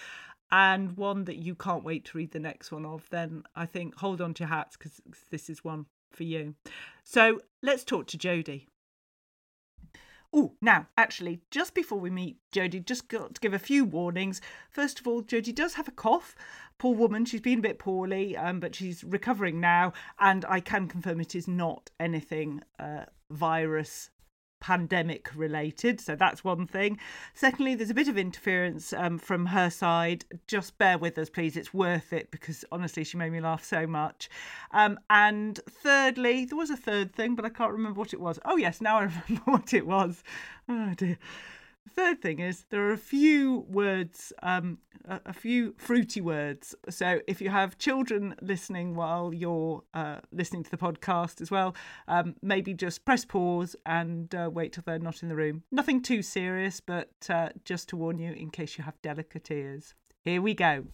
and 0.51 0.97
one 0.97 1.25
that 1.25 1.37
you 1.37 1.55
can't 1.55 1.83
wait 1.83 2.05
to 2.05 2.19
read 2.19 2.31
the 2.31 2.39
next 2.39 2.71
one 2.71 2.87
of, 2.87 3.09
then 3.11 3.43
I 3.57 3.67
think 3.67 3.97
hold 3.97 4.21
on 4.21 4.35
to 4.35 4.45
your 4.45 4.51
hats 4.51 4.77
because 4.77 5.01
this 5.31 5.51
is 5.51 5.65
one 5.65 5.87
for 6.13 6.23
you. 6.23 6.55
So 7.03 7.41
let's 7.61 7.83
talk 7.83 8.07
to 8.09 8.19
Jodi. 8.19 8.69
Oh, 10.37 10.55
now, 10.61 10.89
actually, 10.99 11.43
just 11.53 11.75
before 11.75 12.01
we 12.01 12.11
meet 12.11 12.39
Jodi, 12.51 12.81
just 12.81 13.07
got 13.07 13.37
to 13.37 13.41
give 13.41 13.55
a 13.55 13.59
few 13.59 13.85
warnings. 13.85 14.41
First 14.69 14.99
of 14.99 15.07
all, 15.07 15.23
Jodi 15.23 15.53
does 15.53 15.75
have 15.75 15.87
a 15.87 15.93
cough. 15.93 16.35
Poor 16.77 16.93
woman, 16.93 17.25
she's 17.25 17.41
been 17.41 17.61
a 17.61 17.63
bit 17.63 17.79
poorly, 17.79 18.37
um, 18.37 18.59
but 18.59 18.75
she's 18.75 19.05
recovering 19.05 19.61
now, 19.61 19.93
and 20.19 20.45
I 20.47 20.59
can 20.59 20.89
confirm 20.89 21.21
it 21.21 21.37
is 21.37 21.47
not 21.47 21.91
anything 22.01 22.63
uh, 22.81 23.05
virus 23.31 24.11
pandemic 24.65 25.31
related. 25.37 26.01
So 26.01 26.17
that's 26.17 26.43
one 26.43 26.67
thing. 26.67 26.99
Secondly, 27.35 27.75
there's 27.75 27.91
a 27.91 27.95
bit 27.95 28.09
of 28.09 28.17
interference 28.17 28.95
um, 28.95 29.19
from 29.19 29.45
her 29.45 29.69
side. 29.69 30.25
Just 30.47 30.79
bear 30.79 30.97
with 30.97 31.19
us, 31.19 31.29
please. 31.29 31.59
It's 31.59 31.75
worth 31.75 32.15
it 32.15 32.31
because 32.31 32.65
honestly, 32.73 33.05
she 33.05 33.19
made 33.19 33.31
me 33.31 33.43
laugh 33.43 33.63
so 33.63 33.87
much. 33.87 34.31
Um, 34.71 34.99
and 35.11 35.61
thirdly, 35.69 36.47
there 36.47 36.57
was 36.57 36.71
a 36.71 36.79
third 36.79 37.15
thing, 37.15 37.35
but 37.35 37.45
I 37.45 37.51
can't 37.51 37.73
remember 37.73 37.99
what 37.99 38.15
it 38.15 38.21
was. 38.21 38.39
Oh, 38.47 38.57
yes, 38.57 38.81
now 38.81 39.01
I 39.01 39.03
remember 39.03 39.43
what 39.45 39.75
it 39.75 39.87
was. 39.87 40.25
Oh, 40.67 40.95
dear. 40.97 41.19
The 41.85 41.91
third 41.91 42.23
thing 42.23 42.39
is 42.39 42.65
there 42.71 42.89
are 42.89 42.93
a 42.93 42.99
few 42.99 43.67
words, 43.69 44.33
um, 44.43 44.79
a, 45.07 45.21
a, 45.27 45.33
few 45.35 45.75
fruity 45.77 46.23
words. 46.23 46.75
So 46.89 47.21
if 47.27 47.43
you 47.43 47.51
have 47.51 47.77
children 47.77 48.35
listening 48.41 48.95
while 48.95 49.35
you're 49.35 49.83
uh, 49.93 50.21
listening 50.33 50.65
to 50.65 50.71
the 50.71 50.79
podcast 50.79 51.43
as 51.43 51.51
well, 51.51 51.75
um, 52.09 52.37
maybe 52.41 52.73
just 52.73 53.05
press 53.05 53.27
pause 53.27 53.77
and 53.85 54.35
uh, 54.35 54.49
wait 54.53 54.73
till 54.73 54.83
they're 54.87 54.99
not 54.99 55.23
in 55.23 55.29
the 55.29 55.37
room. 55.37 55.63
Nothing 55.71 56.01
too 56.01 56.23
serious, 56.23 56.81
but 56.81 57.11
uh, 57.29 57.51
just 57.67 57.91
to 57.91 57.97
warn 57.97 58.19
you 58.19 58.33
in 58.33 58.49
case 58.51 58.79
you 58.79 58.85
have 58.85 59.01
delicate 59.03 59.51
ears. 59.51 59.95
Here 60.25 60.41
we 60.41 60.55
go. 60.55 60.87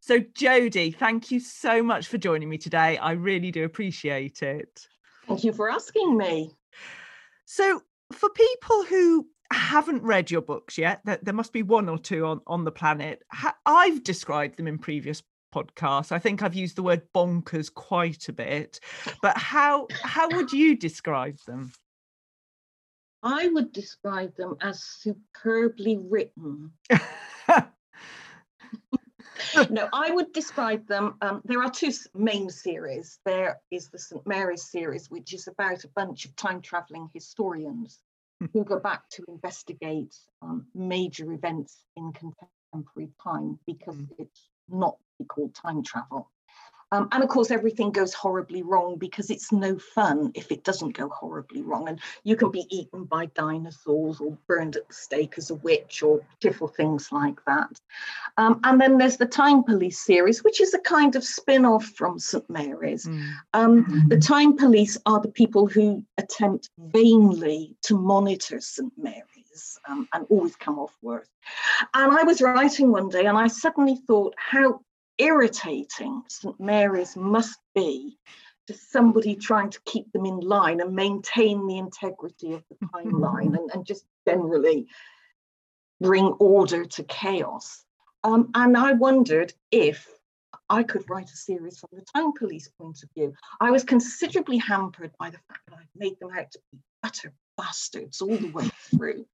So, 0.00 0.20
Jodi, 0.20 0.92
thank 0.92 1.32
you 1.32 1.40
so 1.40 1.82
much 1.82 2.06
for 2.06 2.18
joining 2.18 2.48
me 2.48 2.58
today. 2.58 2.98
I 2.98 3.12
really 3.12 3.50
do 3.50 3.64
appreciate 3.64 4.42
it. 4.42 4.86
Thank 5.26 5.42
you 5.42 5.52
for 5.52 5.68
asking 5.68 6.16
me. 6.16 6.52
So, 7.46 7.82
for 8.12 8.30
people 8.30 8.84
who 8.84 9.26
haven't 9.50 10.02
read 10.02 10.30
your 10.30 10.42
books 10.42 10.78
yet, 10.78 11.00
there 11.04 11.34
must 11.34 11.52
be 11.52 11.62
one 11.62 11.88
or 11.88 11.98
two 11.98 12.24
on, 12.26 12.40
on 12.46 12.64
the 12.64 12.72
planet. 12.72 13.22
I've 13.64 14.02
described 14.02 14.56
them 14.56 14.66
in 14.66 14.78
previous 14.78 15.22
podcasts. 15.54 16.12
I 16.12 16.18
think 16.18 16.42
I've 16.42 16.54
used 16.54 16.76
the 16.76 16.82
word 16.82 17.02
bonkers 17.14 17.72
quite 17.72 18.28
a 18.28 18.32
bit. 18.32 18.80
But 19.22 19.36
how 19.38 19.86
how 20.02 20.28
would 20.30 20.52
you 20.52 20.76
describe 20.76 21.38
them? 21.46 21.72
I 23.22 23.48
would 23.48 23.72
describe 23.72 24.36
them 24.36 24.56
as 24.60 24.82
superbly 24.82 25.98
written. 25.98 26.72
no, 29.70 29.88
I 29.92 30.10
would 30.10 30.32
describe 30.32 30.86
them. 30.86 31.14
Um, 31.22 31.42
there 31.44 31.62
are 31.62 31.70
two 31.70 31.90
main 32.14 32.50
series. 32.50 33.18
There 33.24 33.58
is 33.70 33.88
the 33.88 33.98
St. 33.98 34.24
Mary's 34.26 34.70
series, 34.70 35.10
which 35.10 35.32
is 35.32 35.48
about 35.48 35.82
a 35.84 35.88
bunch 35.88 36.24
of 36.24 36.36
time 36.36 36.60
traveling 36.60 37.08
historians 37.12 38.00
who 38.52 38.64
go 38.64 38.78
back 38.78 39.08
to 39.10 39.24
investigate 39.28 40.14
um, 40.42 40.66
major 40.74 41.32
events 41.32 41.84
in 41.96 42.12
contemporary 42.12 43.10
time 43.22 43.58
because 43.66 43.96
mm. 43.96 44.08
it's 44.18 44.48
not 44.68 44.96
called 45.28 45.54
time 45.54 45.82
travel. 45.82 46.30
Um, 46.92 47.08
and 47.12 47.22
of 47.22 47.28
course, 47.28 47.50
everything 47.50 47.90
goes 47.90 48.14
horribly 48.14 48.62
wrong 48.62 48.96
because 48.96 49.30
it's 49.30 49.50
no 49.50 49.78
fun 49.78 50.30
if 50.34 50.52
it 50.52 50.62
doesn't 50.62 50.96
go 50.96 51.08
horribly 51.08 51.62
wrong. 51.62 51.88
And 51.88 52.00
you 52.22 52.36
can 52.36 52.50
be 52.50 52.66
eaten 52.70 53.04
by 53.04 53.26
dinosaurs 53.26 54.20
or 54.20 54.38
burned 54.46 54.76
at 54.76 54.86
the 54.86 54.94
stake 54.94 55.34
as 55.36 55.50
a 55.50 55.56
witch 55.56 56.02
or 56.02 56.20
pitiful 56.40 56.68
things 56.68 57.10
like 57.10 57.44
that. 57.46 57.80
Um, 58.36 58.60
and 58.62 58.80
then 58.80 58.98
there's 58.98 59.16
the 59.16 59.26
Time 59.26 59.64
Police 59.64 59.98
series, 59.98 60.44
which 60.44 60.60
is 60.60 60.74
a 60.74 60.78
kind 60.78 61.16
of 61.16 61.24
spin 61.24 61.64
off 61.64 61.84
from 61.84 62.18
St. 62.18 62.48
Mary's. 62.48 63.06
Mm. 63.06 63.32
Um, 63.54 64.04
the 64.08 64.18
Time 64.18 64.56
Police 64.56 64.96
are 65.06 65.20
the 65.20 65.28
people 65.28 65.66
who 65.66 66.04
attempt 66.18 66.70
vainly 66.78 67.74
to 67.82 67.98
monitor 67.98 68.60
St. 68.60 68.92
Mary's. 68.96 69.24
Um, 69.88 70.06
and 70.12 70.26
always 70.28 70.54
come 70.54 70.78
off 70.78 70.94
worse. 71.00 71.28
And 71.94 72.12
I 72.12 72.24
was 72.24 72.42
writing 72.42 72.92
one 72.92 73.08
day 73.08 73.24
and 73.24 73.38
I 73.38 73.46
suddenly 73.46 73.96
thought 74.06 74.34
how 74.36 74.82
irritating 75.18 76.22
St 76.28 76.58
Mary's 76.60 77.16
must 77.16 77.58
be 77.74 78.18
to 78.66 78.74
somebody 78.74 79.36
trying 79.36 79.70
to 79.70 79.80
keep 79.84 80.10
them 80.12 80.26
in 80.26 80.40
line 80.40 80.80
and 80.80 80.94
maintain 80.94 81.66
the 81.66 81.78
integrity 81.78 82.52
of 82.52 82.64
the 82.68 82.86
timeline 82.94 83.56
and, 83.56 83.70
and 83.72 83.86
just 83.86 84.04
generally 84.26 84.86
bring 86.00 86.26
order 86.40 86.84
to 86.84 87.04
chaos. 87.04 87.84
Um, 88.24 88.50
and 88.54 88.76
I 88.76 88.92
wondered 88.92 89.54
if 89.70 90.08
I 90.68 90.82
could 90.82 91.08
write 91.08 91.30
a 91.30 91.36
series 91.36 91.78
from 91.78 91.90
the 91.92 92.04
town 92.14 92.32
police 92.36 92.68
point 92.80 93.02
of 93.02 93.10
view. 93.16 93.34
I 93.60 93.70
was 93.70 93.84
considerably 93.84 94.58
hampered 94.58 95.12
by 95.18 95.30
the 95.30 95.38
fact 95.48 95.60
that 95.68 95.76
I'd 95.78 95.88
made 95.94 96.18
them 96.18 96.30
out 96.36 96.50
to 96.50 96.58
be 96.72 96.80
utter 97.04 97.32
bastards 97.56 98.20
all 98.20 98.36
the 98.36 98.50
way 98.50 98.68
through. 98.90 99.26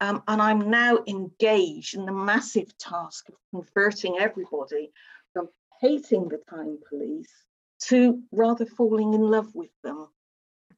Um, 0.00 0.22
and 0.28 0.40
I'm 0.40 0.70
now 0.70 0.98
engaged 1.06 1.94
in 1.94 2.06
the 2.06 2.12
massive 2.12 2.76
task 2.78 3.28
of 3.28 3.34
converting 3.50 4.18
everybody 4.18 4.92
hating 5.84 6.28
the 6.28 6.40
time 6.48 6.78
police 6.88 7.30
to 7.78 8.22
rather 8.32 8.64
falling 8.64 9.12
in 9.12 9.20
love 9.20 9.54
with 9.54 9.70
them. 9.82 10.08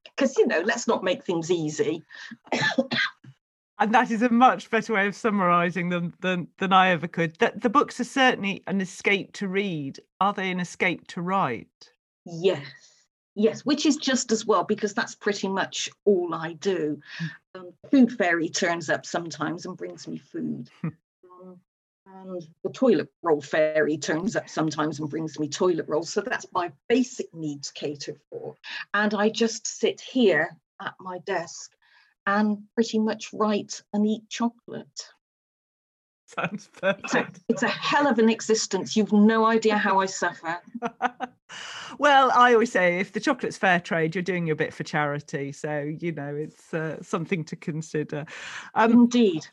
Because, 0.05 0.37
you 0.37 0.47
know, 0.47 0.61
let's 0.61 0.88
not 0.88 1.05
make 1.05 1.25
things 1.25 1.51
easy. 1.51 2.03
and 3.79 3.95
that 3.95 4.11
is 4.11 4.23
a 4.23 4.29
much 4.29 4.71
better 4.71 4.95
way 4.95 5.07
of 5.07 5.14
summarizing 5.14 5.88
them 5.88 6.12
than, 6.21 6.49
than 6.59 6.73
I 6.73 6.90
ever 6.90 7.07
could. 7.07 7.37
The, 7.38 7.53
the 7.55 7.71
books 7.71 8.01
are 8.01 8.05
certainly 8.05 8.62
an 8.66 8.81
escape 8.81 9.33
to 9.35 9.49
read. 9.49 10.01
Are 10.21 10.33
they 10.33 10.51
an 10.51 10.61
escape 10.61 11.07
to 11.09 11.23
write? 11.23 11.90
Yes. 12.25 12.64
Yes, 13.38 13.66
which 13.66 13.85
is 13.85 13.99
just 13.99 14.33
as 14.33 14.47
well 14.47 14.64
because 14.64 14.95
that's 14.95 15.14
pretty 15.14 15.47
much 15.47 15.90
all 16.07 16.35
I 16.35 16.55
do. 16.55 16.99
Hmm. 17.19 17.27
Um, 17.55 17.73
food 17.90 18.12
fairy 18.12 18.49
turns 18.49 18.88
up 18.88 19.05
sometimes 19.05 19.66
and 19.66 19.77
brings 19.77 20.09
me 20.09 20.16
food. 20.16 20.71
and 22.27 22.43
the 22.62 22.71
toilet 22.71 23.09
roll 23.23 23.41
fairy 23.41 23.97
turns 23.97 24.37
up 24.37 24.49
sometimes 24.49 25.01
and 25.01 25.09
brings 25.09 25.39
me 25.39 25.49
toilet 25.49 25.87
rolls. 25.89 26.11
So 26.12 26.21
that's 26.21 26.47
my 26.53 26.73
basic 26.89 27.33
needs 27.35 27.71
catered 27.71 28.21
for. 28.31 28.57
And 28.95 29.15
I 29.15 29.29
just 29.29 29.67
sit 29.67 30.01
here 30.01 30.57
at 30.81 30.95
my 31.01 31.19
desk 31.21 31.73
and 32.27 32.65
pretty 32.75 32.99
much 32.99 33.31
write 33.33 33.83
and 33.93 34.07
eat 34.07 34.29
chocolate. 34.29 35.09
Sounds 36.27 36.69
It's 36.83 36.83
a, 36.83 36.95
perfect. 36.95 37.41
it's 37.49 37.62
a 37.62 37.69
hell 37.69 38.09
of 38.09 38.19
an 38.19 38.29
existence. 38.29 38.97
You've 38.97 39.12
no 39.12 39.45
idea 39.47 39.77
how 39.77 40.01
I 40.01 40.07
suffer. 40.07 40.59
well, 41.99 42.33
I 42.35 42.53
always 42.53 42.73
say 42.73 42.99
if 42.99 43.12
the 43.12 43.21
chocolate's 43.21 43.57
fair 43.57 43.79
trade, 43.79 44.17
you're 44.17 44.23
doing 44.23 44.45
your 44.45 44.57
bit 44.57 44.75
for 44.75 44.83
charity. 44.83 45.53
So, 45.53 45.95
you 46.01 46.11
know, 46.11 46.35
it's 46.35 46.75
uh, 46.75 47.01
something 47.01 47.45
to 47.45 47.55
consider. 47.55 48.27
Um, 48.75 48.91
Indeed. 48.93 49.47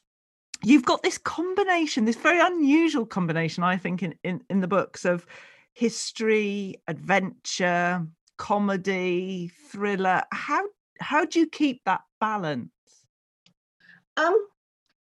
You've 0.63 0.85
got 0.85 1.03
this 1.03 1.17
combination, 1.17 2.05
this 2.05 2.15
very 2.15 2.39
unusual 2.39 3.05
combination, 3.05 3.63
I 3.63 3.77
think, 3.77 4.03
in, 4.03 4.15
in, 4.23 4.41
in 4.49 4.61
the 4.61 4.67
books 4.67 5.05
of 5.05 5.25
history, 5.73 6.75
adventure, 6.87 8.05
comedy, 8.37 9.51
thriller. 9.69 10.23
How 10.31 10.63
how 10.99 11.25
do 11.25 11.39
you 11.39 11.47
keep 11.47 11.81
that 11.85 12.01
balance? 12.19 12.69
Um, 14.17 14.47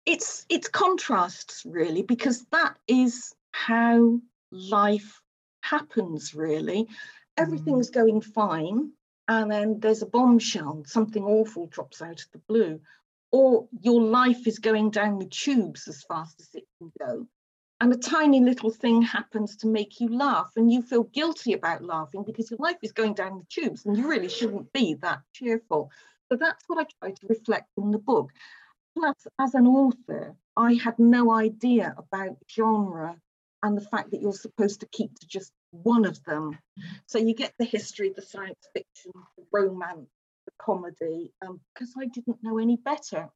it's 0.05 0.45
it's 0.49 0.67
contrasts 0.67 1.63
really 1.65 2.01
because 2.01 2.45
that 2.51 2.77
is 2.87 3.33
how 3.51 4.19
life 4.51 5.21
happens. 5.61 6.33
Really, 6.33 6.87
everything's 7.37 7.89
going 7.89 8.21
fine, 8.21 8.91
and 9.27 9.51
then 9.51 9.79
there's 9.79 10.01
a 10.01 10.07
bombshell. 10.07 10.83
Something 10.85 11.23
awful 11.23 11.67
drops 11.67 12.01
out 12.01 12.19
of 12.21 12.31
the 12.31 12.41
blue, 12.47 12.79
or 13.35 13.67
your 13.81 14.01
life 14.01 14.47
is 14.47 14.59
going 14.59 14.89
down 14.89 15.19
the 15.19 15.25
tubes 15.25 15.89
as 15.89 16.01
fast 16.03 16.39
as 16.39 16.47
it 16.53 16.63
can 16.77 16.89
go. 16.97 17.27
And 17.81 17.91
a 17.91 17.97
tiny 17.97 18.39
little 18.39 18.69
thing 18.69 19.01
happens 19.01 19.57
to 19.57 19.67
make 19.67 19.99
you 19.99 20.07
laugh, 20.07 20.53
and 20.55 20.71
you 20.71 20.81
feel 20.81 21.03
guilty 21.03 21.51
about 21.51 21.83
laughing 21.83 22.23
because 22.25 22.49
your 22.49 22.59
life 22.61 22.77
is 22.81 22.93
going 22.93 23.13
down 23.13 23.39
the 23.39 23.45
tubes 23.49 23.85
and 23.85 23.97
you 23.97 24.07
really 24.07 24.29
shouldn't 24.29 24.71
be 24.71 24.93
that 25.01 25.19
cheerful. 25.33 25.91
So 26.29 26.37
that's 26.37 26.63
what 26.67 26.79
I 26.79 26.85
try 26.97 27.11
to 27.11 27.27
reflect 27.27 27.67
in 27.75 27.91
the 27.91 27.97
book. 27.97 28.29
Plus, 28.97 29.27
as 29.37 29.53
an 29.53 29.67
author, 29.67 30.37
I 30.55 30.75
had 30.75 30.97
no 30.97 31.29
idea 31.33 31.93
about 31.97 32.37
genre 32.49 33.17
and 33.63 33.75
the 33.75 33.89
fact 33.91 34.11
that 34.11 34.21
you're 34.21 34.31
supposed 34.31 34.79
to 34.79 34.87
keep 34.93 35.13
to 35.19 35.27
just 35.27 35.51
one 35.71 36.05
of 36.05 36.23
them. 36.23 36.57
So 37.07 37.17
you 37.17 37.35
get 37.35 37.51
the 37.59 37.65
history, 37.65 38.13
the 38.15 38.21
science 38.21 38.65
fiction, 38.73 39.11
the 39.37 39.43
romance, 39.51 40.07
comedy, 40.61 41.31
because 41.73 41.93
I 41.99 42.05
didn't 42.05 42.43
know 42.43 42.57
any 42.57 42.77
better. 42.77 43.29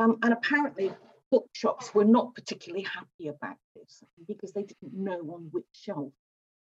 Um, 0.00 0.18
and 0.22 0.32
apparently, 0.32 0.92
bookshops 1.30 1.94
were 1.94 2.04
not 2.04 2.34
particularly 2.34 2.84
happy 2.84 3.28
about 3.28 3.56
this 3.74 4.02
because 4.26 4.52
they 4.52 4.62
didn't 4.62 4.92
know 4.94 5.18
on 5.34 5.48
which 5.50 5.64
shelf 5.72 6.12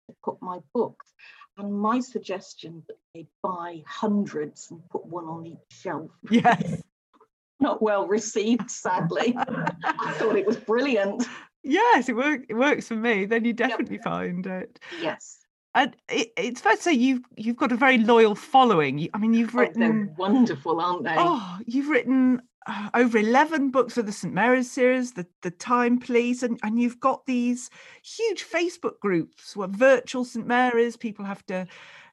to 0.09 0.15
put 0.23 0.41
my 0.41 0.59
books. 0.73 1.13
And 1.57 1.73
my 1.73 1.99
suggestion 1.99 2.83
that 2.87 2.97
they 3.13 3.27
buy 3.43 3.83
hundreds 3.87 4.71
and 4.71 4.81
put 4.89 5.05
one 5.05 5.25
on 5.25 5.45
each 5.45 5.57
shelf 5.69 6.11
Yes. 6.31 6.81
not 7.59 7.81
well 7.81 8.07
received, 8.07 8.69
sadly. 8.69 9.35
I 9.37 10.13
thought 10.13 10.35
it 10.35 10.45
was 10.45 10.57
brilliant. 10.57 11.25
Yes, 11.63 12.09
it 12.09 12.15
works. 12.15 12.45
It 12.49 12.55
works 12.55 12.87
for 12.87 12.95
me. 12.95 13.25
Then 13.25 13.45
you 13.45 13.53
definitely 13.53 13.99
find 13.99 14.45
it. 14.45 14.79
Yes. 15.01 15.39
And 15.75 15.95
it, 16.09 16.31
it's 16.37 16.61
fair 16.61 16.75
to 16.75 16.81
say 16.81 16.93
you've 16.93 17.23
you've 17.35 17.57
got 17.57 17.71
a 17.71 17.75
very 17.75 17.97
loyal 17.97 18.35
following. 18.35 18.99
You, 18.99 19.09
I 19.13 19.17
mean, 19.17 19.33
you've 19.33 19.55
Oh, 19.55 19.59
they're 19.75 19.91
written 19.91 20.13
wonderful, 20.17 20.79
aren't 20.79 21.03
they? 21.03 21.15
oh, 21.17 21.57
you've 21.65 21.89
written 21.89 22.41
uh, 22.67 22.89
over 22.93 23.17
eleven 23.17 23.71
books 23.71 23.95
for 23.95 24.03
the 24.03 24.11
St 24.11 24.33
Mary's 24.33 24.71
series, 24.71 25.13
the 25.13 25.25
the 25.41 25.51
Time 25.51 25.99
Police, 25.99 26.43
and 26.43 26.59
and 26.63 26.79
you've 26.79 26.99
got 26.99 27.25
these 27.25 27.69
huge 28.03 28.45
Facebook 28.45 28.99
groups 28.99 29.55
where 29.55 29.67
virtual 29.67 30.23
St 30.25 30.45
Mary's 30.45 30.95
people 30.95 31.25
have 31.25 31.45
to 31.47 31.65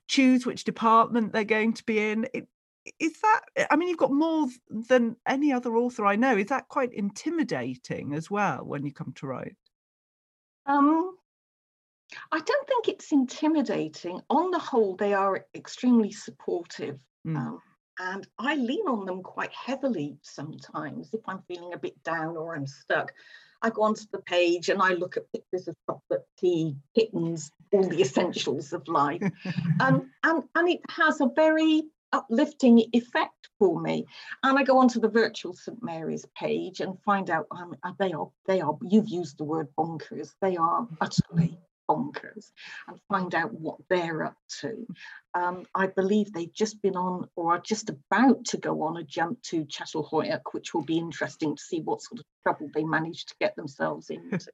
choose 0.08 0.46
which 0.46 0.64
department 0.64 1.32
they're 1.32 1.44
going 1.44 1.74
to 1.74 1.84
be 1.84 1.98
in. 1.98 2.26
It, 2.32 2.48
is 2.98 3.20
that? 3.20 3.68
I 3.70 3.76
mean, 3.76 3.90
you've 3.90 3.98
got 3.98 4.10
more 4.10 4.46
than 4.70 5.16
any 5.28 5.52
other 5.52 5.76
author 5.76 6.06
I 6.06 6.16
know. 6.16 6.36
Is 6.36 6.46
that 6.46 6.68
quite 6.68 6.94
intimidating 6.94 8.14
as 8.14 8.30
well 8.30 8.64
when 8.64 8.86
you 8.86 8.92
come 8.92 9.12
to 9.16 9.26
write? 9.26 9.54
Um, 10.64 11.14
I 12.32 12.40
don't 12.40 12.68
think 12.68 12.88
it's 12.88 13.12
intimidating. 13.12 14.20
On 14.30 14.50
the 14.50 14.58
whole, 14.58 14.96
they 14.96 15.14
are 15.14 15.46
extremely 15.54 16.12
supportive. 16.12 17.00
Mm. 17.26 17.36
Um, 17.36 17.60
and 17.98 18.26
I 18.38 18.56
lean 18.56 18.86
on 18.88 19.04
them 19.04 19.22
quite 19.22 19.52
heavily 19.52 20.16
sometimes 20.22 21.12
if 21.12 21.20
I'm 21.28 21.42
feeling 21.46 21.74
a 21.74 21.78
bit 21.78 22.02
down 22.02 22.36
or 22.36 22.54
I'm 22.54 22.66
stuck. 22.66 23.12
I 23.62 23.68
go 23.68 23.82
onto 23.82 24.04
the 24.10 24.22
page 24.22 24.70
and 24.70 24.80
I 24.80 24.94
look 24.94 25.18
at 25.18 25.30
pictures 25.32 25.68
of 25.68 25.76
chocolate, 25.86 26.26
tea, 26.38 26.76
kittens, 26.94 27.50
all 27.72 27.86
the 27.86 28.00
essentials 28.00 28.72
of 28.72 28.88
life. 28.88 29.22
um, 29.80 30.10
and, 30.24 30.42
and 30.54 30.68
it 30.68 30.80
has 30.88 31.20
a 31.20 31.30
very 31.36 31.82
uplifting 32.12 32.82
effect 32.92 33.48
for 33.58 33.80
me. 33.80 34.06
And 34.42 34.58
I 34.58 34.62
go 34.62 34.78
onto 34.78 34.98
the 34.98 35.08
virtual 35.08 35.52
St 35.52 35.82
Mary's 35.82 36.24
page 36.34 36.80
and 36.80 36.98
find 37.04 37.28
out 37.28 37.46
um, 37.50 37.76
they 37.98 38.12
are 38.12 38.30
they 38.46 38.60
are 38.60 38.76
you've 38.82 39.08
used 39.08 39.38
the 39.38 39.44
word 39.44 39.68
bonkers. 39.78 40.32
They 40.40 40.56
are 40.56 40.88
utterly 41.00 41.58
bonkers, 41.90 42.52
and 42.88 43.00
find 43.08 43.34
out 43.34 43.52
what 43.52 43.78
they're 43.88 44.24
up 44.24 44.36
to. 44.60 44.86
Um, 45.34 45.64
I 45.74 45.86
believe 45.88 46.32
they've 46.32 46.52
just 46.52 46.80
been 46.82 46.96
on 46.96 47.28
or 47.36 47.54
are 47.54 47.60
just 47.60 47.90
about 47.90 48.44
to 48.46 48.56
go 48.56 48.82
on 48.82 48.96
a 48.96 49.02
jump 49.02 49.42
to 49.42 49.64
Çatalhöyük, 49.64 50.42
which 50.52 50.74
will 50.74 50.84
be 50.84 50.98
interesting 50.98 51.56
to 51.56 51.62
see 51.62 51.80
what 51.80 52.02
sort 52.02 52.20
of 52.20 52.26
trouble 52.42 52.68
they 52.74 52.84
manage 52.84 53.26
to 53.26 53.34
get 53.40 53.56
themselves 53.56 54.10
into. 54.10 54.50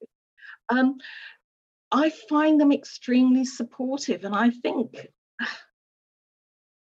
um, 0.69 0.97
I 1.93 2.11
find 2.29 2.61
them 2.61 2.73
extremely 2.73 3.45
supportive, 3.45 4.25
and 4.25 4.35
I 4.35 4.51
think 4.51 5.09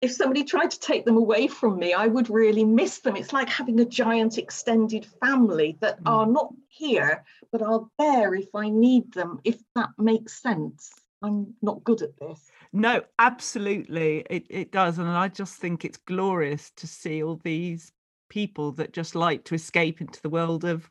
if 0.02 0.12
somebody 0.12 0.44
tried 0.44 0.72
to 0.72 0.80
take 0.80 1.06
them 1.06 1.18
away 1.18 1.48
from 1.48 1.80
me, 1.80 1.94
I 1.94 2.08
would 2.08 2.30
really 2.30 2.64
miss 2.64 3.00
them. 3.00 3.16
It's 3.16 3.34
like 3.34 3.50
having 3.50 3.80
a 3.80 3.86
giant 3.86 4.38
extended 4.38 5.06
family 5.22 5.78
that 5.82 6.04
Mm. 6.04 6.12
are 6.12 6.26
not 6.26 6.54
here, 6.68 7.26
but 7.52 7.62
are 7.62 7.88
there 7.98 8.36
if 8.36 8.54
I 8.54 8.70
need 8.70 9.12
them, 9.14 9.40
if 9.44 9.60
that 9.76 9.90
makes 9.98 10.42
sense. 10.42 10.92
I'm 11.24 11.56
not 11.64 11.84
good 11.84 12.04
at 12.04 12.16
this. 12.20 12.52
No, 12.74 13.02
absolutely, 13.18 14.24
it 14.30 14.46
it 14.50 14.72
does, 14.72 15.00
and 15.00 15.10
I 15.10 15.30
just 15.30 15.56
think 15.56 15.84
it's 15.84 15.98
glorious 15.98 16.70
to 16.72 16.86
see 16.88 17.24
all 17.24 17.38
these 17.38 17.92
people 18.30 18.72
that 18.74 18.94
just 18.94 19.16
like 19.16 19.46
to 19.46 19.56
escape 19.56 20.00
into 20.00 20.22
the 20.22 20.30
world 20.30 20.64
of 20.64 20.90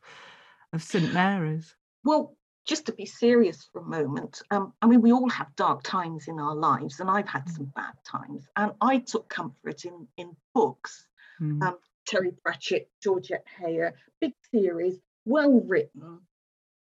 of 0.73 0.83
St 0.83 1.13
Mary's. 1.13 1.75
Well, 2.03 2.36
just 2.67 2.85
to 2.85 2.91
be 2.91 3.05
serious 3.05 3.67
for 3.71 3.79
a 3.79 3.85
moment, 3.85 4.41
um, 4.51 4.73
I 4.81 4.87
mean, 4.87 5.01
we 5.01 5.13
all 5.13 5.29
have 5.29 5.55
dark 5.55 5.83
times 5.83 6.27
in 6.27 6.37
our 6.39 6.53
lives, 6.53 6.99
and 6.99 7.09
I've 7.09 7.27
had 7.27 7.49
some 7.49 7.71
bad 7.75 7.93
times, 8.03 8.45
and 8.57 8.73
I 8.81 8.99
took 8.99 9.29
comfort 9.29 9.85
in 9.85 10.07
in 10.17 10.35
books. 10.53 11.07
Mm. 11.41 11.63
Um, 11.63 11.77
Terry 12.05 12.31
Pratchett, 12.43 12.89
Georgette 13.01 13.45
Heyer, 13.59 13.93
big 14.21 14.33
series, 14.51 14.99
well 15.25 15.61
written, 15.61 16.19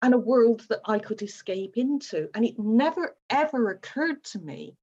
and 0.02 0.14
a 0.14 0.18
world 0.18 0.66
that 0.68 0.80
I 0.86 0.98
could 0.98 1.22
escape 1.22 1.76
into. 1.76 2.28
And 2.34 2.44
it 2.44 2.58
never 2.58 3.16
ever 3.28 3.70
occurred 3.70 4.22
to 4.24 4.38
me 4.38 4.76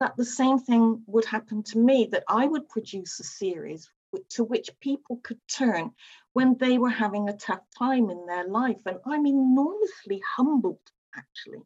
that 0.00 0.16
the 0.16 0.24
same 0.24 0.58
thing 0.58 1.02
would 1.06 1.24
happen 1.24 1.62
to 1.64 1.78
me, 1.78 2.08
that 2.12 2.24
I 2.28 2.46
would 2.46 2.68
produce 2.68 3.18
a 3.20 3.24
series 3.24 3.90
to 4.30 4.44
which 4.44 4.70
people 4.80 5.20
could 5.22 5.40
turn 5.48 5.92
when 6.32 6.56
they 6.58 6.78
were 6.78 6.90
having 6.90 7.28
a 7.28 7.36
tough 7.36 7.62
time 7.78 8.10
in 8.10 8.26
their 8.26 8.46
life. 8.48 8.78
And 8.86 8.98
I'm 9.06 9.26
enormously 9.26 10.22
humbled, 10.36 10.80
actually, 11.16 11.62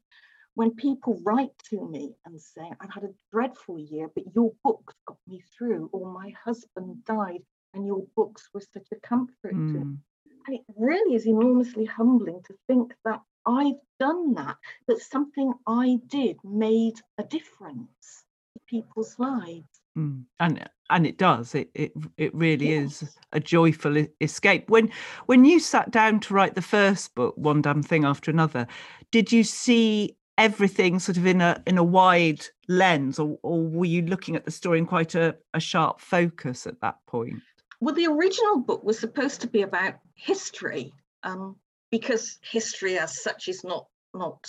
when 0.54 0.74
people 0.74 1.20
write 1.24 1.56
to 1.70 1.88
me 1.88 2.14
and 2.24 2.40
say, 2.40 2.70
I've 2.80 2.92
had 2.92 3.04
a 3.04 3.14
dreadful 3.32 3.78
year, 3.78 4.08
but 4.14 4.24
your 4.34 4.52
books 4.64 4.94
got 5.06 5.18
me 5.26 5.42
through, 5.56 5.88
or 5.92 6.12
my 6.12 6.34
husband 6.44 7.04
died 7.04 7.42
and 7.74 7.86
your 7.86 8.04
books 8.16 8.48
were 8.52 8.60
such 8.60 8.88
a 8.92 8.96
comfort 8.96 9.50
to 9.50 9.56
me. 9.56 9.80
Mm. 9.80 9.98
And 10.46 10.56
it 10.56 10.62
really 10.76 11.14
is 11.14 11.26
enormously 11.26 11.84
humbling 11.84 12.42
to 12.46 12.54
think 12.66 12.94
that 13.04 13.20
I've 13.46 13.80
done 13.98 14.34
that, 14.34 14.56
that 14.88 15.00
something 15.00 15.52
I 15.66 15.98
did 16.06 16.36
made 16.44 17.00
a 17.18 17.24
difference 17.24 18.24
to 18.54 18.60
people's 18.66 19.18
lives. 19.18 19.81
Mm. 19.96 20.24
And 20.40 20.68
and 20.90 21.06
it 21.06 21.18
does. 21.18 21.54
It 21.54 21.70
it 21.74 21.92
it 22.16 22.34
really 22.34 22.72
is 22.72 23.16
a 23.32 23.40
joyful 23.40 24.06
escape. 24.20 24.68
When 24.70 24.90
when 25.26 25.44
you 25.44 25.60
sat 25.60 25.90
down 25.90 26.20
to 26.20 26.34
write 26.34 26.54
the 26.54 26.62
first 26.62 27.14
book, 27.14 27.34
one 27.36 27.62
damn 27.62 27.82
thing 27.82 28.04
after 28.04 28.30
another, 28.30 28.66
did 29.10 29.32
you 29.32 29.44
see 29.44 30.16
everything 30.38 30.98
sort 30.98 31.16
of 31.16 31.26
in 31.26 31.40
a 31.40 31.62
in 31.66 31.78
a 31.78 31.84
wide 31.84 32.44
lens, 32.68 33.18
or 33.18 33.38
or 33.42 33.62
were 33.62 33.86
you 33.86 34.02
looking 34.02 34.36
at 34.36 34.44
the 34.44 34.50
story 34.50 34.78
in 34.78 34.86
quite 34.86 35.14
a, 35.14 35.36
a 35.54 35.60
sharp 35.60 36.00
focus 36.00 36.66
at 36.66 36.80
that 36.80 36.96
point? 37.06 37.42
Well, 37.80 37.94
the 37.94 38.06
original 38.06 38.60
book 38.60 38.84
was 38.84 38.98
supposed 38.98 39.40
to 39.40 39.48
be 39.48 39.62
about 39.62 39.94
history, 40.14 40.92
um, 41.22 41.56
because 41.90 42.38
history 42.42 42.98
as 42.98 43.22
such 43.22 43.48
is 43.48 43.64
not 43.64 43.86
not, 44.14 44.46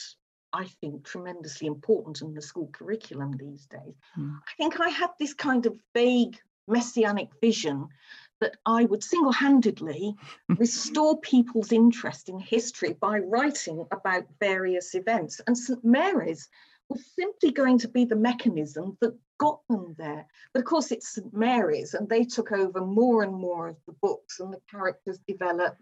I 0.53 0.65
think, 0.65 1.03
tremendously 1.03 1.67
important 1.67 2.21
in 2.21 2.33
the 2.33 2.41
school 2.41 2.69
curriculum 2.71 3.33
these 3.37 3.65
days. 3.65 3.95
Mm. 4.17 4.37
I 4.37 4.51
think 4.57 4.79
I 4.79 4.89
had 4.89 5.09
this 5.19 5.33
kind 5.33 5.65
of 5.65 5.79
vague 5.93 6.37
messianic 6.67 7.29
vision 7.41 7.87
that 8.39 8.55
I 8.65 8.85
would 8.85 9.03
single-handedly 9.03 10.15
restore 10.49 11.19
people's 11.19 11.71
interest 11.71 12.29
in 12.29 12.39
history 12.39 12.93
by 12.93 13.19
writing 13.19 13.85
about 13.91 14.25
various 14.39 14.95
events. 14.95 15.41
And 15.47 15.57
St 15.57 15.83
Mary's 15.83 16.49
was 16.89 17.05
simply 17.17 17.51
going 17.51 17.79
to 17.79 17.87
be 17.87 18.05
the 18.05 18.15
mechanism 18.15 18.97
that 19.01 19.17
got 19.39 19.61
them 19.69 19.95
there. 19.97 20.25
But 20.53 20.59
of 20.59 20.65
course, 20.65 20.91
it's 20.91 21.15
St 21.15 21.33
Mary's, 21.33 21.93
and 21.93 22.07
they 22.07 22.23
took 22.23 22.51
over 22.51 22.81
more 22.81 23.23
and 23.23 23.33
more 23.33 23.69
of 23.69 23.77
the 23.87 23.93
books, 24.01 24.39
and 24.39 24.53
the 24.53 24.61
characters 24.69 25.19
developed 25.27 25.81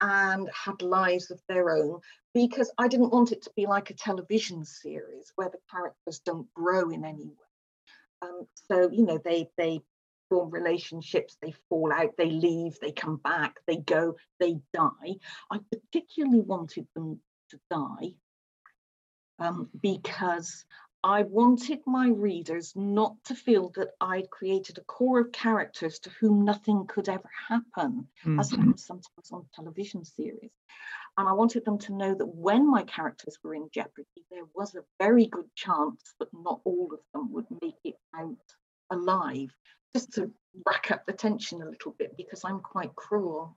and 0.00 0.48
had 0.52 0.82
lives 0.82 1.30
of 1.30 1.40
their 1.48 1.70
own 1.70 2.00
because 2.34 2.70
I 2.78 2.88
didn't 2.88 3.12
want 3.12 3.32
it 3.32 3.42
to 3.42 3.50
be 3.56 3.66
like 3.66 3.90
a 3.90 3.94
television 3.94 4.64
series 4.64 5.32
where 5.36 5.48
the 5.48 5.58
characters 5.70 6.20
don't 6.20 6.52
grow 6.54 6.90
in 6.90 7.04
any 7.04 7.24
way. 7.24 8.22
Um, 8.22 8.46
so 8.70 8.90
you 8.90 9.04
know 9.04 9.18
they 9.24 9.48
they 9.56 9.80
form 10.28 10.50
relationships, 10.50 11.36
they 11.40 11.54
fall 11.68 11.92
out, 11.92 12.10
they 12.18 12.30
leave, 12.30 12.78
they 12.80 12.92
come 12.92 13.16
back, 13.16 13.56
they 13.66 13.76
go, 13.76 14.16
they 14.40 14.58
die. 14.74 15.16
I 15.50 15.60
particularly 15.70 16.40
wanted 16.40 16.86
them 16.94 17.20
to 17.50 17.58
die 17.70 18.14
um, 19.38 19.70
because 19.80 20.64
I 21.04 21.22
wanted 21.22 21.80
my 21.86 22.08
readers 22.08 22.72
not 22.74 23.14
to 23.26 23.34
feel 23.34 23.70
that 23.76 23.90
I'd 24.00 24.30
created 24.30 24.78
a 24.78 24.84
core 24.84 25.20
of 25.20 25.32
characters 25.32 26.00
to 26.00 26.10
whom 26.18 26.44
nothing 26.44 26.86
could 26.86 27.08
ever 27.08 27.30
happen, 27.48 28.08
mm-hmm. 28.24 28.40
as 28.40 28.50
happens 28.50 28.84
sometimes 28.84 29.30
on 29.32 29.46
television 29.54 30.04
series. 30.04 30.50
And 31.16 31.28
I 31.28 31.32
wanted 31.32 31.64
them 31.64 31.78
to 31.78 31.94
know 31.94 32.14
that 32.14 32.26
when 32.26 32.68
my 32.68 32.82
characters 32.82 33.38
were 33.42 33.54
in 33.54 33.68
jeopardy, 33.72 34.06
there 34.30 34.44
was 34.54 34.74
a 34.74 34.84
very 34.98 35.26
good 35.26 35.48
chance 35.54 36.14
that 36.18 36.28
not 36.32 36.60
all 36.64 36.90
of 36.92 37.00
them 37.12 37.32
would 37.32 37.46
make 37.62 37.78
it 37.84 37.96
out 38.16 38.36
alive, 38.90 39.50
just 39.94 40.12
to 40.14 40.32
rack 40.66 40.90
up 40.90 41.06
the 41.06 41.12
tension 41.12 41.62
a 41.62 41.68
little 41.68 41.94
bit 41.98 42.16
because 42.16 42.44
I'm 42.44 42.60
quite 42.60 42.94
cruel. 42.96 43.56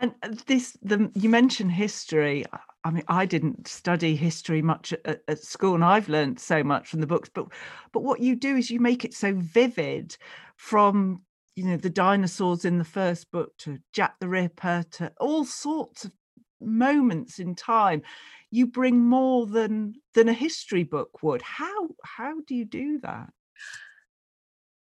And 0.00 0.14
uh, 0.22 0.30
this, 0.46 0.76
the 0.82 1.10
you 1.14 1.28
mentioned 1.28 1.72
history. 1.72 2.44
I 2.84 2.90
mean, 2.90 3.04
I 3.08 3.26
didn't 3.26 3.66
study 3.66 4.14
history 4.14 4.62
much 4.62 4.92
at, 5.04 5.22
at, 5.26 5.38
school, 5.40 5.74
and 5.74 5.84
I've 5.84 6.08
learned 6.08 6.38
so 6.38 6.62
much 6.62 6.88
from 6.88 7.00
the 7.00 7.06
books. 7.06 7.30
But 7.32 7.46
but 7.92 8.02
what 8.02 8.20
you 8.20 8.36
do 8.36 8.56
is 8.56 8.70
you 8.70 8.80
make 8.80 9.04
it 9.04 9.14
so 9.14 9.34
vivid, 9.34 10.16
from 10.56 11.22
you 11.56 11.64
know 11.64 11.76
the 11.76 11.90
dinosaurs 11.90 12.64
in 12.64 12.78
the 12.78 12.84
first 12.84 13.30
book 13.32 13.56
to 13.58 13.78
Jack 13.92 14.14
the 14.20 14.28
Ripper 14.28 14.84
to 14.92 15.12
all 15.20 15.44
sorts 15.44 16.04
of 16.04 16.12
moments 16.60 17.38
in 17.38 17.54
time. 17.54 18.02
You 18.50 18.66
bring 18.66 19.00
more 19.00 19.46
than 19.46 19.94
than 20.14 20.28
a 20.28 20.32
history 20.32 20.84
book 20.84 21.22
would. 21.22 21.42
How 21.42 21.88
how 22.04 22.40
do 22.46 22.54
you 22.54 22.64
do 22.64 23.00
that? 23.00 23.30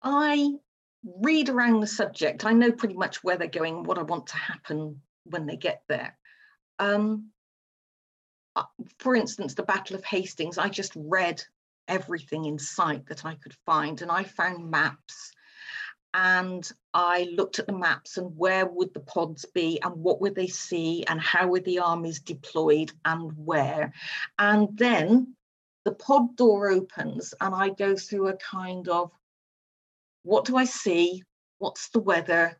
I 0.03 0.55
read 1.05 1.49
around 1.49 1.81
the 1.81 1.87
subject. 1.87 2.45
I 2.45 2.53
know 2.53 2.73
pretty 2.73 2.95
much 2.95 3.23
where 3.23 3.37
they're 3.37 3.49
going, 3.49 3.85
what 3.85 3.99
I 3.99 4.03
want 4.03 4.29
to 4.29 4.37
happen 4.37 5.01
when 5.25 5.47
they 5.47 5.57
get 5.57 5.83
there. 5.89 6.17
Um, 6.79 7.31
uh, 8.57 8.65
for 8.99 9.15
instance, 9.15 9.55
the 9.55 9.63
Battle 9.63 9.97
of 9.97 10.05
Hastings, 10.05 10.59
I 10.59 10.69
just 10.69 10.93
read 10.97 11.43
everything 11.89 12.47
in 12.47 12.59
sight 12.59 13.07
that 13.07 13.25
I 13.25 13.35
could 13.35 13.55
find, 13.67 14.01
and 14.01 14.11
I 14.11 14.25
found 14.25 14.71
maps. 14.71 15.33
And 16.17 16.71
I 16.95 17.29
looked 17.35 17.59
at 17.59 17.67
the 17.67 17.77
maps 17.77 18.19
and 18.19 18.37
where 18.37 18.67
would 18.67 18.95
the 18.95 19.01
pods 19.01 19.45
be, 19.53 19.81
and 19.83 19.97
what 19.97 20.21
would 20.21 20.37
they 20.37 20.47
see, 20.47 21.05
and 21.07 21.21
how 21.21 21.49
were 21.49 21.61
the 21.61 21.81
armies 21.81 22.21
deployed, 22.21 22.93
and 23.05 23.33
where. 23.37 23.93
And 24.39 24.69
then 24.79 25.35
the 25.85 25.93
pod 25.93 26.37
door 26.37 26.71
opens, 26.71 27.35
and 27.41 27.55
I 27.55 27.71
go 27.71 27.97
through 27.97 28.29
a 28.29 28.37
kind 28.37 28.89
of 28.89 29.11
what 30.25 30.45
do 30.45 30.57
I 30.57 30.65
see? 30.65 31.23
What's 31.59 31.89
the 31.91 32.01
weather? 32.01 32.59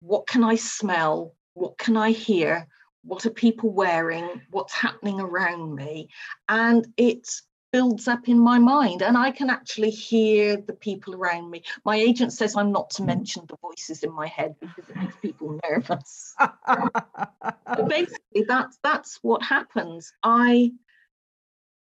What 0.00 0.26
can 0.28 0.44
I 0.44 0.54
smell? 0.54 1.34
What 1.54 1.76
can 1.76 1.96
I 1.96 2.12
hear? 2.12 2.68
what 3.08 3.24
are 3.26 3.30
people 3.30 3.70
wearing, 3.70 4.40
what's 4.50 4.74
happening 4.74 5.20
around 5.20 5.74
me. 5.74 6.08
And 6.48 6.86
it 6.96 7.28
builds 7.72 8.08
up 8.08 8.28
in 8.28 8.38
my 8.38 8.58
mind 8.58 9.02
and 9.02 9.16
I 9.16 9.30
can 9.30 9.50
actually 9.50 9.90
hear 9.90 10.56
the 10.56 10.72
people 10.72 11.14
around 11.14 11.50
me. 11.50 11.62
My 11.84 11.96
agent 11.96 12.32
says 12.32 12.56
I'm 12.56 12.72
not 12.72 12.90
to 12.90 13.02
mention 13.02 13.44
the 13.48 13.56
voices 13.60 14.02
in 14.02 14.12
my 14.12 14.26
head 14.26 14.54
because 14.60 14.88
it 14.88 14.96
makes 14.96 15.16
people 15.16 15.58
nervous. 15.68 16.34
but 16.38 17.88
basically 17.88 18.44
that's 18.46 18.78
that's 18.82 19.18
what 19.22 19.42
happens. 19.42 20.12
I 20.22 20.72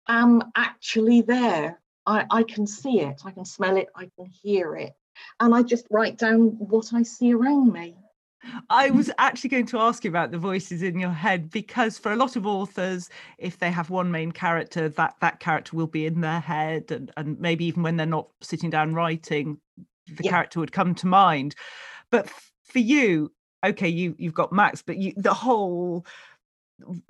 am 0.09 0.43
actually 0.55 1.23
there. 1.23 1.81
I, 2.07 2.25
I 2.31 2.43
can 2.43 2.67
see 2.67 3.01
it, 3.01 3.23
I 3.25 3.31
can 3.31 3.45
smell 3.45 3.77
it, 3.77 3.89
I 3.95 4.09
can 4.17 4.27
hear 4.27 4.77
it. 4.77 4.95
And 5.41 5.55
I 5.55 5.63
just 5.63 5.87
write 5.91 6.19
down 6.19 6.57
what 6.59 6.93
I 6.93 7.03
see 7.03 7.33
around 7.33 7.73
me. 7.73 7.97
I 8.71 8.91
was 8.91 9.11
actually 9.19 9.51
going 9.51 9.67
to 9.67 9.79
ask 9.79 10.05
you 10.05 10.11
about 10.11 10.31
the 10.31 10.39
voices 10.39 10.83
in 10.83 10.99
your 10.99 11.11
head 11.11 11.51
because 11.51 11.99
for 11.99 12.13
a 12.13 12.17
lot 12.17 12.37
of 12.37 12.47
authors, 12.47 13.11
if 13.39 13.59
they 13.59 13.71
have 13.71 13.91
one 13.91 14.11
main 14.11 14.31
character, 14.31 14.89
that 14.89 15.17
that 15.21 15.41
character 15.41 15.77
will 15.77 15.87
be 15.87 16.07
in 16.07 16.21
their 16.21 16.41
head, 16.41 16.91
and 16.91 17.11
and 17.17 17.41
maybe 17.41 17.65
even 17.65 17.83
when 17.83 17.97
they're 17.97 18.07
not 18.07 18.29
sitting 18.43 18.71
down 18.71 18.95
writing, 18.95 19.59
the 20.07 20.25
yeah. 20.25 20.31
character 20.31 20.61
would 20.61 20.73
come 20.73 20.95
to 20.97 21.07
mind. 21.07 21.55
But 22.11 22.31
for 22.63 22.79
you, 22.79 23.33
okay, 23.65 23.89
you 23.89 24.15
you've 24.19 24.35
got 24.35 24.53
Max, 24.53 24.83
but 24.83 24.97
you 24.97 25.13
the 25.17 25.35
whole 25.35 26.07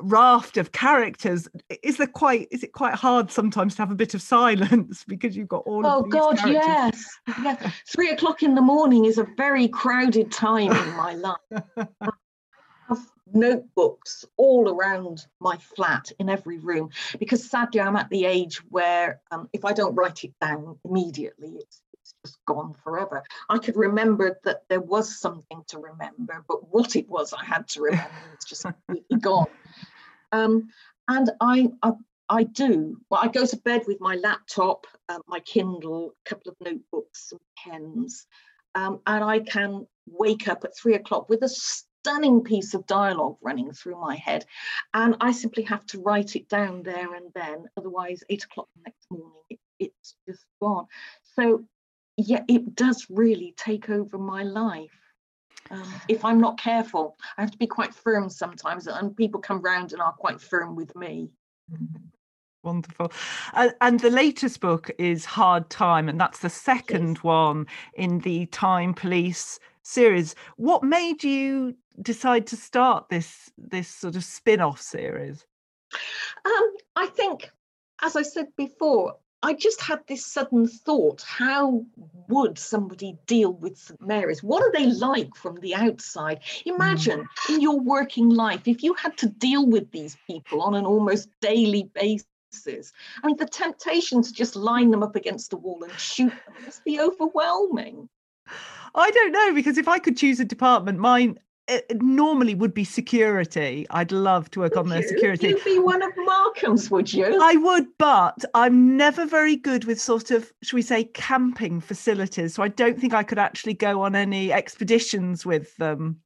raft 0.00 0.57
of 0.57 0.72
characters 0.72 1.48
is 1.83 1.96
there 1.96 2.07
quite 2.07 2.46
is 2.50 2.62
it 2.62 2.72
quite 2.72 2.94
hard 2.94 3.31
sometimes 3.31 3.74
to 3.74 3.83
have 3.83 3.90
a 3.90 3.96
bit 3.96 4.14
of 4.14 4.22
silence 4.22 5.05
because 5.09 5.37
you've 5.37 5.48
got 5.48 5.62
all 5.66 5.85
oh 5.85 6.02
god 6.02 6.38
characters? 6.38 6.64
yes. 6.64 7.18
Yes 7.42 7.72
three 7.88 8.11
o'clock 8.11 8.42
in 8.42 8.55
the 8.55 8.61
morning 8.61 9.05
is 9.05 9.18
a 9.18 9.26
very 9.37 9.68
crowded 9.68 10.31
time 10.31 10.70
in 10.70 10.96
my 10.96 11.14
life. 11.14 11.62
I 11.98 12.09
have 12.88 13.11
notebooks 13.35 14.24
all 14.37 14.68
around 14.68 15.26
my 15.40 15.57
flat 15.57 16.12
in 16.20 16.29
every 16.29 16.59
room 16.59 16.88
because 17.18 17.48
sadly 17.50 17.81
i'm 17.81 17.96
at 17.96 18.09
the 18.11 18.24
age 18.24 18.59
where 18.68 19.20
um, 19.33 19.48
if 19.52 19.64
i 19.64 19.72
don't 19.72 19.96
write 19.96 20.22
it 20.22 20.33
down 20.40 20.79
immediately 20.85 21.57
it's 21.59 21.83
gone 22.47 22.75
forever. 22.83 23.23
I 23.49 23.59
could 23.59 23.77
remember 23.77 24.39
that 24.45 24.62
there 24.69 24.81
was 24.81 25.21
something 25.21 25.62
to 25.69 25.79
remember, 25.79 26.45
but 26.49 26.73
what 26.73 26.97
it 26.97 27.09
was 27.09 27.33
I 27.33 27.45
had 27.45 27.69
to 27.69 27.83
remember 27.83 28.11
was 28.35 28.45
just 28.45 28.62
completely 28.87 29.19
gone. 29.19 29.47
Um, 30.33 30.69
and 31.09 31.31
I, 31.41 31.69
I, 31.83 31.93
I 32.29 32.43
do. 32.45 33.01
Well, 33.11 33.21
I 33.23 33.29
go 33.29 33.47
to 33.47 33.57
bed 33.59 33.83
with 33.87 34.01
my 34.01 34.17
laptop, 34.17 34.87
uh, 35.09 35.19
my 35.27 35.41
Kindle, 35.41 36.15
a 36.27 36.29
couple 36.29 36.53
of 36.53 36.57
notebooks, 36.61 37.31
some 37.31 37.39
pens, 37.57 38.27
um, 38.75 39.01
and 39.07 39.25
I 39.25 39.41
can 39.41 39.87
wake 40.07 40.49
up 40.49 40.65
at 40.65 40.77
three 40.77 40.95
o'clock 40.95 41.29
with 41.29 41.43
a 41.43 41.49
stunning 41.49 42.43
piece 42.43 42.75
of 42.75 42.87
dialogue 42.87 43.37
running 43.43 43.73
through 43.73 44.01
my 44.01 44.17
head, 44.17 44.45
and 44.93 45.17
I 45.21 45.33
simply 45.33 45.62
have 45.65 45.87
to 45.87 46.03
write 46.03 46.37
it 46.37 46.49
down 46.49 46.83
there 46.83 47.15
and 47.15 47.31
then. 47.35 47.67
Otherwise, 47.77 48.23
eight 48.29 48.45
o'clock 48.45 48.69
the 48.77 48.83
next 48.87 49.07
morning, 49.11 49.33
it, 49.51 49.59
it's 49.79 50.17
just 50.29 50.45
gone. 50.61 50.87
So 51.35 51.65
yeah, 52.16 52.42
it 52.48 52.74
does 52.74 53.07
really 53.11 53.55
take 53.57 53.90
over 53.90 54.18
my 54.18 54.42
life. 54.42 54.98
Um, 55.70 55.92
if 56.09 56.24
I'm 56.24 56.40
not 56.40 56.59
careful, 56.59 57.16
I 57.37 57.40
have 57.40 57.50
to 57.50 57.59
be 57.59 57.66
quite 57.66 57.94
firm 57.94 58.29
sometimes, 58.29 58.87
and 58.87 59.16
people 59.16 59.40
come 59.40 59.61
round 59.61 59.92
and 59.92 60.00
are 60.00 60.12
quite 60.12 60.40
firm 60.40 60.76
with 60.76 60.94
me. 60.94 61.31
Wonderful. 62.62 63.12
Uh, 63.52 63.70
and 63.81 64.00
the 64.00 64.11
latest 64.11 64.61
book 64.61 64.90
is 64.98 65.24
Hard 65.24 65.68
Time, 65.70 66.09
and 66.09 66.20
that's 66.20 66.38
the 66.40 66.50
second 66.50 67.16
yes. 67.16 67.24
one 67.24 67.66
in 67.94 68.20
the 68.20 68.46
Time 68.46 68.94
Police 68.94 69.59
series. 69.83 70.35
What 70.57 70.83
made 70.83 71.22
you 71.22 71.76
decide 72.02 72.46
to 72.48 72.57
start 72.57 73.09
this 73.09 73.50
this 73.57 73.88
sort 73.88 74.16
of 74.16 74.24
spin-off 74.24 74.81
series? 74.81 75.46
Um, 76.44 76.76
I 76.96 77.07
think, 77.07 77.50
as 78.02 78.16
I 78.16 78.22
said 78.22 78.48
before, 78.57 79.16
I 79.42 79.55
just 79.55 79.81
had 79.81 80.01
this 80.07 80.25
sudden 80.27 80.66
thought 80.66 81.22
how 81.22 81.85
would 82.29 82.59
somebody 82.59 83.16
deal 83.27 83.53
with 83.53 83.77
St. 83.77 84.01
Mary's? 84.01 84.42
What 84.42 84.62
are 84.62 84.72
they 84.72 84.87
like 84.87 85.35
from 85.37 85.61
the 85.61 85.75
outside? 85.75 86.40
Imagine 86.64 87.20
mm. 87.20 87.55
in 87.55 87.61
your 87.61 87.79
working 87.79 88.31
life, 88.31 88.66
if 88.66 88.83
you 88.83 88.94
had 88.94 89.16
to 89.18 89.29
deal 89.29 89.66
with 89.66 89.90
these 89.90 90.16
people 90.27 90.62
on 90.62 90.75
an 90.75 90.87
almost 90.87 91.29
daily 91.40 91.90
basis. 91.94 92.27
I 93.22 93.27
mean, 93.27 93.37
the 93.37 93.46
temptation 93.46 94.22
to 94.22 94.33
just 94.33 94.57
line 94.57 94.90
them 94.90 95.03
up 95.03 95.14
against 95.14 95.51
the 95.51 95.59
wall 95.59 95.83
and 95.85 95.92
shoot 95.99 96.31
them 96.31 96.64
must 96.64 96.85
be 96.85 96.99
overwhelming. 96.99 98.09
I 98.94 99.11
don't 99.11 99.33
know 99.33 99.53
because 99.53 99.77
if 99.77 99.88
I 99.88 99.99
could 99.99 100.16
choose 100.16 100.40
a 100.40 100.44
department, 100.44 100.99
mine 100.99 101.38
it 101.68 102.00
normally 102.00 102.55
would 102.55 102.72
be 102.72 102.85
security. 102.85 103.87
I'd 103.90 104.12
love 104.12 104.50
to 104.52 104.61
work 104.61 104.76
would 104.76 104.81
on 104.81 104.88
their 104.88 105.02
security. 105.02 105.48
You'd 105.48 105.64
be 105.64 105.79
one 105.79 106.02
of 106.02 106.12
Markham's, 106.16 106.90
would 106.90 107.12
you? 107.12 107.38
I 107.42 107.57
would, 107.57 107.87
but 107.98 108.44
I'm 108.55 108.96
never 108.96 109.26
very 109.26 109.57
good 109.57 109.85
with 109.85 110.00
sort 110.00 110.31
of, 110.31 110.52
should 110.62 110.76
we 110.76 110.83
say, 110.83 111.05
camping 111.05 111.81
facilities. 111.81 112.55
So 112.55 112.62
I 112.62 112.68
don't 112.68 112.98
think 113.00 113.14
I 113.14 113.22
could 113.22 113.38
actually 113.38 113.74
go 113.74 114.02
on 114.02 114.14
any 114.14 114.52
expeditions 114.52 115.44
with 115.44 115.76
them. 115.76 116.20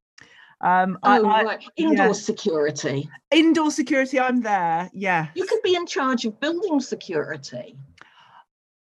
Um, 0.62 0.98
oh, 1.02 1.26
I, 1.26 1.42
right. 1.42 1.64
Indoor 1.76 2.08
yeah. 2.08 2.12
security. 2.12 3.08
Indoor 3.30 3.70
security, 3.70 4.20
I'm 4.20 4.42
there. 4.42 4.90
Yeah. 4.92 5.28
You 5.34 5.46
could 5.46 5.62
be 5.62 5.74
in 5.74 5.86
charge 5.86 6.26
of 6.26 6.38
building 6.38 6.80
security. 6.80 7.76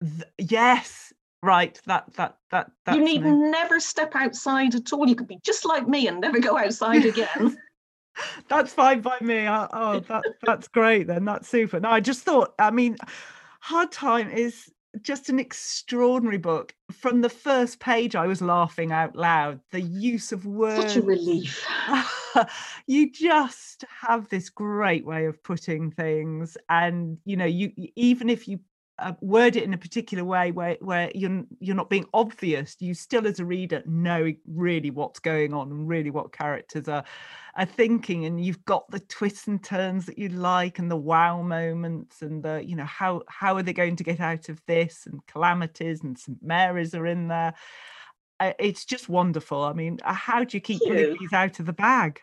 Th- 0.03 0.25
yes, 0.39 1.08
right 1.43 1.81
that 1.87 2.05
that 2.15 2.37
that 2.51 2.71
you 2.93 3.01
need 3.01 3.23
me. 3.23 3.31
never 3.31 3.79
step 3.79 4.17
outside 4.17 4.75
at 4.75 4.93
all 4.93 5.09
you 5.09 5.15
could 5.15 5.29
be 5.29 5.39
just 5.45 5.65
like 5.65 5.87
me 5.87 6.09
and 6.09 6.21
never 6.21 6.41
go 6.41 6.59
outside 6.59 7.05
again 7.05 7.57
that's 8.49 8.73
fine 8.73 9.01
by 9.01 9.17
me. 9.21 9.47
I, 9.47 9.69
oh, 9.73 10.01
that, 10.01 10.25
that's 10.43 10.69
great 10.69 11.07
then. 11.07 11.25
That's 11.25 11.49
super. 11.49 11.81
No, 11.81 11.91
I 11.91 12.01
just 12.01 12.23
thought, 12.23 12.55
I 12.59 12.71
mean, 12.71 12.97
Hard 13.61 13.93
Time 13.93 14.31
is 14.31 14.71
just 15.03 15.29
an 15.29 15.39
extraordinary 15.39 16.39
book. 16.39 16.75
From 16.93 17.21
the 17.21 17.29
first 17.29 17.79
page, 17.81 18.17
I 18.17 18.27
was 18.27 18.41
laughing 18.41 18.93
out 18.93 19.15
loud. 19.15 19.61
The 19.71 19.81
use 19.81 20.33
of 20.33 20.47
words. 20.47 20.93
Such 20.93 20.97
a 20.97 21.03
relief. 21.03 21.67
you 22.87 23.11
just 23.11 23.85
have 24.01 24.29
this 24.29 24.49
great 24.49 25.05
way 25.05 25.27
of 25.27 25.43
putting 25.43 25.91
things. 25.91 26.57
And, 26.69 27.19
you 27.25 27.37
know, 27.37 27.45
you 27.45 27.73
even 27.97 28.29
if 28.29 28.49
you 28.49 28.61
uh, 28.99 29.13
word 29.21 29.57
it 29.57 29.63
in 29.63 29.75
a 29.75 29.79
particular 29.79 30.25
way 30.25 30.51
where 30.51 30.77
where 30.81 31.11
you're 31.15 31.45
you're 31.61 31.77
not 31.77 31.91
being 31.91 32.07
obvious. 32.13 32.77
You 32.81 32.95
still 32.95 33.27
as 33.27 33.39
a 33.39 33.45
reader 33.45 33.83
know 33.87 34.33
really 34.47 34.91
what's 34.91 35.21
going 35.21 35.55
on 35.55 35.71
and 35.71 35.89
really 35.89 36.11
what 36.11 36.33
characters 36.33 36.89
are 36.89 37.05
are 37.57 37.67
thinking 37.67 38.25
and 38.25 38.45
you've 38.45 38.65
got 38.65 38.91
the 38.91 39.01
twists 39.01 39.47
and 39.47 39.63
turns 39.63 40.07
that 40.07 40.19
you 40.19 40.29
like 40.29 40.79
and 40.79 40.91
the 40.91 40.97
wow 40.97 41.43
moments 41.43 42.23
and 42.23 42.43
the 42.43 42.63
you 42.65 42.77
know 42.77 42.85
how 42.85 43.23
how 43.29 43.57
are 43.57 43.63
they 43.63 43.73
going 43.73 43.97
to 43.97 44.05
get 44.05 44.21
out 44.21 44.49
of 44.49 44.61
this 44.67 45.07
and 45.07 45.25
calamities 45.27 46.03
and 46.03 46.19
st 46.19 46.39
mary's 46.43 46.95
are 46.95 47.07
in 47.07 47.29
there. 47.29 47.55
Uh, 48.41 48.53
it's 48.59 48.85
just 48.85 49.09
wonderful. 49.09 49.63
I 49.63 49.73
mean 49.73 49.99
uh, 50.05 50.13
how 50.13 50.45
do 50.45 50.57
you 50.57 50.61
keep 50.61 50.83
these 50.83 51.33
out 51.33 51.61
of 51.61 51.67
the 51.67 51.73
bag 51.73 52.21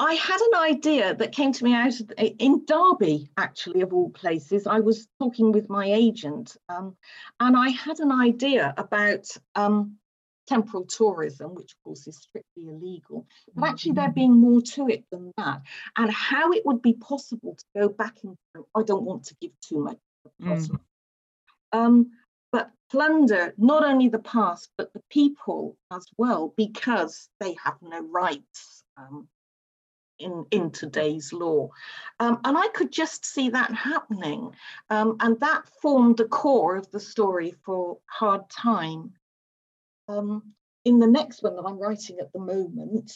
I 0.00 0.14
had 0.14 0.40
an 0.40 0.60
idea 0.60 1.14
that 1.14 1.32
came 1.32 1.52
to 1.52 1.64
me 1.64 1.72
out 1.72 2.00
of, 2.00 2.10
in 2.18 2.64
Derby, 2.66 3.30
actually, 3.36 3.82
of 3.82 3.92
all 3.92 4.10
places. 4.10 4.66
I 4.66 4.80
was 4.80 5.06
talking 5.20 5.52
with 5.52 5.70
my 5.70 5.86
agent, 5.86 6.56
um, 6.68 6.96
and 7.38 7.56
I 7.56 7.68
had 7.68 8.00
an 8.00 8.10
idea 8.10 8.74
about 8.76 9.26
um, 9.54 9.96
temporal 10.48 10.84
tourism, 10.84 11.54
which 11.54 11.72
of 11.72 11.84
course 11.84 12.06
is 12.08 12.16
strictly 12.16 12.68
illegal. 12.68 13.26
But 13.54 13.68
actually, 13.68 13.92
there 13.92 14.06
mm-hmm. 14.06 14.14
being 14.14 14.36
more 14.36 14.62
to 14.62 14.88
it 14.88 15.04
than 15.12 15.32
that, 15.36 15.62
and 15.96 16.10
how 16.10 16.50
it 16.50 16.66
would 16.66 16.82
be 16.82 16.94
possible 16.94 17.54
to 17.54 17.64
go 17.80 17.88
back 17.88 18.16
in 18.24 18.36
time. 18.54 18.64
I 18.74 18.82
don't 18.82 19.04
want 19.04 19.24
to 19.26 19.36
give 19.40 19.52
too 19.60 19.78
much. 19.78 19.98
Mm. 20.42 20.80
Um, 21.72 22.10
but 22.50 22.70
plunder 22.90 23.54
not 23.58 23.84
only 23.84 24.08
the 24.08 24.18
past, 24.18 24.70
but 24.76 24.92
the 24.92 25.02
people 25.10 25.76
as 25.92 26.06
well, 26.18 26.52
because 26.56 27.28
they 27.38 27.56
have 27.62 27.76
no 27.80 28.00
rights. 28.00 28.82
Um, 28.96 29.28
in, 30.18 30.46
in 30.50 30.70
today's 30.70 31.32
law. 31.32 31.68
Um, 32.20 32.40
and 32.44 32.56
I 32.56 32.68
could 32.68 32.92
just 32.92 33.24
see 33.24 33.50
that 33.50 33.72
happening. 33.72 34.54
Um, 34.90 35.16
and 35.20 35.38
that 35.40 35.68
formed 35.80 36.18
the 36.18 36.26
core 36.26 36.76
of 36.76 36.90
the 36.90 37.00
story 37.00 37.54
for 37.64 37.98
Hard 38.06 38.48
Time. 38.50 39.12
Um, 40.08 40.54
in 40.84 40.98
the 40.98 41.06
next 41.06 41.42
one 41.42 41.56
that 41.56 41.64
I'm 41.66 41.78
writing 41.78 42.18
at 42.20 42.32
the 42.32 42.40
moment, 42.40 43.12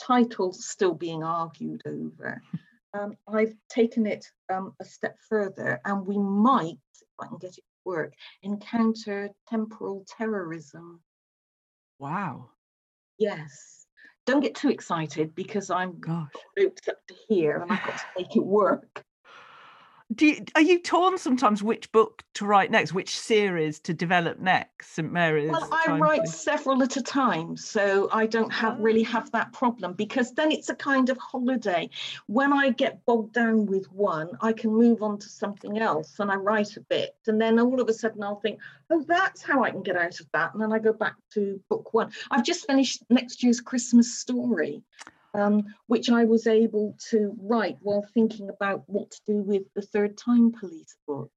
titles 0.00 0.66
still 0.66 0.94
being 0.94 1.22
argued 1.22 1.82
over. 1.86 2.42
Um, 2.92 3.16
I've 3.28 3.54
taken 3.68 4.04
it 4.04 4.26
um, 4.52 4.74
a 4.80 4.84
step 4.84 5.16
further, 5.28 5.80
and 5.84 6.04
we 6.04 6.18
might, 6.18 6.76
if 7.00 7.06
I 7.20 7.28
can 7.28 7.38
get 7.38 7.50
it 7.50 7.54
to 7.54 7.62
work, 7.84 8.14
encounter 8.42 9.30
temporal 9.48 10.04
terrorism. 10.18 11.00
Wow. 12.00 12.48
Yes 13.16 13.79
don't 14.30 14.40
get 14.40 14.54
too 14.54 14.70
excited 14.70 15.34
because 15.34 15.70
I'm 15.70 15.98
Gosh. 16.00 16.28
roped 16.58 16.88
up 16.88 16.96
to 17.08 17.14
here 17.28 17.56
and 17.62 17.72
I've 17.72 17.84
got 17.84 17.98
to 17.98 18.04
make 18.16 18.36
it 18.36 18.44
work 18.44 19.04
do 20.14 20.26
you, 20.26 20.44
are 20.56 20.60
you 20.60 20.80
torn 20.80 21.18
sometimes 21.18 21.62
which 21.62 21.90
book 21.92 22.24
to 22.34 22.44
write 22.44 22.70
next 22.70 22.92
which 22.92 23.16
series 23.16 23.78
to 23.80 23.94
develop 23.94 24.40
next? 24.40 24.94
St 24.94 25.12
mary's 25.12 25.50
well 25.50 25.68
i 25.72 25.96
write 25.98 26.26
several 26.26 26.82
at 26.82 26.96
a 26.96 27.02
time 27.02 27.56
so 27.56 28.08
i 28.12 28.26
don't 28.26 28.52
have 28.52 28.78
oh. 28.78 28.82
really 28.82 29.02
have 29.04 29.30
that 29.32 29.52
problem 29.52 29.92
because 29.92 30.32
then 30.32 30.50
it's 30.50 30.68
a 30.68 30.74
kind 30.74 31.10
of 31.10 31.18
holiday. 31.18 31.88
When 32.26 32.52
i 32.52 32.70
get 32.70 33.04
bogged 33.06 33.34
down 33.34 33.66
with 33.66 33.90
one 33.92 34.30
i 34.40 34.52
can 34.52 34.72
move 34.72 35.02
on 35.02 35.18
to 35.18 35.28
something 35.28 35.78
else 35.78 36.18
and 36.18 36.30
i 36.30 36.34
write 36.34 36.76
a 36.76 36.80
bit 36.80 37.16
and 37.26 37.40
then 37.40 37.60
all 37.60 37.80
of 37.80 37.88
a 37.88 37.92
sudden 37.92 38.22
i'll 38.22 38.40
think 38.40 38.58
oh 38.90 39.04
that's 39.06 39.42
how 39.42 39.62
i 39.62 39.70
can 39.70 39.82
get 39.82 39.96
out 39.96 40.18
of 40.18 40.26
that 40.32 40.52
and 40.52 40.62
then 40.62 40.72
i 40.72 40.78
go 40.78 40.92
back 40.92 41.14
to 41.34 41.60
book 41.68 41.94
one. 41.94 42.10
I've 42.30 42.44
just 42.44 42.66
finished 42.66 43.04
next 43.10 43.42
year's 43.42 43.60
christmas 43.60 44.18
story 44.18 44.82
um, 45.34 45.64
which 45.86 46.10
I 46.10 46.24
was 46.24 46.46
able 46.46 46.96
to 47.10 47.34
write 47.40 47.78
while 47.80 48.06
thinking 48.14 48.48
about 48.48 48.84
what 48.86 49.10
to 49.10 49.20
do 49.26 49.42
with 49.42 49.62
the 49.74 49.82
third 49.82 50.16
time 50.16 50.52
police 50.52 50.96
book. 51.06 51.30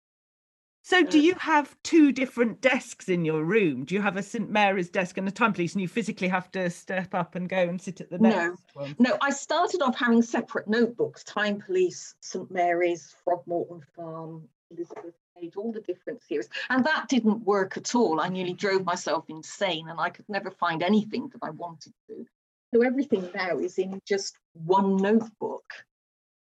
So, 0.85 1.01
do 1.01 1.17
uh, 1.17 1.21
you 1.21 1.35
have 1.35 1.77
two 1.83 2.11
different 2.11 2.59
desks 2.59 3.07
in 3.07 3.23
your 3.23 3.45
room? 3.45 3.85
Do 3.85 3.95
you 3.95 4.01
have 4.01 4.17
a 4.17 4.23
St 4.23 4.49
Mary's 4.49 4.89
desk 4.89 5.17
and 5.17 5.25
a 5.27 5.31
time 5.31 5.53
police, 5.53 5.73
and 5.73 5.81
you 5.81 5.87
physically 5.87 6.27
have 6.27 6.51
to 6.51 6.69
step 6.69 7.15
up 7.15 7.35
and 7.35 7.47
go 7.47 7.57
and 7.57 7.81
sit 7.81 8.01
at 8.01 8.09
the 8.09 8.19
next 8.19 8.35
no, 8.75 8.81
one? 8.81 8.95
No, 8.99 9.17
I 9.21 9.29
started 9.29 9.81
off 9.81 9.95
having 9.95 10.21
separate 10.21 10.67
notebooks: 10.67 11.23
Time 11.23 11.61
Police, 11.65 12.15
St 12.19 12.51
Mary's, 12.51 13.15
Frogmorton 13.25 13.81
Farm, 13.95 14.43
Elizabeth 14.71 15.15
Cage, 15.39 15.55
all 15.55 15.71
the 15.71 15.79
different 15.79 16.21
series, 16.21 16.49
and 16.69 16.83
that 16.83 17.07
didn't 17.07 17.45
work 17.45 17.77
at 17.77 17.95
all. 17.95 18.19
I 18.19 18.27
nearly 18.27 18.53
drove 18.53 18.83
myself 18.83 19.23
insane, 19.29 19.87
and 19.87 20.01
I 20.01 20.09
could 20.09 20.27
never 20.27 20.51
find 20.51 20.83
anything 20.83 21.29
that 21.29 21.39
I 21.41 21.51
wanted 21.51 21.93
to. 22.09 22.25
So 22.74 22.82
everything 22.82 23.30
now 23.36 23.59
is 23.59 23.78
in 23.78 24.01
just 24.07 24.38
one 24.53 24.97
notebook 24.97 25.63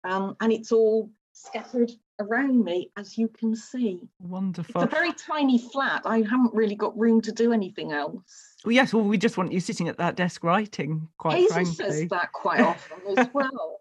um, 0.04 0.36
and 0.40 0.52
it's 0.52 0.70
all 0.70 1.10
scattered 1.32 1.90
around 2.20 2.64
me, 2.64 2.90
as 2.96 3.18
you 3.18 3.28
can 3.28 3.56
see. 3.56 4.08
Wonderful. 4.20 4.82
It's 4.82 4.92
a 4.92 4.94
very 4.94 5.12
tiny 5.12 5.58
flat. 5.58 6.02
I 6.04 6.18
haven't 6.18 6.54
really 6.54 6.74
got 6.76 6.96
room 6.98 7.20
to 7.22 7.32
do 7.32 7.52
anything 7.52 7.92
else. 7.92 8.54
Well, 8.64 8.72
yes, 8.72 8.92
well, 8.92 9.04
we 9.04 9.18
just 9.18 9.38
want 9.38 9.52
you 9.52 9.60
sitting 9.60 9.88
at 9.88 9.98
that 9.98 10.16
desk 10.16 10.44
writing, 10.44 11.08
quite 11.18 11.38
Hazel 11.38 11.54
frankly. 11.54 11.74
says 11.74 12.08
that 12.10 12.32
quite 12.32 12.60
often 12.60 13.18
as 13.18 13.28
well 13.32 13.80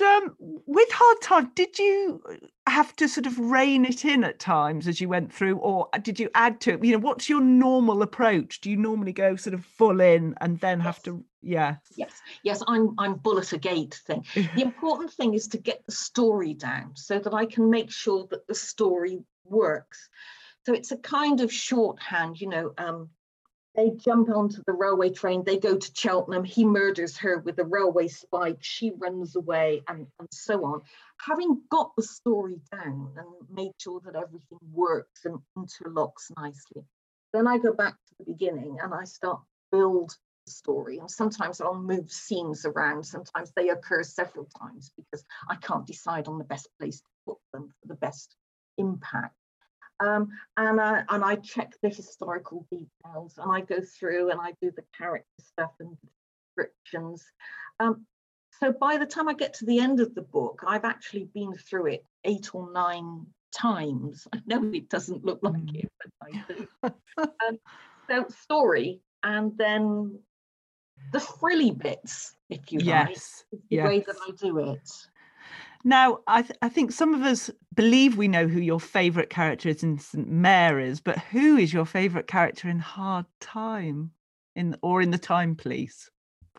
um, 0.00 0.34
with 0.38 0.88
hard 0.92 1.20
time, 1.20 1.50
did 1.54 1.78
you 1.78 2.22
have 2.66 2.94
to 2.96 3.08
sort 3.08 3.26
of 3.26 3.38
rein 3.38 3.84
it 3.84 4.04
in 4.04 4.24
at 4.24 4.38
times 4.38 4.88
as 4.88 5.00
you 5.00 5.08
went 5.08 5.32
through, 5.32 5.56
or 5.56 5.88
did 6.02 6.18
you 6.20 6.28
add 6.34 6.60
to 6.62 6.74
it? 6.74 6.84
You 6.84 6.92
know, 6.92 6.98
what's 6.98 7.28
your 7.28 7.40
normal 7.40 8.02
approach? 8.02 8.60
Do 8.60 8.70
you 8.70 8.76
normally 8.76 9.12
go 9.12 9.36
sort 9.36 9.54
of 9.54 9.64
full 9.64 10.00
in 10.00 10.34
and 10.40 10.58
then 10.60 10.80
have 10.80 11.02
to? 11.04 11.24
Yeah. 11.42 11.76
Yes, 11.96 12.12
yes. 12.42 12.62
I'm 12.66 12.94
I'm 12.98 13.14
bullet 13.14 13.52
a 13.52 13.58
gate 13.58 14.00
thing. 14.06 14.24
the 14.34 14.62
important 14.62 15.12
thing 15.12 15.34
is 15.34 15.48
to 15.48 15.58
get 15.58 15.84
the 15.86 15.92
story 15.92 16.54
down 16.54 16.92
so 16.94 17.18
that 17.18 17.34
I 17.34 17.46
can 17.46 17.70
make 17.70 17.90
sure 17.90 18.26
that 18.30 18.46
the 18.46 18.54
story 18.54 19.20
works. 19.44 20.08
So 20.66 20.74
it's 20.74 20.92
a 20.92 20.98
kind 20.98 21.40
of 21.40 21.52
shorthand, 21.52 22.40
you 22.40 22.48
know. 22.48 22.72
Um, 22.76 23.10
they 23.74 23.90
jump 23.90 24.28
onto 24.28 24.62
the 24.66 24.72
railway 24.72 25.10
train, 25.10 25.44
they 25.44 25.58
go 25.58 25.76
to 25.76 25.90
Cheltenham, 25.94 26.44
he 26.44 26.64
murders 26.64 27.16
her 27.18 27.38
with 27.38 27.58
a 27.58 27.64
railway 27.64 28.08
spike, 28.08 28.58
she 28.60 28.92
runs 28.98 29.36
away, 29.36 29.82
and, 29.88 30.06
and 30.18 30.28
so 30.32 30.64
on. 30.64 30.82
Having 31.20 31.62
got 31.70 31.92
the 31.96 32.02
story 32.02 32.60
down 32.72 33.12
and 33.16 33.26
made 33.50 33.72
sure 33.78 34.00
that 34.04 34.16
everything 34.16 34.58
works 34.72 35.24
and 35.24 35.38
interlocks 35.56 36.30
nicely, 36.36 36.82
then 37.32 37.46
I 37.46 37.58
go 37.58 37.72
back 37.72 37.92
to 37.92 38.14
the 38.18 38.32
beginning 38.32 38.78
and 38.82 38.92
I 38.92 39.04
start 39.04 39.40
build 39.70 40.16
the 40.46 40.52
story. 40.52 40.98
And 40.98 41.10
sometimes 41.10 41.60
I'll 41.60 41.80
move 41.80 42.10
scenes 42.10 42.64
around, 42.64 43.04
sometimes 43.04 43.52
they 43.54 43.68
occur 43.68 44.02
several 44.02 44.46
times 44.60 44.90
because 44.96 45.24
I 45.48 45.56
can't 45.56 45.86
decide 45.86 46.26
on 46.26 46.38
the 46.38 46.44
best 46.44 46.68
place 46.80 46.98
to 46.98 47.10
put 47.26 47.38
them 47.52 47.72
for 47.80 47.88
the 47.88 47.94
best 47.94 48.34
impact. 48.76 49.34
Um, 50.00 50.28
and, 50.56 50.80
I, 50.80 51.02
and 51.08 51.24
I 51.24 51.36
check 51.36 51.72
the 51.82 51.88
historical 51.88 52.66
details 52.70 53.38
and 53.38 53.50
I 53.50 53.60
go 53.62 53.80
through 53.80 54.30
and 54.30 54.40
I 54.40 54.54
do 54.62 54.70
the 54.74 54.84
character 54.96 55.26
stuff 55.40 55.72
and 55.80 55.96
descriptions. 56.56 57.24
Um, 57.80 58.06
so 58.60 58.72
by 58.72 58.96
the 58.96 59.06
time 59.06 59.28
I 59.28 59.34
get 59.34 59.54
to 59.54 59.64
the 59.64 59.78
end 59.80 60.00
of 60.00 60.14
the 60.14 60.22
book, 60.22 60.62
I've 60.66 60.84
actually 60.84 61.28
been 61.34 61.54
through 61.54 61.86
it 61.86 62.04
eight 62.24 62.54
or 62.54 62.72
nine 62.72 63.26
times. 63.52 64.26
I 64.34 64.40
know 64.46 64.70
it 64.72 64.88
doesn't 64.88 65.24
look 65.24 65.40
like 65.42 65.54
mm. 65.54 65.84
it, 65.84 65.92
but 66.00 66.12
I 66.22 66.44
do. 66.48 66.68
um, 67.48 67.58
so 68.08 68.26
story 68.42 69.00
and 69.22 69.56
then 69.58 70.18
the 71.12 71.20
frilly 71.20 71.70
bits, 71.70 72.34
if 72.50 72.72
you 72.72 72.80
yes. 72.82 73.44
like, 73.52 73.60
the 73.68 73.76
yes. 73.76 73.86
way 73.86 74.00
that 74.00 74.16
I 74.26 74.30
do 74.32 74.58
it. 74.58 74.90
Now, 75.84 76.20
I, 76.26 76.42
th- 76.42 76.58
I 76.60 76.68
think 76.68 76.92
some 76.92 77.14
of 77.14 77.22
us 77.22 77.50
believe 77.74 78.16
we 78.16 78.28
know 78.28 78.46
who 78.48 78.60
your 78.60 78.80
favourite 78.80 79.30
character 79.30 79.68
is 79.68 79.82
in 79.82 79.98
St 79.98 80.28
Mary's, 80.28 81.00
but 81.00 81.18
who 81.18 81.56
is 81.56 81.72
your 81.72 81.86
favourite 81.86 82.26
character 82.26 82.68
in 82.68 82.78
Hard 82.78 83.26
Time, 83.40 84.10
in 84.56 84.76
or 84.82 85.00
in 85.00 85.10
the 85.10 85.18
Time 85.18 85.54
Police? 85.54 86.10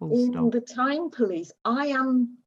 In 0.02 0.32
stop. 0.32 0.52
the 0.52 0.62
Time 0.62 1.10
Police, 1.10 1.52
I 1.66 1.88
am 1.88 2.38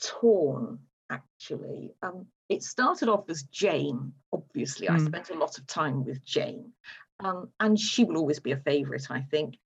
torn. 0.00 0.78
Actually, 1.10 1.94
um, 2.02 2.26
it 2.48 2.62
started 2.62 3.08
off 3.08 3.28
as 3.30 3.42
Jane. 3.44 4.12
Obviously, 4.32 4.86
mm. 4.86 4.90
I 4.90 4.98
hmm. 4.98 5.06
spent 5.06 5.30
a 5.30 5.38
lot 5.38 5.58
of 5.58 5.66
time 5.66 6.04
with 6.04 6.22
Jane, 6.24 6.72
um, 7.20 7.48
and 7.60 7.80
she 7.80 8.04
will 8.04 8.18
always 8.18 8.40
be 8.40 8.52
a 8.52 8.58
favourite. 8.58 9.10
I 9.10 9.22
think 9.22 9.56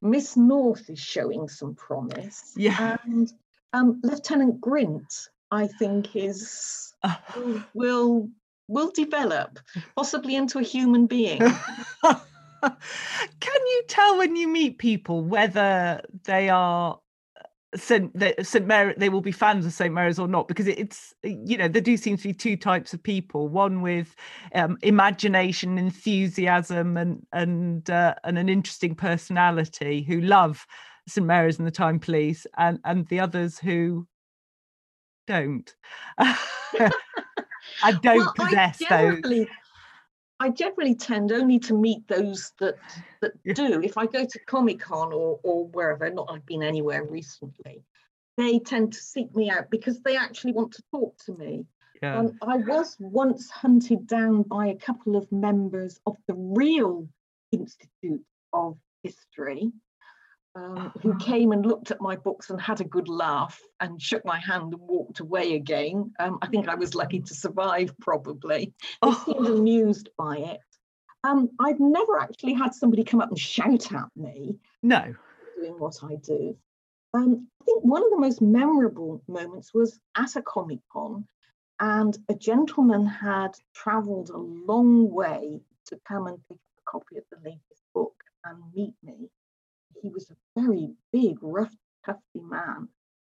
Miss 0.00 0.36
North 0.36 0.88
is 0.88 0.98
showing 0.98 1.48
some 1.48 1.74
promise. 1.74 2.54
Yeah. 2.56 2.96
And 3.04 3.30
um, 3.72 4.00
Lieutenant 4.02 4.60
Grint 4.60 5.28
I 5.50 5.66
think 5.66 6.16
is 6.16 6.92
will, 7.34 7.62
will 7.74 8.28
will 8.68 8.90
develop 8.92 9.58
possibly 9.94 10.34
into 10.34 10.58
a 10.58 10.62
human 10.62 11.06
being. 11.06 11.38
Can 12.62 12.72
you 13.42 13.82
tell 13.86 14.18
when 14.18 14.34
you 14.34 14.48
meet 14.48 14.78
people 14.78 15.22
whether 15.22 16.00
they 16.24 16.48
are 16.48 16.98
St. 17.76 18.12
St. 18.42 18.66
Mary, 18.66 18.94
they 18.96 19.08
will 19.08 19.20
be 19.20 19.32
fans 19.32 19.66
of 19.66 19.72
St. 19.72 19.92
Mary's 19.92 20.18
or 20.18 20.28
not, 20.28 20.48
because 20.48 20.66
it's, 20.66 21.14
you 21.22 21.56
know, 21.56 21.68
there 21.68 21.82
do 21.82 21.96
seem 21.96 22.16
to 22.16 22.22
be 22.22 22.32
two 22.32 22.56
types 22.56 22.94
of 22.94 23.02
people 23.02 23.48
one 23.48 23.82
with 23.82 24.14
um, 24.54 24.78
imagination, 24.82 25.78
enthusiasm, 25.78 26.96
and, 26.96 27.26
and, 27.32 27.90
uh, 27.90 28.14
and 28.24 28.38
an 28.38 28.48
interesting 28.48 28.94
personality 28.94 30.02
who 30.02 30.20
love 30.20 30.66
St. 31.06 31.26
Mary's 31.26 31.58
and 31.58 31.66
the 31.66 31.72
Time 31.72 31.98
Police, 31.98 32.46
and, 32.56 32.78
and 32.84 33.06
the 33.08 33.20
others 33.20 33.58
who 33.58 34.06
don't. 35.26 35.74
I 36.18 37.92
don't 38.02 38.18
well, 38.18 38.32
possess 38.36 38.80
I 38.90 39.20
those. 39.20 39.46
I 40.38 40.50
generally 40.50 40.94
tend 40.94 41.32
only 41.32 41.58
to 41.60 41.74
meet 41.74 42.06
those 42.08 42.52
that 42.60 42.76
that 43.20 43.32
yeah. 43.44 43.54
do. 43.54 43.80
If 43.82 43.96
I 43.96 44.06
go 44.06 44.24
to 44.24 44.38
Comic 44.46 44.80
Con 44.80 45.12
or 45.12 45.40
or 45.42 45.66
wherever, 45.68 46.10
not 46.10 46.28
I've 46.30 46.46
been 46.46 46.62
anywhere 46.62 47.04
recently, 47.04 47.82
they 48.36 48.58
tend 48.58 48.92
to 48.92 48.98
seek 48.98 49.34
me 49.34 49.50
out 49.50 49.70
because 49.70 50.00
they 50.00 50.16
actually 50.16 50.52
want 50.52 50.72
to 50.72 50.82
talk 50.90 51.16
to 51.24 51.34
me. 51.34 51.66
Yeah. 52.02 52.18
Um, 52.18 52.38
I 52.42 52.56
was 52.58 52.96
once 53.00 53.48
hunted 53.48 54.06
down 54.06 54.42
by 54.42 54.66
a 54.66 54.76
couple 54.76 55.16
of 55.16 55.30
members 55.32 55.98
of 56.06 56.16
the 56.28 56.34
real 56.34 57.08
Institute 57.52 58.24
of 58.52 58.76
History 59.02 59.72
um, 60.56 60.90
who 61.02 61.16
came 61.18 61.52
and 61.52 61.66
looked 61.66 61.90
at 61.90 62.00
my 62.00 62.16
books 62.16 62.48
and 62.48 62.60
had 62.60 62.80
a 62.80 62.84
good 62.84 63.08
laugh 63.08 63.60
and 63.80 64.00
shook 64.00 64.24
my 64.24 64.38
hand 64.38 64.72
and 64.72 64.80
walked 64.80 65.20
away 65.20 65.54
again. 65.54 66.12
Um, 66.18 66.38
I 66.40 66.46
think 66.46 66.66
I 66.66 66.74
was 66.74 66.94
lucky 66.94 67.20
to 67.20 67.34
survive, 67.34 67.92
probably. 68.00 68.72
They 69.02 69.08
oh. 69.08 69.22
seemed 69.26 69.46
amused 69.46 70.08
by 70.16 70.38
it. 70.38 70.60
Um, 71.24 71.50
I've 71.60 71.80
never 71.80 72.18
actually 72.18 72.54
had 72.54 72.74
somebody 72.74 73.04
come 73.04 73.20
up 73.20 73.28
and 73.28 73.38
shout 73.38 73.92
at 73.92 74.08
me. 74.16 74.56
No. 74.82 75.14
Doing 75.60 75.78
what 75.78 75.96
I 76.02 76.16
do. 76.16 76.56
Um, 77.12 77.48
I 77.60 77.64
think 77.64 77.84
one 77.84 78.02
of 78.02 78.10
the 78.10 78.18
most 78.18 78.40
memorable 78.40 79.22
moments 79.28 79.74
was 79.74 79.98
at 80.16 80.36
a 80.36 80.42
Comic 80.42 80.78
Con, 80.90 81.26
and 81.80 82.16
a 82.30 82.34
gentleman 82.34 83.04
had 83.04 83.52
travelled 83.74 84.30
a 84.30 84.38
long 84.38 85.10
way 85.10 85.60
to 85.86 86.00
come 86.08 86.26
and 86.26 86.38
pick 86.48 86.56
up 86.56 86.78
a 86.78 86.90
copy 86.90 87.18
of 87.18 87.24
the 87.30 87.38
latest 87.44 87.82
book 87.92 88.14
and 88.44 88.62
meet 88.74 88.94
me 89.02 89.28
he 90.06 90.12
was 90.12 90.30
a 90.30 90.60
very 90.60 90.92
big, 91.12 91.38
rough, 91.42 91.74
tufty 92.04 92.40
man. 92.40 92.88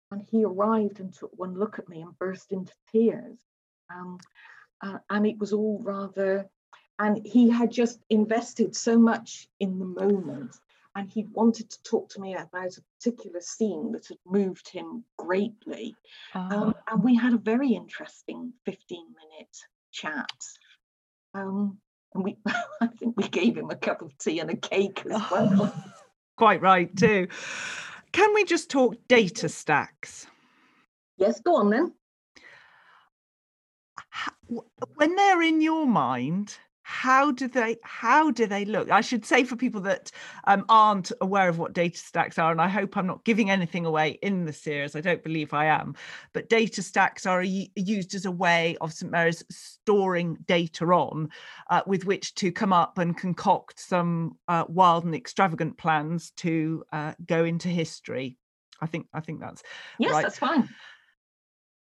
And 0.09 0.25
he 0.31 0.43
arrived 0.43 0.99
and 0.99 1.13
took 1.13 1.31
one 1.37 1.53
look 1.53 1.77
at 1.77 1.87
me 1.87 2.01
and 2.01 2.17
burst 2.17 2.51
into 2.51 2.73
tears. 2.91 3.37
Um, 3.93 4.17
uh, 4.81 4.97
and 5.09 5.27
it 5.27 5.37
was 5.37 5.53
all 5.53 5.79
rather, 5.83 6.49
and 6.97 7.23
he 7.25 7.49
had 7.49 7.71
just 7.71 7.99
invested 8.09 8.75
so 8.75 8.97
much 8.97 9.47
in 9.59 9.77
the 9.77 9.85
moment. 9.85 10.55
And 10.95 11.09
he 11.09 11.27
wanted 11.31 11.69
to 11.69 11.83
talk 11.83 12.09
to 12.09 12.21
me 12.21 12.35
about 12.35 12.77
a 12.77 12.83
particular 12.97 13.41
scene 13.41 13.91
that 13.91 14.07
had 14.07 14.17
moved 14.25 14.67
him 14.67 15.03
greatly. 15.17 15.95
Um, 16.33 16.49
ah. 16.51 16.73
and 16.91 17.03
we 17.03 17.15
had 17.15 17.33
a 17.33 17.37
very 17.37 17.69
interesting 17.69 18.53
15 18.65 19.05
minute 19.09 19.57
chat. 19.91 20.29
Um, 21.35 21.77
and 22.15 22.23
we, 22.23 22.37
I 22.81 22.87
think 22.87 23.15
we 23.15 23.27
gave 23.27 23.57
him 23.57 23.69
a 23.69 23.75
cup 23.75 24.01
of 24.01 24.17
tea 24.17 24.39
and 24.39 24.49
a 24.49 24.55
cake 24.55 25.03
as 25.05 25.21
well. 25.31 25.73
Quite 26.37 26.61
right 26.61 26.95
too. 26.95 27.27
Can 28.11 28.33
we 28.33 28.43
just 28.43 28.69
talk 28.69 28.95
data 29.07 29.49
stacks? 29.49 30.27
Yes, 31.17 31.39
go 31.41 31.55
on 31.55 31.69
then. 31.69 31.93
When 34.95 35.15
they're 35.15 35.41
in 35.41 35.61
your 35.61 35.85
mind, 35.85 36.57
how 36.83 37.31
do 37.31 37.47
they 37.47 37.77
how 37.83 38.31
do 38.31 38.45
they 38.45 38.65
look? 38.65 38.91
I 38.91 39.01
should 39.01 39.25
say 39.25 39.43
for 39.43 39.55
people 39.55 39.81
that 39.81 40.11
um, 40.45 40.65
aren't 40.69 41.11
aware 41.21 41.49
of 41.49 41.57
what 41.57 41.73
data 41.73 41.97
stacks 41.97 42.37
are 42.37 42.51
and 42.51 42.61
i 42.61 42.67
hope 42.67 42.97
i'm 42.97 43.07
not 43.07 43.23
giving 43.23 43.49
anything 43.49 43.85
away 43.85 44.19
in 44.21 44.45
the 44.45 44.53
series 44.53 44.95
i 44.95 45.01
don't 45.01 45.23
believe 45.23 45.53
i 45.53 45.65
am 45.65 45.95
but 46.33 46.49
data 46.49 46.81
stacks 46.81 47.25
are 47.25 47.43
used 47.43 48.13
as 48.15 48.25
a 48.25 48.31
way 48.31 48.77
of 48.81 48.93
st 48.93 49.11
mary's 49.11 49.43
storing 49.49 50.37
data 50.45 50.85
on 50.85 51.29
uh, 51.69 51.81
with 51.85 52.05
which 52.05 52.35
to 52.35 52.51
come 52.51 52.73
up 52.73 52.97
and 52.97 53.17
concoct 53.17 53.79
some 53.79 54.37
uh, 54.47 54.65
wild 54.67 55.05
and 55.05 55.15
extravagant 55.15 55.77
plans 55.77 56.31
to 56.31 56.83
uh, 56.91 57.13
go 57.25 57.45
into 57.45 57.69
history. 57.69 58.37
I 58.81 58.85
think 58.85 59.07
i 59.13 59.21
think 59.21 59.39
that's 59.39 59.63
yes 59.97 60.11
right. 60.11 60.23
that's 60.23 60.37
fine. 60.37 60.67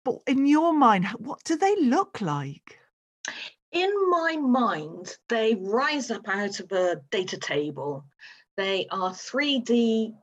But 0.04 0.20
in 0.28 0.48
your 0.48 0.74
mind 0.74 1.06
what 1.18 1.44
do 1.44 1.56
they 1.56 1.76
look 1.82 2.20
like 2.20 2.80
in 3.72 4.10
my 4.10 4.36
mind, 4.38 5.16
they 5.28 5.56
rise 5.56 6.12
up 6.12 6.28
out 6.28 6.60
of 6.60 6.72
a 6.72 7.02
data 7.12 7.38
table. 7.38 8.06
They 8.58 8.88
are 8.92 9.12
3D. 9.12 10.14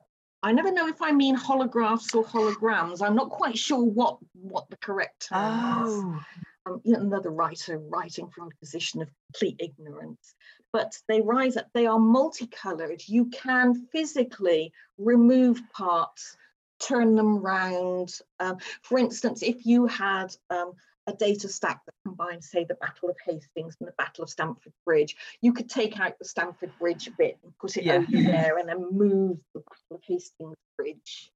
I 0.42 0.52
never 0.52 0.72
know 0.72 0.88
if 0.88 1.00
I 1.00 1.12
mean 1.12 1.36
holographs 1.36 2.14
or 2.14 2.24
holograms. 2.24 3.02
I'm 3.02 3.14
not 3.14 3.30
quite 3.30 3.56
sure 3.56 3.82
what, 3.82 4.18
what 4.34 4.68
the 4.68 4.76
correct 4.76 5.28
term 5.28 5.38
oh. 5.40 5.86
is. 5.86 6.24
Um, 6.66 6.82
another 6.84 7.30
writer 7.30 7.78
writing 7.78 8.28
from 8.28 8.48
a 8.48 8.58
position 8.58 9.00
of 9.00 9.08
complete 9.32 9.56
ignorance. 9.60 10.34
But 10.72 10.98
they 11.08 11.20
rise 11.20 11.56
up, 11.56 11.68
they 11.72 11.86
are 11.86 11.98
multicolored. 11.98 13.02
You 13.06 13.26
can 13.26 13.86
physically 13.92 14.72
remove 14.98 15.62
parts, 15.72 16.36
turn 16.80 17.14
them 17.14 17.38
round. 17.38 18.18
Um, 18.40 18.58
for 18.82 18.98
instance, 18.98 19.42
if 19.42 19.64
you 19.64 19.86
had 19.86 20.34
um, 20.50 20.72
a 21.06 21.12
data 21.12 21.48
stack 21.48 21.84
that 21.86 21.94
combines, 22.04 22.50
say, 22.50 22.64
the 22.64 22.74
Battle 22.74 23.08
of 23.08 23.16
Hastings 23.24 23.76
and 23.80 23.88
the 23.88 23.94
Battle 23.96 24.24
of 24.24 24.30
Stamford 24.30 24.72
Bridge. 24.84 25.16
You 25.40 25.52
could 25.52 25.68
take 25.68 25.98
out 26.00 26.18
the 26.18 26.24
Stamford 26.24 26.72
Bridge 26.78 27.08
bit 27.16 27.38
and 27.42 27.56
put 27.58 27.76
it 27.76 27.84
yeah. 27.84 27.94
over 27.94 28.06
there 28.10 28.58
and 28.58 28.68
then 28.68 28.88
move 28.90 29.38
the 29.54 29.60
Battle 29.60 29.96
of 29.96 30.02
Hastings 30.04 30.56
Bridge, 30.76 31.30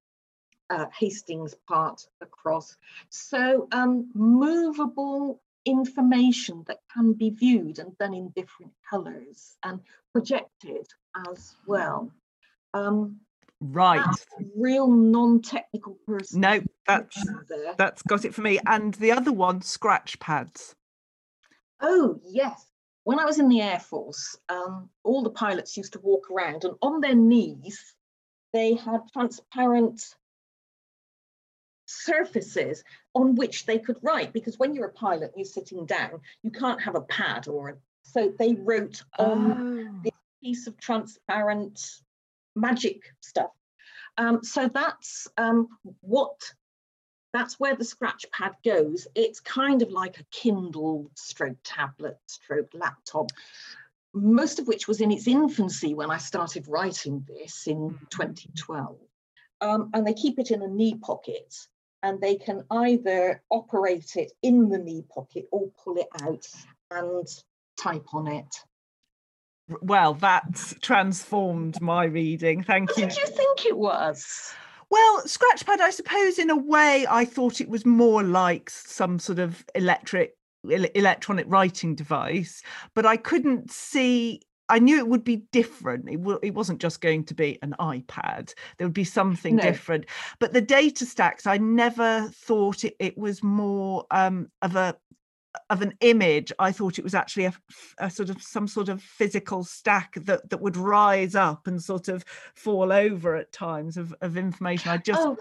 uh, 0.71 0.87
Hastings 0.99 1.55
part 1.69 2.07
across. 2.21 2.77
So 3.11 3.69
um, 3.73 4.11
movable 4.15 5.41
information 5.65 6.65
that 6.67 6.79
can 6.93 7.13
be 7.13 7.31
viewed 7.31 7.79
and 7.79 7.97
done 7.99 8.15
in 8.15 8.33
different 8.35 8.73
colours 8.89 9.57
and 9.63 9.81
projected 10.13 10.87
as 11.29 11.55
well. 11.67 12.11
Um, 12.75 13.21
Right. 13.61 14.05
real 14.57 14.89
non-technical 14.89 15.99
person. 16.07 16.41
No, 16.41 16.61
that's 16.87 17.23
that's 17.77 18.03
got 18.03 18.25
it 18.25 18.35
for 18.35 18.41
me. 18.41 18.59
And 18.67 18.95
the 18.95 19.13
other 19.13 19.33
one, 19.33 19.61
scratch 19.61 20.19
pads. 20.19 20.75
Oh 21.81 22.21
yes. 22.25 22.67
When 23.05 23.19
I 23.19 23.25
was 23.25 23.39
in 23.39 23.49
the 23.49 23.61
Air 23.61 23.81
Force, 23.81 24.37
um, 24.49 24.89
all 25.05 25.23
the 25.23 25.31
pilots 25.31 25.77
used 25.77 25.95
to 25.95 26.01
walk 26.01 26.31
around 26.31 26.65
and 26.65 26.75
on 26.83 27.01
their 27.01 27.15
knees, 27.15 27.95
they 28.53 28.75
had 28.75 29.01
transparent 29.13 30.15
surfaces 31.87 32.85
on 33.15 33.35
which 33.35 33.67
they 33.67 33.79
could 33.79 33.97
write 34.03 34.33
because 34.33 34.59
when 34.59 34.75
you're 34.75 34.87
a 34.87 34.93
pilot 34.93 35.33
you're 35.35 35.45
sitting 35.45 35.85
down 35.87 36.21
you 36.45 36.51
can't 36.51 36.81
have 36.81 36.95
a 36.95 37.01
pad 37.01 37.49
or 37.49 37.71
a, 37.71 37.75
so 38.03 38.33
they 38.39 38.55
wrote 38.55 39.03
on 39.19 39.53
oh. 39.53 40.01
this 40.05 40.13
piece 40.41 40.67
of 40.69 40.79
transparent 40.79 41.81
magic 42.57 43.03
stuff. 43.21 43.51
Um, 44.19 44.43
so 44.43 44.69
that's 44.73 45.29
um, 45.37 45.69
what 46.01 46.39
that's 47.33 47.61
where 47.61 47.77
the 47.77 47.85
scratch 47.85 48.27
pad 48.33 48.53
goes. 48.65 49.07
It's 49.15 49.41
kind 49.41 49.83
of 49.83 49.91
like 49.91 50.19
a 50.19 50.25
Kindle 50.31 51.11
stroke 51.15 51.59
tablet 51.63 52.19
stroke 52.27 52.71
laptop, 52.75 53.31
most 54.13 54.59
of 54.59 54.67
which 54.67 54.89
was 54.89 55.01
in 55.01 55.13
its 55.13 55.29
infancy 55.29 55.95
when 55.95 56.11
I 56.11 56.19
started 56.19 56.67
writing 56.69 57.25
this 57.29 57.67
in 57.67 57.99
2012. 58.11 58.97
Um, 59.61 59.91
and 59.95 60.07
they 60.07 60.15
keep 60.15 60.39
it 60.39 60.51
in 60.51 60.63
a 60.63 60.69
knee 60.69 60.97
pocket 60.97 61.55
and 62.03 62.21
they 62.21 62.37
can 62.37 62.65
either 62.71 63.43
operate 63.51 64.17
it 64.17 64.33
in 64.43 64.69
the 64.71 64.79
knee 64.79 65.05
pocket 65.15 65.47
or 65.53 65.71
pull 65.85 65.97
it 65.99 66.09
out 66.23 66.47
and 66.91 67.29
type 67.77 68.07
on 68.15 68.27
it 68.27 68.57
well, 69.81 70.15
that's 70.15 70.75
transformed 70.81 71.81
my 71.81 72.05
reading. 72.05 72.63
Thank 72.63 72.97
you. 72.97 73.05
What 73.05 73.15
did 73.15 73.19
you 73.19 73.27
think 73.27 73.67
it 73.67 73.79
was? 73.79 74.53
Well, 74.91 75.23
Scratchpad, 75.23 75.81
I 75.81 75.91
suppose, 75.91 76.39
in 76.39 76.51
a 76.51 76.57
way, 76.57 77.07
I 77.09 77.25
thought 77.25 77.61
it 77.61 77.69
was 77.69 77.87
more 77.87 78.23
like 78.23 78.69
some 78.71 79.19
sort 79.19 79.39
of 79.39 79.65
electric 79.75 80.35
electronic 80.65 81.47
writing 81.49 81.95
device, 81.95 82.63
but 82.95 83.07
I 83.07 83.17
couldn't 83.17 83.71
see. 83.71 84.43
I 84.69 84.79
knew 84.79 84.99
it 84.99 85.09
would 85.09 85.25
be 85.25 85.43
different. 85.51 86.09
It, 86.09 86.19
w- 86.19 86.39
it 86.43 86.55
wasn't 86.55 86.81
just 86.81 87.01
going 87.01 87.25
to 87.25 87.35
be 87.35 87.59
an 87.63 87.75
iPad. 87.81 88.55
There 88.79 88.87
would 88.87 88.95
be 88.95 89.05
something 89.05 89.57
no. 89.57 89.63
different. 89.63 90.07
But 90.39 90.53
the 90.53 90.61
data 90.61 91.07
stacks, 91.07 91.45
I 91.45 91.57
never 91.57 92.31
thought 92.33 92.85
it, 92.85 92.95
it 93.01 93.19
was 93.19 93.43
more 93.43 94.07
um, 94.13 94.49
of 94.63 94.77
a 94.77 94.97
of 95.69 95.83
an 95.83 95.93
image 96.01 96.53
i 96.59 96.71
thought 96.71 96.99
it 96.99 97.05
was 97.05 97.15
actually 97.15 97.45
a, 97.45 97.53
a, 97.99 98.11
sort 98.11 98.31
of 98.31 98.41
some 98.43 98.69
sort 98.69 98.89
of 98.89 99.03
physical 99.03 99.65
stack 99.65 100.15
that 100.15 100.49
that 100.49 100.61
would 100.61 100.77
rise 100.77 101.35
up 101.35 101.67
and 101.67 101.83
sort 101.83 102.09
of 102.09 102.25
fall 102.55 102.93
over 102.93 103.35
at 103.37 103.53
times 103.53 103.97
of, 103.97 104.15
of 104.21 104.37
information 104.37 104.91
i 104.91 104.97
just 104.97 105.21
oh, 105.21 105.37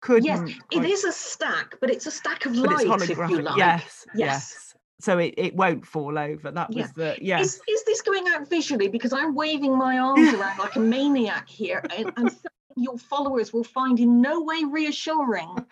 couldn't 0.00 0.24
yes 0.24 0.40
quite... 0.40 0.84
it 0.84 0.90
is 0.90 1.04
a 1.04 1.12
stack 1.12 1.74
but 1.80 1.90
it's 1.90 2.06
a 2.06 2.10
stack 2.10 2.46
of 2.46 2.54
light 2.56 2.86
if 3.02 3.16
you 3.30 3.42
like 3.42 3.56
yes 3.56 4.06
yes, 4.14 4.16
yes. 4.16 4.74
so 5.00 5.18
it, 5.18 5.34
it 5.36 5.54
won't 5.54 5.86
fall 5.86 6.18
over 6.18 6.50
that 6.50 6.68
was 6.68 6.76
yeah. 6.76 6.86
the 6.96 7.18
yes 7.20 7.54
is, 7.54 7.60
is 7.68 7.84
this 7.84 8.02
going 8.02 8.24
out 8.28 8.48
visually 8.48 8.88
because 8.88 9.12
i'm 9.12 9.34
waving 9.34 9.76
my 9.76 9.98
arms 10.00 10.34
around 10.34 10.58
like 10.58 10.74
a 10.74 10.80
maniac 10.80 11.48
here 11.48 11.82
and, 11.96 12.12
and 12.16 12.36
your 12.76 12.98
followers 12.98 13.52
will 13.52 13.64
find 13.64 14.00
in 14.00 14.20
no 14.20 14.42
way 14.42 14.62
reassuring. 14.64 15.54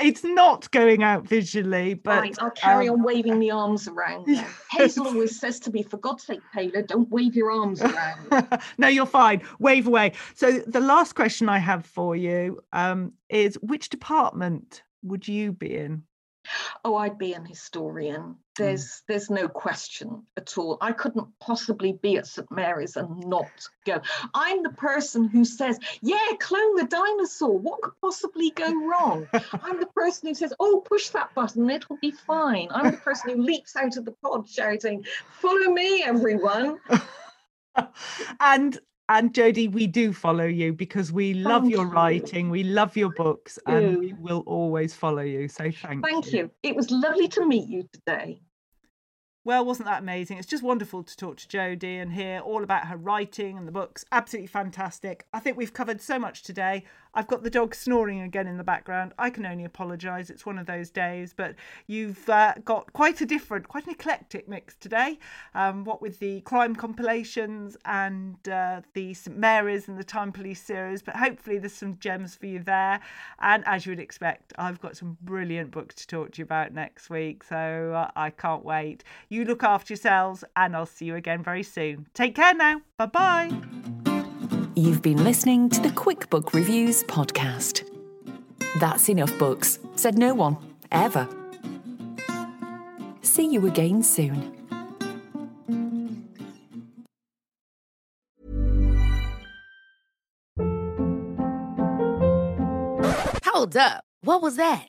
It's 0.00 0.24
not 0.24 0.70
going 0.70 1.02
out 1.02 1.26
visually, 1.26 1.94
but 1.94 2.20
right, 2.20 2.38
I'll 2.40 2.50
carry 2.50 2.88
um, 2.88 2.96
on 2.96 3.02
waving 3.02 3.38
the 3.38 3.50
arms 3.50 3.88
around. 3.88 4.28
Hazel 4.70 5.06
always 5.06 5.38
says 5.38 5.60
to 5.60 5.70
me, 5.70 5.82
for 5.82 5.96
God's 5.96 6.24
sake, 6.24 6.40
Taylor, 6.54 6.82
don't 6.82 7.08
wave 7.10 7.34
your 7.34 7.50
arms 7.50 7.82
around. 7.82 8.60
no, 8.78 8.88
you're 8.88 9.06
fine. 9.06 9.42
Wave 9.58 9.86
away. 9.86 10.12
So 10.34 10.60
the 10.66 10.80
last 10.80 11.14
question 11.14 11.48
I 11.48 11.58
have 11.58 11.84
for 11.84 12.16
you 12.16 12.60
um, 12.72 13.12
is: 13.28 13.56
Which 13.56 13.88
department 13.88 14.82
would 15.02 15.26
you 15.26 15.52
be 15.52 15.76
in? 15.76 16.04
Oh, 16.84 16.96
I'd 16.96 17.18
be 17.18 17.32
an 17.32 17.44
historian. 17.44 18.22
Hmm. 18.22 18.32
There's 18.56 19.02
there's 19.06 19.30
no 19.30 19.48
question 19.48 20.24
at 20.36 20.56
all. 20.58 20.78
I 20.80 20.92
couldn't 20.92 21.28
possibly 21.40 21.92
be 21.92 22.16
at 22.16 22.26
St 22.26 22.50
Mary's 22.50 22.96
and 22.96 23.20
not 23.26 23.50
go. 23.84 24.00
I'm 24.34 24.62
the 24.62 24.70
person 24.70 25.28
who 25.28 25.44
says, 25.44 25.78
"Yeah, 26.00 26.32
clone 26.40 26.76
the 26.76 26.84
dinosaur. 26.84 27.58
What 27.58 27.82
could 27.82 27.94
possibly 28.00 28.50
go 28.50 28.72
wrong?" 28.86 29.28
I'm 29.62 29.80
the 29.80 29.86
person 29.94 30.28
who 30.28 30.34
says, 30.34 30.52
"Oh, 30.60 30.82
push 30.84 31.10
that 31.10 31.34
button. 31.34 31.70
It'll 31.70 31.98
be 31.98 32.10
fine." 32.10 32.68
I'm 32.70 32.90
the 32.90 32.98
person 32.98 33.30
who 33.30 33.42
leaps 33.42 33.76
out 33.76 33.96
of 33.96 34.04
the 34.04 34.12
pod 34.22 34.48
shouting, 34.48 35.04
"Follow 35.40 35.72
me, 35.72 36.02
everyone!" 36.02 36.78
and 38.40 38.78
and 39.08 39.34
Jodi, 39.34 39.68
we 39.68 39.86
do 39.86 40.12
follow 40.12 40.44
you 40.44 40.72
because 40.72 41.10
we 41.12 41.34
love 41.34 41.62
Thank 41.62 41.72
your 41.72 41.86
you. 41.86 41.92
writing, 41.92 42.50
we 42.50 42.62
love 42.62 42.96
your 42.96 43.10
books, 43.10 43.58
and 43.66 43.98
we 43.98 44.12
will 44.12 44.42
always 44.46 44.94
follow 44.94 45.22
you. 45.22 45.48
So 45.48 45.70
thank, 45.70 45.82
you. 45.82 46.02
Thank 46.02 46.32
you. 46.32 46.50
It 46.62 46.76
was 46.76 46.90
lovely 46.90 47.28
to 47.28 47.46
meet 47.46 47.68
you 47.68 47.88
today. 47.92 48.40
Well, 49.48 49.64
wasn't 49.64 49.86
that 49.86 50.02
amazing? 50.02 50.36
It's 50.36 50.46
just 50.46 50.62
wonderful 50.62 51.02
to 51.02 51.16
talk 51.16 51.38
to 51.38 51.48
Jodi 51.48 51.96
and 51.96 52.12
hear 52.12 52.40
all 52.40 52.62
about 52.62 52.88
her 52.88 52.98
writing 52.98 53.56
and 53.56 53.66
the 53.66 53.72
books. 53.72 54.04
Absolutely 54.12 54.46
fantastic. 54.46 55.24
I 55.32 55.40
think 55.40 55.56
we've 55.56 55.72
covered 55.72 56.02
so 56.02 56.18
much 56.18 56.42
today. 56.42 56.84
I've 57.14 57.26
got 57.26 57.42
the 57.42 57.50
dog 57.50 57.74
snoring 57.74 58.20
again 58.20 58.46
in 58.46 58.58
the 58.58 58.62
background. 58.64 59.14
I 59.18 59.30
can 59.30 59.46
only 59.46 59.64
apologise. 59.64 60.28
It's 60.28 60.44
one 60.44 60.58
of 60.58 60.66
those 60.66 60.90
days, 60.90 61.32
but 61.34 61.54
you've 61.86 62.28
uh, 62.28 62.54
got 62.64 62.92
quite 62.92 63.22
a 63.22 63.26
different, 63.26 63.66
quite 63.66 63.86
an 63.86 63.92
eclectic 63.92 64.48
mix 64.48 64.76
today. 64.76 65.18
Um, 65.54 65.84
what 65.84 66.02
with 66.02 66.18
the 66.18 66.42
crime 66.42 66.76
compilations 66.76 67.76
and 67.86 68.36
uh, 68.48 68.82
the 68.92 69.14
St 69.14 69.36
Mary's 69.36 69.88
and 69.88 69.98
the 69.98 70.04
Time 70.04 70.30
Police 70.30 70.62
series, 70.62 71.02
but 71.02 71.16
hopefully 71.16 71.58
there's 71.58 71.72
some 71.72 71.98
gems 71.98 72.36
for 72.36 72.46
you 72.46 72.60
there. 72.60 73.00
And 73.40 73.64
as 73.66 73.86
you 73.86 73.92
would 73.92 74.00
expect, 74.00 74.52
I've 74.58 74.80
got 74.80 74.96
some 74.96 75.16
brilliant 75.22 75.70
books 75.70 75.94
to 75.96 76.06
talk 76.06 76.32
to 76.32 76.38
you 76.38 76.44
about 76.44 76.74
next 76.74 77.08
week, 77.08 77.42
so 77.42 77.94
uh, 77.96 78.10
I 78.14 78.30
can't 78.30 78.64
wait. 78.64 79.02
You 79.30 79.37
look 79.44 79.62
after 79.62 79.92
yourselves, 79.92 80.44
and 80.56 80.74
I'll 80.76 80.86
see 80.86 81.06
you 81.06 81.14
again 81.14 81.42
very 81.42 81.62
soon. 81.62 82.06
Take 82.14 82.34
care 82.34 82.54
now. 82.54 82.80
Bye 82.96 83.06
bye. 83.06 83.52
You've 84.74 85.02
been 85.02 85.24
listening 85.24 85.70
to 85.70 85.80
the 85.80 85.90
Quick 85.90 86.30
Book 86.30 86.54
Reviews 86.54 87.02
podcast. 87.04 87.82
That's 88.78 89.08
enough 89.08 89.36
books, 89.38 89.78
said 89.96 90.18
no 90.18 90.34
one, 90.34 90.56
ever. 90.92 91.28
See 93.22 93.46
you 93.46 93.66
again 93.66 94.02
soon. 94.02 94.54
Hold 103.44 103.76
up. 103.76 104.04
What 104.22 104.42
was 104.42 104.56
that? 104.56 104.88